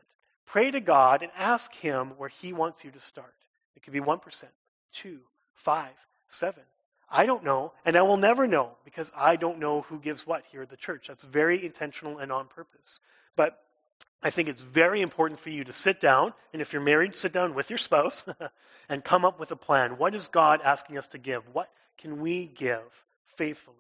Pray 0.47 0.71
to 0.71 0.81
God 0.81 1.23
and 1.23 1.33
ask 1.37 1.75
Him 1.75 2.13
where 2.17 2.29
He 2.29 2.53
wants 2.53 2.85
you 2.85 2.91
to 2.93 3.01
start. 3.01 3.35
It 3.77 3.83
could 3.83 3.93
be 3.93 4.01
1%, 4.01 4.45
2, 4.93 5.19
5, 5.55 5.89
7, 6.29 6.63
I 7.09 7.27
don't 7.27 7.45
know, 7.45 7.73
and 7.85 7.97
I 7.97 8.03
will 8.03 8.17
never 8.17 8.47
know 8.47 8.71
because 8.85 9.13
I 9.17 9.37
don't 9.37 9.59
know 9.59 9.83
who 9.83 9.99
gives 9.99 10.27
what 10.27 10.45
here 10.51 10.63
at 10.63 10.71
the 10.71 10.77
church. 10.77 11.09
That's 11.09 11.25
very 11.25 11.65
intentional 11.65 12.19
and 12.19 12.33
on 12.33 12.49
purpose. 12.49 13.01
But 13.37 13.59
I 14.23 14.31
think 14.31 14.49
it's 14.49 14.61
very 14.61 15.03
important 15.03 15.39
for 15.39 15.51
you 15.51 15.63
to 15.65 15.73
sit 15.73 16.01
down, 16.01 16.33
and 16.53 16.61
if 16.61 16.73
you're 16.73 16.83
married, 16.83 17.15
sit 17.15 17.33
down 17.33 17.55
with 17.55 17.71
your 17.71 17.79
spouse 17.79 18.25
and 18.89 19.05
come 19.05 19.25
up 19.25 19.39
with 19.39 19.53
a 19.53 19.57
plan. 19.57 19.99
What 19.99 20.15
is 20.15 20.29
God 20.29 20.63
asking 20.63 20.99
us 20.99 21.09
to 21.09 21.19
give? 21.19 21.43
What 21.53 21.71
can 21.99 22.21
we 22.21 22.47
give 22.47 23.05
faithfully? 23.37 23.77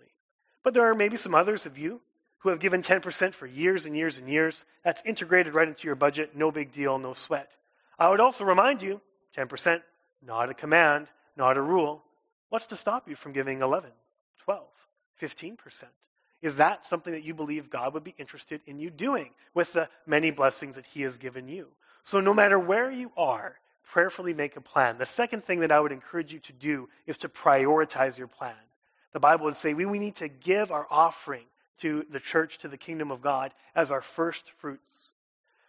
But 0.62 0.74
there 0.74 0.90
are 0.90 0.94
maybe 0.94 1.16
some 1.16 1.34
others 1.34 1.66
of 1.66 1.78
you 1.78 2.00
who 2.40 2.50
have 2.50 2.60
given 2.60 2.82
10% 2.82 3.34
for 3.34 3.46
years 3.46 3.86
and 3.86 3.96
years 3.96 4.18
and 4.18 4.28
years. 4.28 4.64
That's 4.84 5.02
integrated 5.04 5.54
right 5.54 5.66
into 5.66 5.88
your 5.88 5.96
budget. 5.96 6.36
No 6.36 6.52
big 6.52 6.70
deal, 6.70 6.98
no 6.98 7.12
sweat. 7.12 7.50
I 7.98 8.10
would 8.10 8.20
also 8.20 8.44
remind 8.44 8.82
you 8.82 9.00
10%, 9.36 9.80
not 10.24 10.50
a 10.50 10.54
command, 10.54 11.08
not 11.36 11.56
a 11.56 11.62
rule. 11.62 12.04
What's 12.48 12.68
to 12.68 12.76
stop 12.76 13.08
you 13.08 13.16
from 13.16 13.32
giving 13.32 13.62
11, 13.62 13.90
12, 14.44 14.62
15%? 15.20 15.84
Is 16.42 16.56
that 16.56 16.86
something 16.86 17.12
that 17.12 17.24
you 17.24 17.34
believe 17.34 17.70
God 17.70 17.94
would 17.94 18.04
be 18.04 18.14
interested 18.18 18.60
in 18.66 18.78
you 18.78 18.90
doing 18.90 19.30
with 19.54 19.72
the 19.72 19.88
many 20.06 20.30
blessings 20.30 20.76
that 20.76 20.86
He 20.86 21.02
has 21.02 21.18
given 21.18 21.48
you? 21.48 21.68
So, 22.04 22.20
no 22.20 22.34
matter 22.34 22.58
where 22.58 22.90
you 22.90 23.10
are, 23.16 23.56
prayerfully 23.86 24.34
make 24.34 24.56
a 24.56 24.60
plan. 24.60 24.98
The 24.98 25.06
second 25.06 25.44
thing 25.44 25.60
that 25.60 25.72
I 25.72 25.80
would 25.80 25.92
encourage 25.92 26.32
you 26.32 26.40
to 26.40 26.52
do 26.52 26.88
is 27.06 27.18
to 27.18 27.28
prioritize 27.28 28.18
your 28.18 28.28
plan. 28.28 28.54
The 29.12 29.20
Bible 29.20 29.46
would 29.46 29.56
say 29.56 29.74
we, 29.74 29.86
we 29.86 29.98
need 29.98 30.16
to 30.16 30.28
give 30.28 30.70
our 30.70 30.86
offering 30.90 31.46
to 31.78 32.04
the 32.10 32.20
church, 32.20 32.58
to 32.58 32.68
the 32.68 32.76
kingdom 32.76 33.10
of 33.10 33.22
God, 33.22 33.52
as 33.74 33.90
our 33.90 34.00
first 34.00 34.50
fruits. 34.58 35.14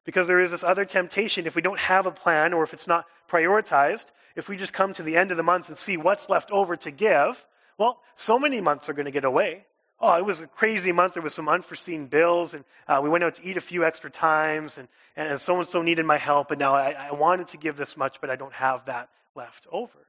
Because 0.07 0.25
there 0.25 0.39
is 0.39 0.51
this 0.51 0.63
other 0.63 0.85
temptation 0.85 1.47
if 1.47 1.55
we 1.57 1.61
don't 1.61 1.79
have 1.79 2.05
a 2.07 2.11
plan 2.11 2.53
or 2.53 2.63
if 2.63 2.73
it's 2.73 2.87
not 2.87 3.05
prioritized, 3.29 4.05
if 4.37 4.47
we 4.47 4.55
just 4.55 4.71
come 4.71 4.93
to 4.93 5.03
the 5.03 5.17
end 5.17 5.31
of 5.31 5.37
the 5.37 5.43
month 5.43 5.67
and 5.67 5.77
see 5.77 5.97
what's 5.97 6.29
left 6.29 6.49
over 6.49 6.77
to 6.77 6.91
give, 6.91 7.45
well, 7.77 7.99
so 8.15 8.39
many 8.39 8.61
months 8.61 8.87
are 8.87 8.93
going 8.93 9.07
to 9.07 9.11
get 9.11 9.25
away. 9.25 9.65
Oh, 9.99 10.15
it 10.15 10.23
was 10.23 10.39
a 10.39 10.47
crazy 10.47 10.93
month. 10.93 11.15
There 11.15 11.23
was 11.23 11.33
some 11.33 11.49
unforeseen 11.49 12.05
bills, 12.05 12.53
and 12.53 12.63
uh, 12.87 13.01
we 13.03 13.09
went 13.09 13.25
out 13.25 13.35
to 13.35 13.43
eat 13.43 13.57
a 13.57 13.61
few 13.61 13.83
extra 13.83 14.09
times, 14.09 14.77
and, 14.77 14.87
and 15.17 15.41
so 15.41 15.57
and 15.57 15.67
so 15.67 15.81
needed 15.81 16.05
my 16.05 16.17
help, 16.17 16.51
and 16.51 16.59
now 16.59 16.73
I, 16.73 16.91
I 16.91 17.11
wanted 17.11 17.49
to 17.49 17.57
give 17.57 17.75
this 17.75 17.97
much, 17.97 18.21
but 18.21 18.29
I 18.29 18.37
don't 18.37 18.53
have 18.53 18.85
that 18.85 19.09
left 19.35 19.67
over. 19.73 19.99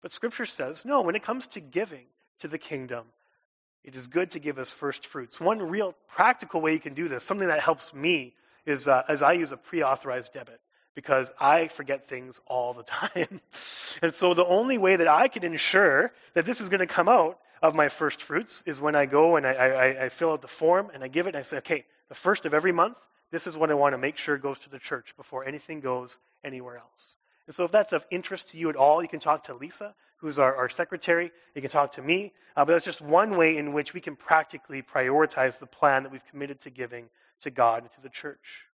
But 0.00 0.12
Scripture 0.12 0.46
says, 0.46 0.84
no, 0.84 1.00
when 1.00 1.16
it 1.16 1.24
comes 1.24 1.48
to 1.48 1.60
giving 1.60 2.06
to 2.40 2.46
the 2.46 2.58
kingdom, 2.58 3.04
it 3.82 3.96
is 3.96 4.06
good 4.06 4.30
to 4.32 4.38
give 4.38 4.60
as 4.60 4.70
first 4.70 5.06
fruits. 5.06 5.40
One 5.40 5.60
real 5.60 5.96
practical 6.06 6.60
way 6.60 6.74
you 6.74 6.78
can 6.78 6.94
do 6.94 7.08
this, 7.08 7.24
something 7.24 7.48
that 7.48 7.60
helps 7.60 7.92
me, 7.92 8.34
is 8.66 8.88
uh, 8.88 9.02
as 9.08 9.22
I 9.22 9.32
use 9.34 9.52
a 9.52 9.56
pre-authorized 9.56 10.32
debit 10.32 10.60
because 10.94 11.32
I 11.40 11.68
forget 11.68 12.04
things 12.04 12.40
all 12.46 12.74
the 12.74 12.82
time. 12.84 13.40
and 14.02 14.14
so 14.14 14.34
the 14.34 14.44
only 14.44 14.78
way 14.78 14.96
that 14.96 15.08
I 15.08 15.28
can 15.28 15.44
ensure 15.44 16.12
that 16.34 16.44
this 16.44 16.60
is 16.60 16.68
going 16.68 16.80
to 16.80 16.86
come 16.86 17.08
out 17.08 17.38
of 17.62 17.74
my 17.74 17.88
first 17.88 18.22
fruits 18.22 18.62
is 18.66 18.80
when 18.80 18.94
I 18.94 19.06
go 19.06 19.36
and 19.36 19.46
I, 19.46 19.52
I, 19.52 20.04
I, 20.04 20.08
fill 20.08 20.32
out 20.32 20.40
the 20.40 20.48
form 20.48 20.90
and 20.94 21.04
I 21.04 21.08
give 21.08 21.26
it 21.26 21.30
and 21.30 21.38
I 21.38 21.42
say, 21.42 21.58
okay, 21.58 21.84
the 22.08 22.14
first 22.14 22.46
of 22.46 22.54
every 22.54 22.72
month, 22.72 22.96
this 23.30 23.46
is 23.46 23.56
what 23.56 23.70
I 23.70 23.74
want 23.74 23.92
to 23.92 23.98
make 23.98 24.16
sure 24.16 24.38
goes 24.38 24.58
to 24.60 24.70
the 24.70 24.78
church 24.78 25.14
before 25.16 25.44
anything 25.44 25.80
goes 25.80 26.18
anywhere 26.42 26.78
else. 26.78 27.18
And 27.46 27.54
so 27.54 27.64
if 27.64 27.70
that's 27.70 27.92
of 27.92 28.06
interest 28.10 28.50
to 28.50 28.58
you 28.58 28.70
at 28.70 28.76
all, 28.76 29.02
you 29.02 29.08
can 29.08 29.20
talk 29.20 29.44
to 29.44 29.54
Lisa, 29.54 29.94
who's 30.16 30.38
our, 30.38 30.54
our 30.54 30.68
secretary. 30.68 31.32
You 31.54 31.62
can 31.62 31.70
talk 31.70 31.92
to 31.92 32.02
me. 32.02 32.32
Uh, 32.56 32.64
but 32.64 32.72
that's 32.72 32.84
just 32.84 33.00
one 33.00 33.36
way 33.36 33.56
in 33.56 33.72
which 33.72 33.94
we 33.94 34.00
can 34.00 34.16
practically 34.16 34.82
prioritize 34.82 35.58
the 35.58 35.66
plan 35.66 36.04
that 36.04 36.12
we've 36.12 36.26
committed 36.26 36.60
to 36.60 36.70
giving 36.70 37.08
to 37.40 37.50
God 37.50 37.82
and 37.82 37.92
to 37.92 38.00
the 38.00 38.08
church. 38.08 38.64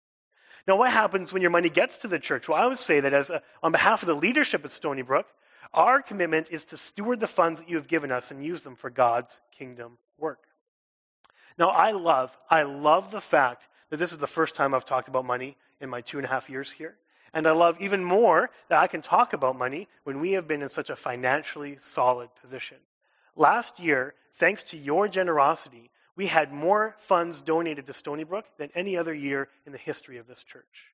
Now, 0.67 0.77
what 0.77 0.91
happens 0.91 1.33
when 1.33 1.43
your 1.43 1.51
money 1.51 1.69
gets 1.69 1.99
to 1.99 2.09
the 2.09 2.19
church? 2.19 2.49
Well, 2.49 2.61
I 2.61 2.67
would 2.67 2.79
say 2.79 3.01
that 3.01 3.15
as 3.15 3.31
a, 3.31 3.43
on 3.63 3.73
behalf 3.73 4.03
of 4.03 4.09
the 4.09 4.15
leadership 4.15 4.65
at 4.65 4.71
Stony 4.71 5.03
Brook, 5.03 5.27
our 5.73 6.03
commitment 6.03 6.49
is 6.51 6.65
to 6.67 6.77
steward 6.77 7.21
the 7.21 7.27
funds 7.27 7.61
that 7.61 7.69
you 7.69 7.77
have 7.77 7.89
given 7.89 8.11
us 8.11 8.31
and 8.31 8.45
use 8.45 8.63
them 8.63 8.77
for 8.77 8.91
God's 8.91 9.41
kingdom 9.59 9.99
work. 10.19 10.41
Now, 11.59 11.69
I 11.69 11.93
love, 11.93 12.37
I 12.51 12.65
love 12.65 13.11
the 13.11 13.21
fact 13.21 13.67
that 13.91 13.99
this 13.99 14.13
is 14.13 14.19
the 14.19 14.27
first 14.27 14.57
time 14.57 14.75
I've 14.75 14.85
talked 14.85 15.09
about 15.09 15.25
money 15.25 15.57
in 15.81 15.89
my 15.89 16.01
two 16.01 16.19
and 16.19 16.25
a 16.25 16.29
half 16.29 16.51
years 16.51 16.71
here. 16.73 16.97
And 17.33 17.47
I 17.47 17.53
love 17.53 17.81
even 17.81 18.03
more 18.03 18.51
that 18.69 18.79
I 18.79 18.87
can 18.87 19.03
talk 19.03 19.33
about 19.33 19.57
money 19.57 19.89
when 20.05 20.21
we 20.21 20.33
have 20.33 20.49
been 20.49 20.63
in 20.63 20.69
such 20.69 20.91
a 20.91 20.97
financially 20.97 21.77
solid 21.81 22.31
position. 22.41 22.79
Last 23.37 23.79
year, 23.79 24.15
thanks 24.35 24.63
to 24.65 24.77
your 24.77 25.09
generosity, 25.09 25.91
we 26.17 26.27
had 26.27 26.53
more 26.53 26.97
funds 27.01 27.41
donated 27.43 27.87
to 27.87 27.93
Stony 27.93 28.25
Brook 28.25 28.47
than 28.59 28.71
any 28.75 28.97
other 28.97 29.15
year 29.15 29.49
in 29.67 29.73
the 29.73 29.79
history 29.79 30.19
of 30.19 30.27
this 30.27 30.43
church. 30.43 30.93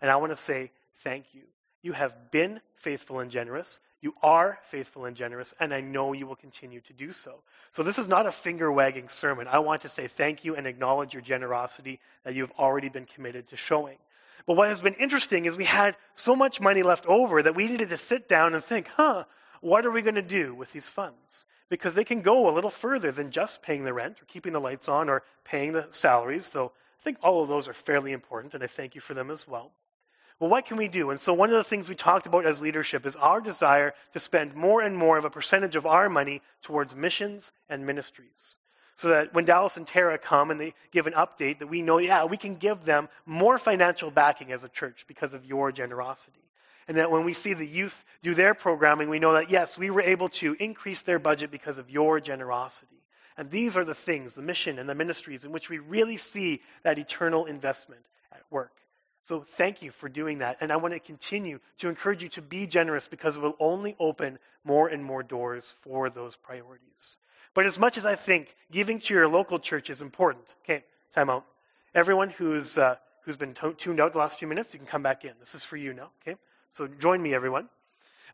And 0.00 0.10
I 0.10 0.16
want 0.16 0.32
to 0.32 0.36
say 0.36 0.70
thank 1.02 1.26
you. 1.32 1.42
You 1.82 1.92
have 1.92 2.30
been 2.30 2.60
faithful 2.76 3.18
and 3.18 3.30
generous. 3.30 3.80
You 4.00 4.14
are 4.22 4.58
faithful 4.66 5.04
and 5.04 5.16
generous, 5.16 5.52
and 5.60 5.74
I 5.74 5.80
know 5.80 6.12
you 6.12 6.26
will 6.26 6.36
continue 6.36 6.80
to 6.82 6.92
do 6.92 7.12
so. 7.12 7.42
So, 7.72 7.82
this 7.82 7.98
is 7.98 8.08
not 8.08 8.26
a 8.26 8.32
finger 8.32 8.70
wagging 8.70 9.08
sermon. 9.08 9.46
I 9.48 9.60
want 9.60 9.82
to 9.82 9.88
say 9.88 10.08
thank 10.08 10.44
you 10.44 10.56
and 10.56 10.66
acknowledge 10.66 11.12
your 11.14 11.22
generosity 11.22 12.00
that 12.24 12.34
you've 12.34 12.52
already 12.58 12.88
been 12.88 13.04
committed 13.04 13.48
to 13.48 13.56
showing. 13.56 13.98
But 14.46 14.56
what 14.56 14.68
has 14.68 14.80
been 14.80 14.94
interesting 14.94 15.44
is 15.44 15.56
we 15.56 15.64
had 15.64 15.96
so 16.14 16.34
much 16.34 16.60
money 16.60 16.82
left 16.82 17.06
over 17.06 17.42
that 17.42 17.54
we 17.54 17.68
needed 17.68 17.90
to 17.90 17.96
sit 17.96 18.28
down 18.28 18.54
and 18.54 18.62
think, 18.62 18.88
huh, 18.88 19.24
what 19.60 19.86
are 19.86 19.90
we 19.92 20.02
going 20.02 20.16
to 20.16 20.22
do 20.22 20.54
with 20.54 20.72
these 20.72 20.90
funds? 20.90 21.46
Because 21.72 21.94
they 21.94 22.04
can 22.04 22.20
go 22.20 22.50
a 22.50 22.52
little 22.52 22.68
further 22.68 23.10
than 23.12 23.30
just 23.30 23.62
paying 23.62 23.82
the 23.82 23.94
rent 23.94 24.20
or 24.20 24.26
keeping 24.26 24.52
the 24.52 24.60
lights 24.60 24.90
on 24.90 25.08
or 25.08 25.22
paying 25.42 25.72
the 25.72 25.86
salaries, 25.88 26.50
though 26.50 26.66
I 26.66 27.02
think 27.02 27.16
all 27.22 27.42
of 27.42 27.48
those 27.48 27.66
are 27.66 27.72
fairly 27.72 28.12
important, 28.12 28.52
and 28.52 28.62
I 28.62 28.66
thank 28.66 28.94
you 28.94 29.00
for 29.00 29.14
them 29.14 29.30
as 29.30 29.48
well. 29.48 29.72
Well, 30.38 30.50
what 30.50 30.66
can 30.66 30.76
we 30.76 30.88
do? 30.88 31.08
And 31.08 31.18
so, 31.18 31.32
one 31.32 31.48
of 31.48 31.56
the 31.56 31.64
things 31.64 31.88
we 31.88 31.94
talked 31.94 32.26
about 32.26 32.44
as 32.44 32.60
leadership 32.60 33.06
is 33.06 33.16
our 33.16 33.40
desire 33.40 33.94
to 34.12 34.18
spend 34.18 34.54
more 34.54 34.82
and 34.82 34.94
more 34.94 35.16
of 35.16 35.24
a 35.24 35.30
percentage 35.30 35.76
of 35.76 35.86
our 35.86 36.10
money 36.10 36.42
towards 36.60 36.94
missions 36.94 37.50
and 37.70 37.86
ministries. 37.86 38.58
So 38.96 39.08
that 39.08 39.32
when 39.32 39.46
Dallas 39.46 39.78
and 39.78 39.86
Tara 39.86 40.18
come 40.18 40.50
and 40.50 40.60
they 40.60 40.74
give 40.90 41.06
an 41.06 41.14
update, 41.14 41.60
that 41.60 41.68
we 41.68 41.80
know, 41.80 41.96
yeah, 41.96 42.26
we 42.26 42.36
can 42.36 42.56
give 42.56 42.84
them 42.84 43.08
more 43.24 43.56
financial 43.56 44.10
backing 44.10 44.52
as 44.52 44.62
a 44.62 44.68
church 44.68 45.06
because 45.08 45.32
of 45.32 45.46
your 45.46 45.72
generosity. 45.72 46.44
And 46.92 46.98
that 46.98 47.10
when 47.10 47.24
we 47.24 47.32
see 47.32 47.54
the 47.54 47.66
youth 47.66 48.04
do 48.22 48.34
their 48.34 48.52
programming, 48.52 49.08
we 49.08 49.18
know 49.18 49.32
that, 49.32 49.48
yes, 49.48 49.78
we 49.78 49.88
were 49.88 50.02
able 50.02 50.28
to 50.28 50.54
increase 50.60 51.00
their 51.00 51.18
budget 51.18 51.50
because 51.50 51.78
of 51.78 51.88
your 51.88 52.20
generosity. 52.20 53.02
And 53.38 53.50
these 53.50 53.78
are 53.78 53.84
the 53.86 53.94
things, 53.94 54.34
the 54.34 54.42
mission 54.42 54.78
and 54.78 54.86
the 54.86 54.94
ministries 54.94 55.46
in 55.46 55.52
which 55.52 55.70
we 55.70 55.78
really 55.78 56.18
see 56.18 56.60
that 56.82 56.98
eternal 56.98 57.46
investment 57.46 58.02
at 58.30 58.42
work. 58.50 58.72
So 59.22 59.40
thank 59.40 59.80
you 59.80 59.90
for 59.90 60.10
doing 60.10 60.40
that. 60.40 60.58
And 60.60 60.70
I 60.70 60.76
want 60.76 60.92
to 60.92 61.00
continue 61.00 61.60
to 61.78 61.88
encourage 61.88 62.22
you 62.24 62.28
to 62.28 62.42
be 62.42 62.66
generous 62.66 63.08
because 63.08 63.38
it 63.38 63.42
will 63.42 63.56
only 63.58 63.96
open 63.98 64.38
more 64.62 64.86
and 64.86 65.02
more 65.02 65.22
doors 65.22 65.70
for 65.84 66.10
those 66.10 66.36
priorities. 66.36 67.16
But 67.54 67.64
as 67.64 67.78
much 67.78 67.96
as 67.96 68.04
I 68.04 68.16
think 68.16 68.54
giving 68.70 68.98
to 68.98 69.14
your 69.14 69.28
local 69.28 69.58
church 69.58 69.88
is 69.88 70.02
important, 70.02 70.54
okay, 70.64 70.84
time 71.14 71.30
out. 71.30 71.46
Everyone 71.94 72.28
who's, 72.28 72.76
uh, 72.76 72.96
who's 73.22 73.38
been 73.38 73.54
tuned 73.78 73.98
out 73.98 74.12
the 74.12 74.18
last 74.18 74.38
few 74.38 74.46
minutes, 74.46 74.74
you 74.74 74.78
can 74.78 74.86
come 74.86 75.02
back 75.02 75.24
in. 75.24 75.32
This 75.40 75.54
is 75.54 75.64
for 75.64 75.78
you 75.78 75.94
now, 75.94 76.10
okay? 76.20 76.36
So 76.72 76.86
join 76.86 77.22
me, 77.22 77.34
everyone. 77.34 77.68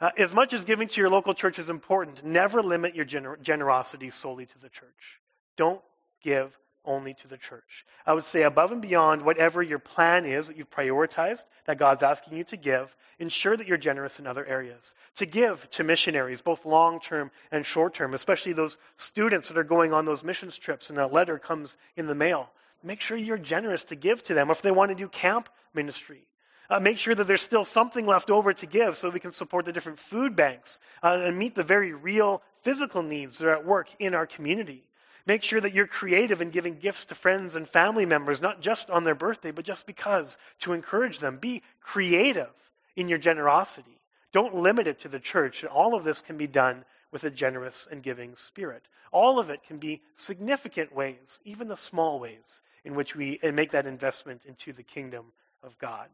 Uh, 0.01 0.11
as 0.17 0.33
much 0.33 0.53
as 0.53 0.65
giving 0.65 0.87
to 0.89 1.01
your 1.01 1.11
local 1.11 1.35
church 1.35 1.59
is 1.59 1.71
important, 1.71 2.25
never 2.25 2.63
limit 2.63 2.95
your 2.95 3.05
gener- 3.05 3.41
generosity 3.43 4.11
solely 4.11 4.47
to 4.47 4.59
the 4.61 4.69
church. 4.69 5.21
Don't 5.57 5.81
give 6.23 6.57
only 6.85 7.15
to 7.15 7.29
the 7.29 7.37
church. 7.37 7.85
I 8.07 8.13
would 8.15 8.25
say, 8.25 8.43
above 8.43 8.71
and 8.71 8.81
beyond 8.81 9.23
whatever 9.23 9.61
your 9.61 9.81
plan 9.81 10.25
is 10.25 10.47
that 10.47 10.57
you've 10.57 10.71
prioritized, 10.71 11.43
that 11.67 11.79
God's 11.79 12.05
asking 12.05 12.39
you 12.39 12.45
to 12.45 12.57
give, 12.57 12.97
ensure 13.19 13.57
that 13.57 13.67
you're 13.67 13.77
generous 13.77 14.21
in 14.21 14.27
other 14.29 14.47
areas. 14.47 14.95
To 15.17 15.27
give 15.27 15.69
to 15.71 15.85
missionaries, 15.85 16.41
both 16.41 16.65
long 16.65 17.01
term 17.01 17.33
and 17.51 17.67
short 17.67 17.95
term, 17.95 18.15
especially 18.15 18.53
those 18.53 18.79
students 18.97 19.49
that 19.49 19.59
are 19.59 19.65
going 19.65 19.93
on 19.93 20.05
those 20.05 20.23
missions 20.23 20.57
trips 20.57 20.91
and 20.91 20.99
a 20.99 21.09
letter 21.09 21.39
comes 21.39 21.77
in 21.97 22.07
the 22.07 22.15
mail. 22.15 22.49
Make 22.85 23.01
sure 23.01 23.17
you're 23.17 23.37
generous 23.37 23.85
to 23.87 23.97
give 23.97 24.23
to 24.25 24.35
them. 24.35 24.51
If 24.51 24.63
they 24.63 24.71
want 24.71 24.91
to 24.91 24.95
do 24.95 25.09
camp 25.09 25.49
ministry, 25.75 26.23
uh, 26.71 26.81
make 26.81 26.99
sure 26.99 27.15
that 27.15 27.27
there's 27.27 27.43
still 27.43 27.65
something 27.65 28.07
left 28.07 28.31
over 28.31 28.53
to 28.53 28.67
give 28.67 28.97
so 28.97 29.11
we 29.11 29.21
can 29.21 29.33
support 29.33 29.65
the 29.65 29.73
different 29.73 29.99
food 29.99 30.37
banks 30.37 30.81
uh, 31.03 31.21
and 31.23 31.39
meet 31.39 31.55
the 31.55 31.63
very 31.63 31.93
real 31.93 32.43
physical 32.63 33.03
needs 33.03 33.39
that 33.39 33.49
are 33.49 33.57
at 33.57 33.67
work 33.67 33.89
in 33.99 34.15
our 34.15 34.27
community. 34.27 34.85
Make 35.27 35.43
sure 35.43 35.61
that 35.61 35.75
you're 35.75 35.87
creative 35.87 36.41
in 36.41 36.51
giving 36.51 36.79
gifts 36.79 37.07
to 37.07 37.15
friends 37.15 37.55
and 37.55 37.69
family 37.69 38.07
members, 38.07 38.41
not 38.41 38.63
just 38.63 38.89
on 38.91 39.05
their 39.05 39.15
birthday, 39.15 39.51
but 39.51 39.65
just 39.65 39.87
because, 39.87 40.39
to 40.61 40.73
encourage 40.73 41.19
them. 41.19 41.37
Be 41.37 41.63
creative 41.81 42.51
in 42.97 43.09
your 43.09 43.19
generosity. 43.19 43.99
Don't 44.33 44.55
limit 44.55 44.87
it 44.87 45.01
to 45.01 45.09
the 45.09 45.21
church. 45.21 45.65
All 45.65 45.95
of 45.95 46.05
this 46.05 46.23
can 46.23 46.39
be 46.39 46.47
done 46.47 46.85
with 47.11 47.25
a 47.25 47.31
generous 47.31 47.87
and 47.91 48.03
giving 48.03 48.37
spirit. 48.37 48.83
All 49.13 49.39
of 49.39 49.51
it 49.51 49.63
can 49.65 49.79
be 49.79 50.03
significant 50.15 50.95
ways, 50.95 51.41
even 51.45 51.69
the 51.69 51.77
small 51.77 52.21
ways, 52.21 52.63
in 52.85 52.95
which 52.95 53.17
we 53.17 53.39
make 53.43 53.73
that 53.73 53.87
investment 53.87 54.43
into 54.47 54.73
the 54.73 54.83
kingdom 54.83 55.27
of 55.63 55.79
God. 55.79 56.09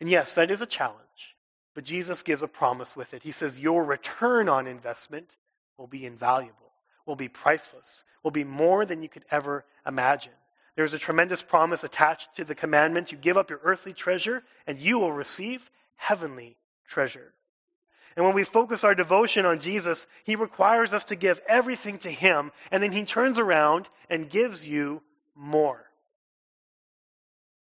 And 0.00 0.08
yes, 0.08 0.34
that 0.34 0.50
is 0.50 0.62
a 0.62 0.66
challenge, 0.66 1.36
but 1.74 1.84
Jesus 1.84 2.22
gives 2.22 2.42
a 2.42 2.48
promise 2.48 2.94
with 2.94 3.14
it. 3.14 3.22
He 3.22 3.32
says, 3.32 3.58
Your 3.58 3.84
return 3.84 4.48
on 4.48 4.66
investment 4.66 5.28
will 5.76 5.88
be 5.88 6.06
invaluable 6.06 6.68
will 7.08 7.16
be 7.16 7.28
priceless, 7.28 8.04
will 8.22 8.30
be 8.30 8.44
more 8.44 8.84
than 8.84 9.02
you 9.02 9.08
could 9.08 9.24
ever 9.30 9.64
imagine. 9.84 10.32
There's 10.76 10.94
a 10.94 10.98
tremendous 10.98 11.42
promise 11.42 11.82
attached 11.82 12.36
to 12.36 12.44
the 12.44 12.54
commandment 12.54 13.10
you 13.10 13.18
give 13.18 13.36
up 13.36 13.50
your 13.50 13.60
earthly 13.64 13.94
treasure, 13.94 14.44
and 14.66 14.78
you 14.78 15.00
will 15.00 15.10
receive 15.10 15.68
heavenly 15.96 16.56
treasure. 16.86 17.32
And 18.14 18.24
when 18.24 18.34
we 18.34 18.44
focus 18.44 18.84
our 18.84 18.94
devotion 18.94 19.46
on 19.46 19.60
Jesus, 19.60 20.06
He 20.24 20.36
requires 20.36 20.94
us 20.94 21.06
to 21.06 21.16
give 21.16 21.40
everything 21.48 21.98
to 22.00 22.10
Him, 22.10 22.52
and 22.70 22.82
then 22.82 22.92
He 22.92 23.04
turns 23.04 23.38
around 23.38 23.88
and 24.08 24.30
gives 24.30 24.64
you 24.64 25.02
more. 25.34 25.87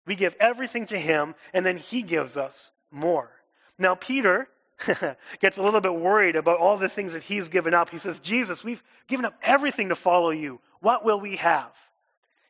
We 0.08 0.16
give 0.16 0.36
everything 0.40 0.88
to 0.88 0.98
Him, 0.98 1.36
and 1.54 1.64
then 1.64 1.78
He 1.78 2.02
gives 2.02 2.38
us 2.38 2.72
more. 2.90 3.30
Now, 3.78 3.94
Peter 3.94 4.48
gets 5.40 5.58
a 5.58 5.64
little 5.64 5.82
bit 5.82 5.94
worried 5.94 6.36
about 6.36 6.60
all 6.60 6.78
the 6.78 6.90
things 6.90 7.14
that 7.14 7.24
he's 7.24 7.50
given 7.50 7.74
up. 7.74 7.90
He 7.90 7.98
says, 7.98 8.20
Jesus, 8.20 8.64
we've 8.64 8.84
given 9.08 9.26
up 9.26 9.36
everything 9.42 9.90
to 9.90 9.96
follow 9.96 10.30
you. 10.30 10.60
What 10.82 11.04
will 11.04 11.20
we 11.20 11.38
have? 11.38 11.72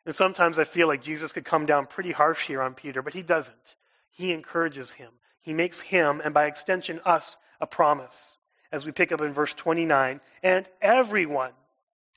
And 0.06 0.16
sometimes 0.16 0.60
I 0.60 0.64
feel 0.64 0.88
like 0.88 1.02
Jesus 1.04 1.34
could 1.34 1.46
come 1.46 1.66
down 1.66 1.88
pretty 1.88 2.12
harsh 2.12 2.46
here 2.46 2.62
on 2.62 2.74
Peter, 2.74 3.02
but 3.02 3.14
he 3.14 3.22
doesn't. 3.22 3.76
He 4.12 4.32
encourages 4.34 4.92
him. 4.92 5.12
He 5.42 5.54
makes 5.54 5.80
him, 5.80 6.22
and 6.24 6.34
by 6.34 6.46
extension 6.46 7.00
us, 7.06 7.38
a 7.62 7.68
promise. 7.68 8.38
As 8.72 8.86
we 8.86 8.92
pick 8.92 9.12
up 9.12 9.22
in 9.22 9.32
verse 9.32 9.54
29, 9.54 10.20
and 10.44 10.68
everyone, 10.82 11.52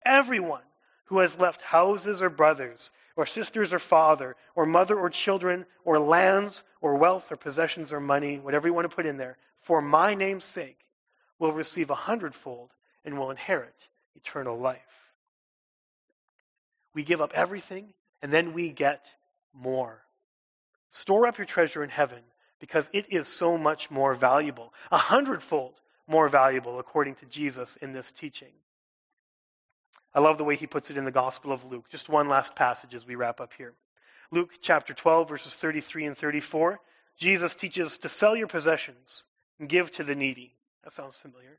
everyone 0.04 0.62
who 1.06 1.18
has 1.18 1.38
left 1.38 1.62
houses 1.62 2.22
or 2.22 2.30
brothers, 2.30 2.90
or 3.20 3.26
sisters 3.26 3.74
or 3.74 3.78
father, 3.78 4.34
or 4.54 4.64
mother 4.64 4.98
or 4.98 5.10
children, 5.10 5.66
or 5.84 5.98
lands, 5.98 6.64
or 6.80 6.94
wealth, 6.94 7.30
or 7.30 7.36
possessions, 7.36 7.92
or 7.92 8.00
money, 8.00 8.38
whatever 8.38 8.66
you 8.66 8.72
want 8.72 8.88
to 8.88 8.96
put 8.96 9.04
in 9.04 9.18
there, 9.18 9.36
for 9.60 9.82
my 9.82 10.14
name's 10.14 10.44
sake, 10.44 10.78
will 11.38 11.52
receive 11.52 11.90
a 11.90 11.94
hundredfold 11.94 12.70
and 13.04 13.18
will 13.18 13.30
inherit 13.30 13.88
eternal 14.14 14.58
life. 14.58 15.12
We 16.94 17.02
give 17.02 17.20
up 17.20 17.32
everything 17.34 17.92
and 18.22 18.32
then 18.32 18.54
we 18.54 18.70
get 18.70 19.14
more. 19.52 20.02
Store 20.90 21.26
up 21.26 21.36
your 21.36 21.44
treasure 21.44 21.84
in 21.84 21.90
heaven 21.90 22.22
because 22.58 22.88
it 22.94 23.12
is 23.12 23.28
so 23.28 23.58
much 23.58 23.90
more 23.90 24.14
valuable, 24.14 24.72
a 24.90 24.96
hundredfold 24.96 25.74
more 26.08 26.30
valuable, 26.30 26.78
according 26.78 27.16
to 27.16 27.26
Jesus 27.26 27.76
in 27.76 27.92
this 27.92 28.12
teaching. 28.12 28.52
I 30.12 30.20
love 30.20 30.38
the 30.38 30.44
way 30.44 30.56
he 30.56 30.66
puts 30.66 30.90
it 30.90 30.96
in 30.96 31.04
the 31.04 31.10
Gospel 31.10 31.52
of 31.52 31.64
Luke. 31.64 31.88
Just 31.88 32.08
one 32.08 32.28
last 32.28 32.56
passage 32.56 32.94
as 32.94 33.06
we 33.06 33.14
wrap 33.14 33.40
up 33.40 33.52
here. 33.56 33.74
Luke 34.32 34.50
chapter 34.60 34.94
12, 34.94 35.28
verses 35.28 35.54
33 35.54 36.06
and 36.06 36.16
34. 36.16 36.80
Jesus 37.16 37.54
teaches 37.54 37.98
to 37.98 38.08
sell 38.08 38.34
your 38.34 38.46
possessions 38.46 39.24
and 39.58 39.68
give 39.68 39.90
to 39.92 40.04
the 40.04 40.14
needy. 40.14 40.54
That 40.82 40.92
sounds 40.92 41.16
familiar. 41.16 41.58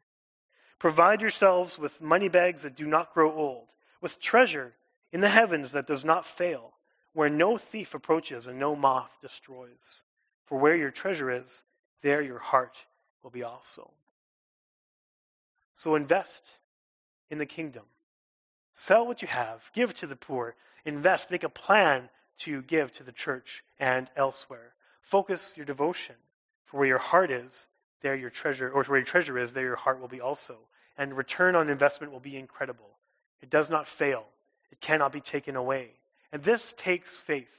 Provide 0.80 1.22
yourselves 1.22 1.78
with 1.78 2.02
money 2.02 2.28
bags 2.28 2.64
that 2.64 2.76
do 2.76 2.88
not 2.88 3.14
grow 3.14 3.32
old, 3.32 3.68
with 4.02 4.20
treasure 4.20 4.74
in 5.14 5.22
the 5.22 5.30
heavens 5.30 5.74
that 5.74 5.88
does 5.88 6.04
not 6.04 6.26
fail, 6.26 6.74
where 7.14 7.30
no 7.30 7.58
thief 7.58 7.94
approaches 7.94 8.48
and 8.48 8.60
no 8.60 8.76
moth 8.76 9.16
destroys. 9.22 10.04
For 10.46 10.58
where 10.58 10.76
your 10.76 10.92
treasure 10.92 11.30
is, 11.30 11.64
there 12.02 12.22
your 12.22 12.40
heart 12.40 12.84
will 13.22 13.30
be 13.30 13.44
also. 13.44 13.92
So 15.76 15.96
invest 15.96 16.44
in 17.30 17.38
the 17.38 17.46
kingdom. 17.46 17.84
Sell 18.74 19.06
what 19.06 19.22
you 19.22 19.28
have, 19.28 19.70
give 19.74 19.94
to 19.96 20.08
the 20.08 20.16
poor, 20.16 20.56
invest, 20.86 21.32
make 21.32 21.44
a 21.44 21.50
plan 21.50 22.10
to 22.40 22.62
give 22.62 22.92
to 22.94 23.04
the 23.04 23.12
church 23.12 23.64
and 23.80 24.10
elsewhere. 24.16 24.74
Focus 25.02 25.56
your 25.58 25.66
devotion, 25.66 26.16
for 26.66 26.78
where 26.78 26.88
your 26.88 26.98
heart 26.98 27.32
is, 27.32 27.68
there 28.02 28.16
your 28.16 28.30
treasure, 28.30 28.70
or 28.70 28.84
where 28.84 29.00
your 29.00 29.06
treasure 29.06 29.38
is, 29.38 29.54
there 29.54 29.66
your 29.66 29.76
heart 29.76 30.00
will 30.00 30.08
be 30.08 30.22
also. 30.22 30.58
And 30.98 31.16
return 31.16 31.56
on 31.56 31.70
investment 31.70 32.14
will 32.14 32.20
be 32.20 32.38
incredible. 32.38 32.90
It 33.42 33.50
does 33.50 33.70
not 33.70 33.88
fail. 33.88 34.26
It 34.72 34.80
cannot 34.80 35.12
be 35.12 35.22
taken 35.22 35.56
away. 35.56 35.92
And 36.32 36.44
this 36.44 36.74
takes 36.74 37.20
faith. 37.20 37.54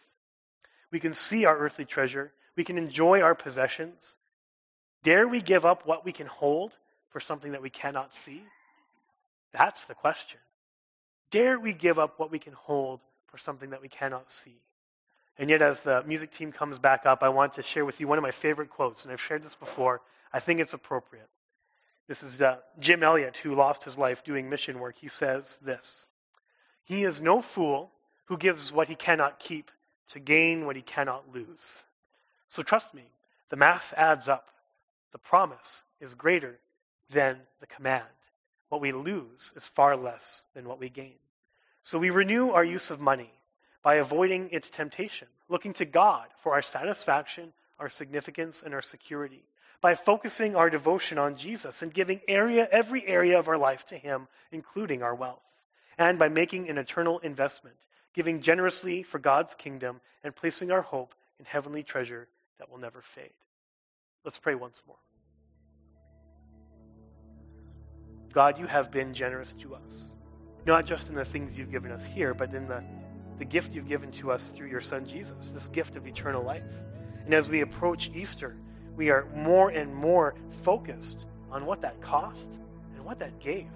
We 0.91 1.01
can 1.01 1.15
see 1.15 1.45
our 1.45 1.57
earthly 1.57 1.85
treasure. 1.85 2.33
We 2.57 2.65
can 2.65 2.79
enjoy 2.79 3.21
our 3.21 3.35
possessions. 3.35 4.17
Dare 5.03 5.27
we 5.27 5.41
give 5.41 5.65
up 5.65 5.87
what 5.87 6.05
we 6.05 6.13
can 6.13 6.27
hold 6.27 6.77
for 7.11 7.21
something 7.21 7.53
that 7.53 7.63
we 7.63 7.71
cannot 7.71 8.13
see? 8.15 8.43
That's 9.53 9.85
the 9.85 9.95
question. 9.95 10.41
Dare 11.33 11.59
we 11.59 11.73
give 11.73 11.99
up 11.99 12.21
what 12.21 12.31
we 12.31 12.39
can 12.39 12.53
hold 12.53 13.01
for 13.27 13.39
something 13.39 13.71
that 13.71 13.83
we 13.83 13.89
cannot 13.89 14.31
see? 14.31 14.61
And 15.39 15.49
yet, 15.49 15.63
as 15.63 15.81
the 15.81 16.05
music 16.07 16.31
team 16.31 16.53
comes 16.53 16.79
back 16.79 17.07
up, 17.07 17.23
I 17.23 17.31
want 17.31 17.55
to 17.55 17.63
share 17.63 17.87
with 17.87 18.01
you 18.01 18.07
one 18.07 18.19
of 18.19 18.23
my 18.23 18.31
favorite 18.31 18.69
quotes, 18.69 19.05
and 19.05 19.13
I've 19.13 19.21
shared 19.21 19.43
this 19.43 19.55
before. 19.55 20.03
I 20.31 20.41
think 20.41 20.61
it's 20.61 20.75
appropriate. 20.75 21.29
This 22.07 22.23
is 22.23 22.41
uh, 22.41 22.59
Jim 22.79 23.03
Elliot, 23.03 23.39
who 23.39 23.55
lost 23.55 23.85
his 23.85 23.97
life 23.97 24.23
doing 24.25 24.51
mission 24.51 24.79
work. 24.79 24.97
He 24.99 25.09
says 25.09 25.59
this 25.65 26.07
He 26.85 27.03
is 27.03 27.23
no 27.23 27.41
fool 27.41 27.91
who 28.27 28.37
gives 28.37 28.71
what 28.71 28.89
he 28.89 28.95
cannot 28.95 29.39
keep 29.39 29.71
to 30.09 30.21
gain 30.21 30.67
what 30.67 30.77
he 30.77 30.83
cannot 30.83 31.33
lose. 31.33 31.83
So 32.49 32.63
trust 32.63 32.93
me, 32.93 33.05
the 33.49 33.57
math 33.57 33.95
adds 33.97 34.29
up. 34.29 34.51
The 35.13 35.19
promise 35.19 35.85
is 35.99 36.15
greater 36.15 36.59
than 37.09 37.39
the 37.61 37.67
command. 37.67 38.05
What 38.73 38.81
we 38.81 38.93
lose 38.93 39.53
is 39.55 39.67
far 39.67 39.99
less 39.99 40.47
than 40.55 40.67
what 40.67 40.81
we 40.81 40.89
gain. 40.89 41.19
So 41.83 41.99
we 41.99 42.09
renew 42.09 42.53
our 42.53 42.65
use 42.65 42.91
of 42.91 43.01
money 43.01 43.31
by 43.83 43.97
avoiding 43.97 44.49
its 44.51 44.71
temptation, 44.71 45.29
looking 45.51 45.75
to 45.75 45.85
God 45.85 46.27
for 46.39 46.55
our 46.55 46.63
satisfaction, 46.63 47.53
our 47.79 47.91
significance, 47.91 48.63
and 48.63 48.73
our 48.73 48.81
security 48.81 49.45
by 49.83 49.95
focusing 49.95 50.57
our 50.57 50.71
devotion 50.71 51.19
on 51.19 51.37
Jesus 51.37 51.83
and 51.83 51.93
giving 51.93 52.23
area, 52.27 52.67
every 52.73 53.07
area 53.07 53.39
of 53.39 53.49
our 53.49 53.59
life 53.59 53.85
to 53.89 53.99
Him, 53.99 54.27
including 54.51 55.03
our 55.03 55.15
wealth, 55.15 55.67
and 55.99 56.19
by 56.19 56.31
making 56.31 56.71
an 56.71 56.79
eternal 56.79 57.19
investment, 57.19 57.77
giving 58.15 58.41
generously 58.41 59.03
for 59.03 59.19
God's 59.19 59.55
kingdom, 59.55 60.01
and 60.25 60.35
placing 60.35 60.71
our 60.71 60.81
hope 60.81 61.15
in 61.39 61.45
heavenly 61.45 61.83
treasure 61.83 62.27
that 62.59 62.71
will 62.71 62.79
never 62.79 63.03
fade. 63.03 63.35
Let's 64.25 64.39
pray 64.39 64.55
once 64.55 64.81
more. 64.87 64.97
God, 68.33 68.59
you 68.59 68.67
have 68.67 68.91
been 68.91 69.13
generous 69.13 69.53
to 69.55 69.75
us, 69.75 70.11
not 70.65 70.87
just 70.87 71.11
in 71.11 71.15
the 71.15 71.25
things 71.25 71.59
you've 71.59 71.71
given 71.71 71.93
us 71.93 72.05
here, 72.05 72.33
but 72.33 72.55
in 72.55 72.67
the, 72.67 72.83
the 73.39 73.45
gift 73.45 73.75
you've 73.75 73.89
given 73.89 74.11
to 74.13 74.33
us 74.33 74.47
through 74.49 74.69
your 74.69 74.81
Son 74.81 75.07
Jesus, 75.07 75.51
this 75.51 75.69
gift 75.69 75.97
of 75.97 76.07
eternal 76.07 76.43
life. 76.43 76.65
And 77.27 77.35
as 77.35 77.49
we 77.49 77.61
approach 77.61 78.11
Easter, 78.15 78.57
we 78.97 79.11
are 79.11 79.27
more 79.35 79.69
and 79.69 79.95
more 79.95 80.35
focused 80.63 81.27
on 81.51 81.67
what 81.67 81.83
that 81.83 82.01
cost 82.01 82.59
and 82.97 83.05
what 83.05 83.19
that 83.19 83.39
gave. 83.39 83.69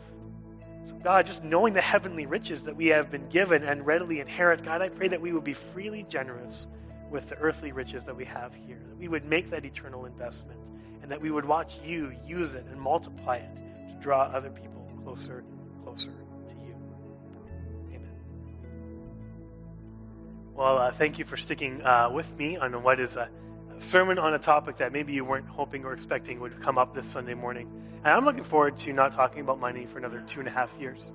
So, 0.85 0.95
God, 0.95 1.27
just 1.27 1.45
knowing 1.45 1.75
the 1.75 1.81
heavenly 1.83 2.25
riches 2.25 2.65
that 2.65 2.77
we 2.77 2.89
have 2.89 3.11
been 3.11 3.29
given 3.29 3.63
and 3.63 3.85
readily 3.85 4.21
inherit, 4.21 4.65
God, 4.65 4.81
I 4.81 4.89
pray 4.89 5.09
that 5.09 5.21
we 5.21 5.33
would 5.33 5.45
be 5.45 5.53
freely 5.53 6.07
generous 6.09 6.67
with 7.11 7.29
the 7.29 7.37
earthly 7.37 7.73
riches 7.73 8.05
that 8.05 8.17
we 8.17 8.25
have 8.25 8.55
here, 8.55 8.79
that 8.89 8.97
we 8.97 9.09
would 9.09 9.25
make 9.25 9.51
that 9.51 9.65
eternal 9.65 10.07
investment, 10.07 10.61
and 11.03 11.11
that 11.11 11.21
we 11.21 11.31
would 11.31 11.45
watch 11.45 11.79
you 11.85 12.13
use 12.25 12.55
it 12.55 12.65
and 12.71 12.81
multiply 12.81 13.37
it 13.37 13.66
draw 14.01 14.23
other 14.23 14.51
people 14.51 14.89
closer, 15.03 15.45
closer 15.85 16.11
to 16.11 16.55
you. 16.65 16.75
Amen. 17.91 18.11
Well, 20.55 20.79
uh, 20.79 20.93
thank 20.93 21.19
you 21.19 21.25
for 21.25 21.37
sticking 21.37 21.83
uh, 21.83 22.11
with 22.13 22.35
me 22.37 22.57
on 22.57 22.83
what 22.83 23.01
is 23.01 23.17
a 23.17 23.29
sermon 23.79 24.19
on 24.19 24.35
a 24.35 24.39
topic 24.39 24.77
that 24.77 24.93
maybe 24.93 25.13
you 25.13 25.25
weren't 25.25 25.49
hoping 25.49 25.85
or 25.85 25.93
expecting 25.93 26.41
would 26.41 26.63
come 26.63 26.79
up 26.79 26.95
this 26.95 27.07
Sunday 27.07 27.35
morning. 27.35 27.71
And 28.05 28.15
I'm 28.15 28.25
looking 28.25 28.45
forward 28.45 28.79
to 28.79 28.93
not 28.93 29.13
talking 29.13 29.41
about 29.41 29.61
money 29.61 29.87
for 29.87 29.99
another 29.99 30.23
two 30.27 30.41
and 30.41 30.49
a 30.49 30.53
half 30.53 30.75
years. 30.79 31.13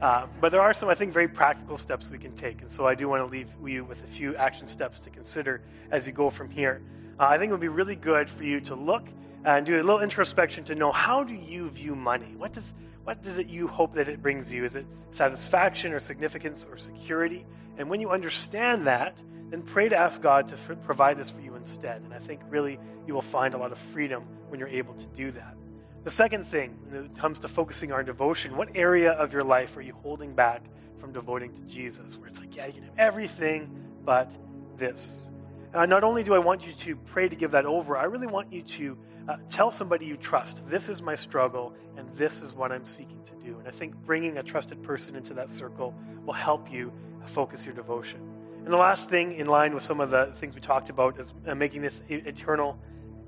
Uh, 0.00 0.26
but 0.40 0.52
there 0.52 0.60
are 0.60 0.72
some, 0.72 0.88
I 0.88 0.94
think, 0.94 1.12
very 1.12 1.28
practical 1.28 1.76
steps 1.76 2.08
we 2.08 2.18
can 2.18 2.34
take. 2.34 2.60
And 2.60 2.70
so 2.70 2.86
I 2.86 2.94
do 2.94 3.08
want 3.08 3.26
to 3.26 3.32
leave 3.32 3.48
you 3.64 3.84
with 3.84 4.02
a 4.04 4.06
few 4.06 4.36
action 4.36 4.68
steps 4.68 5.00
to 5.00 5.10
consider 5.10 5.60
as 5.90 6.06
you 6.06 6.12
go 6.12 6.30
from 6.30 6.50
here. 6.50 6.80
Uh, 7.18 7.26
I 7.26 7.38
think 7.38 7.50
it 7.50 7.52
would 7.52 7.60
be 7.60 7.68
really 7.68 7.96
good 7.96 8.30
for 8.30 8.44
you 8.44 8.60
to 8.60 8.76
look 8.76 9.04
and 9.44 9.66
do 9.66 9.74
a 9.74 9.82
little 9.82 10.00
introspection 10.00 10.64
to 10.64 10.74
know 10.74 10.92
how 10.92 11.24
do 11.24 11.34
you 11.34 11.70
view 11.70 11.94
money? 11.94 12.34
What 12.36 12.52
does 12.52 12.72
what 13.04 13.22
does 13.22 13.38
it 13.38 13.48
you 13.48 13.68
hope 13.68 13.94
that 13.94 14.08
it 14.08 14.20
brings 14.20 14.52
you? 14.52 14.64
Is 14.64 14.76
it 14.76 14.84
satisfaction 15.12 15.94
or 15.94 15.98
significance 15.98 16.66
or 16.70 16.76
security? 16.76 17.46
And 17.78 17.88
when 17.88 18.00
you 18.00 18.10
understand 18.10 18.84
that, 18.84 19.16
then 19.50 19.62
pray 19.62 19.88
to 19.88 19.96
ask 19.96 20.20
God 20.20 20.48
to 20.48 20.54
f- 20.54 20.82
provide 20.84 21.16
this 21.16 21.30
for 21.30 21.40
you 21.40 21.54
instead. 21.54 22.02
And 22.02 22.12
I 22.12 22.18
think 22.18 22.42
really 22.50 22.78
you 23.06 23.14
will 23.14 23.22
find 23.22 23.54
a 23.54 23.56
lot 23.56 23.72
of 23.72 23.78
freedom 23.78 24.24
when 24.48 24.60
you're 24.60 24.68
able 24.68 24.92
to 24.92 25.06
do 25.06 25.30
that. 25.30 25.56
The 26.04 26.10
second 26.10 26.46
thing, 26.46 26.78
when 26.90 27.06
it 27.06 27.16
comes 27.16 27.40
to 27.40 27.48
focusing 27.48 27.92
our 27.92 28.02
devotion, 28.02 28.56
what 28.56 28.76
area 28.76 29.12
of 29.12 29.32
your 29.32 29.44
life 29.44 29.76
are 29.76 29.82
you 29.82 29.94
holding 30.02 30.34
back 30.34 30.62
from 30.98 31.12
devoting 31.12 31.54
to 31.54 31.62
Jesus? 31.62 32.18
Where 32.18 32.28
it's 32.28 32.38
like, 32.38 32.56
yeah, 32.56 32.66
you 32.66 32.74
can 32.74 32.82
have 32.84 32.98
everything 32.98 33.70
but 34.04 34.30
this. 34.76 35.30
Uh, 35.72 35.86
not 35.86 36.04
only 36.04 36.24
do 36.24 36.34
I 36.34 36.38
want 36.38 36.66
you 36.66 36.72
to 36.72 36.96
pray 36.96 37.28
to 37.28 37.36
give 37.36 37.52
that 37.52 37.66
over, 37.66 37.96
I 37.96 38.04
really 38.04 38.26
want 38.26 38.52
you 38.52 38.62
to 38.62 38.98
uh, 39.28 39.36
tell 39.50 39.70
somebody 39.70 40.06
you 40.06 40.16
trust, 40.16 40.66
this 40.68 40.88
is 40.88 41.02
my 41.02 41.14
struggle, 41.14 41.74
and 41.96 42.08
this 42.16 42.42
is 42.42 42.54
what 42.54 42.72
I'm 42.72 42.86
seeking 42.86 43.22
to 43.24 43.34
do. 43.34 43.58
And 43.58 43.68
I 43.68 43.70
think 43.70 43.94
bringing 43.94 44.38
a 44.38 44.42
trusted 44.42 44.82
person 44.82 45.16
into 45.16 45.34
that 45.34 45.50
circle 45.50 45.94
will 46.24 46.32
help 46.32 46.72
you 46.72 46.92
focus 47.26 47.66
your 47.66 47.74
devotion. 47.74 48.20
And 48.64 48.72
the 48.72 48.78
last 48.78 49.10
thing, 49.10 49.32
in 49.32 49.46
line 49.46 49.74
with 49.74 49.82
some 49.82 50.00
of 50.00 50.10
the 50.10 50.32
things 50.34 50.54
we 50.54 50.60
talked 50.60 50.88
about, 50.88 51.20
is 51.20 51.32
uh, 51.46 51.54
making 51.54 51.82
this 51.82 52.02
eternal 52.08 52.78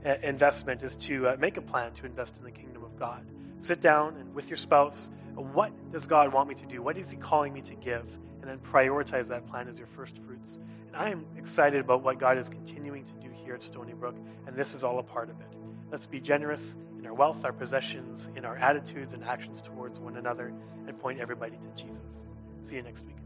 uh, 0.04 0.14
investment, 0.22 0.82
is 0.82 0.96
to 0.96 1.28
uh, 1.28 1.36
make 1.38 1.58
a 1.58 1.62
plan 1.62 1.92
to 1.94 2.06
invest 2.06 2.36
in 2.38 2.44
the 2.44 2.50
kingdom 2.50 2.82
of 2.82 2.98
God. 2.98 3.24
Sit 3.58 3.82
down 3.82 4.16
and 4.16 4.34
with 4.34 4.48
your 4.48 4.56
spouse, 4.56 5.10
what 5.34 5.70
does 5.92 6.06
God 6.06 6.32
want 6.32 6.48
me 6.48 6.54
to 6.56 6.66
do? 6.66 6.82
What 6.82 6.96
is 6.96 7.10
He 7.10 7.18
calling 7.18 7.52
me 7.52 7.60
to 7.62 7.74
give? 7.74 8.06
And 8.40 8.50
then 8.50 8.58
prioritize 8.58 9.28
that 9.28 9.46
plan 9.48 9.68
as 9.68 9.78
your 9.78 9.86
first 9.88 10.18
fruits. 10.18 10.58
And 10.88 10.96
I 10.96 11.10
am 11.10 11.26
excited 11.36 11.80
about 11.80 12.02
what 12.02 12.18
God 12.18 12.38
is 12.38 12.48
continuing 12.48 13.04
to 13.04 13.12
do 13.12 13.28
here 13.44 13.54
at 13.54 13.62
Stony 13.62 13.92
Brook, 13.92 14.16
and 14.46 14.56
this 14.56 14.74
is 14.74 14.82
all 14.82 14.98
a 14.98 15.02
part 15.02 15.28
of 15.28 15.38
it. 15.40 15.59
Let's 15.90 16.06
be 16.06 16.20
generous 16.20 16.76
in 16.98 17.06
our 17.06 17.14
wealth, 17.14 17.44
our 17.44 17.52
possessions, 17.52 18.28
in 18.36 18.44
our 18.44 18.56
attitudes 18.56 19.14
and 19.14 19.24
actions 19.24 19.60
towards 19.60 19.98
one 19.98 20.16
another, 20.16 20.52
and 20.86 20.98
point 20.98 21.20
everybody 21.20 21.56
to 21.56 21.82
Jesus. 21.82 22.32
See 22.62 22.76
you 22.76 22.82
next 22.82 23.06
week. 23.06 23.19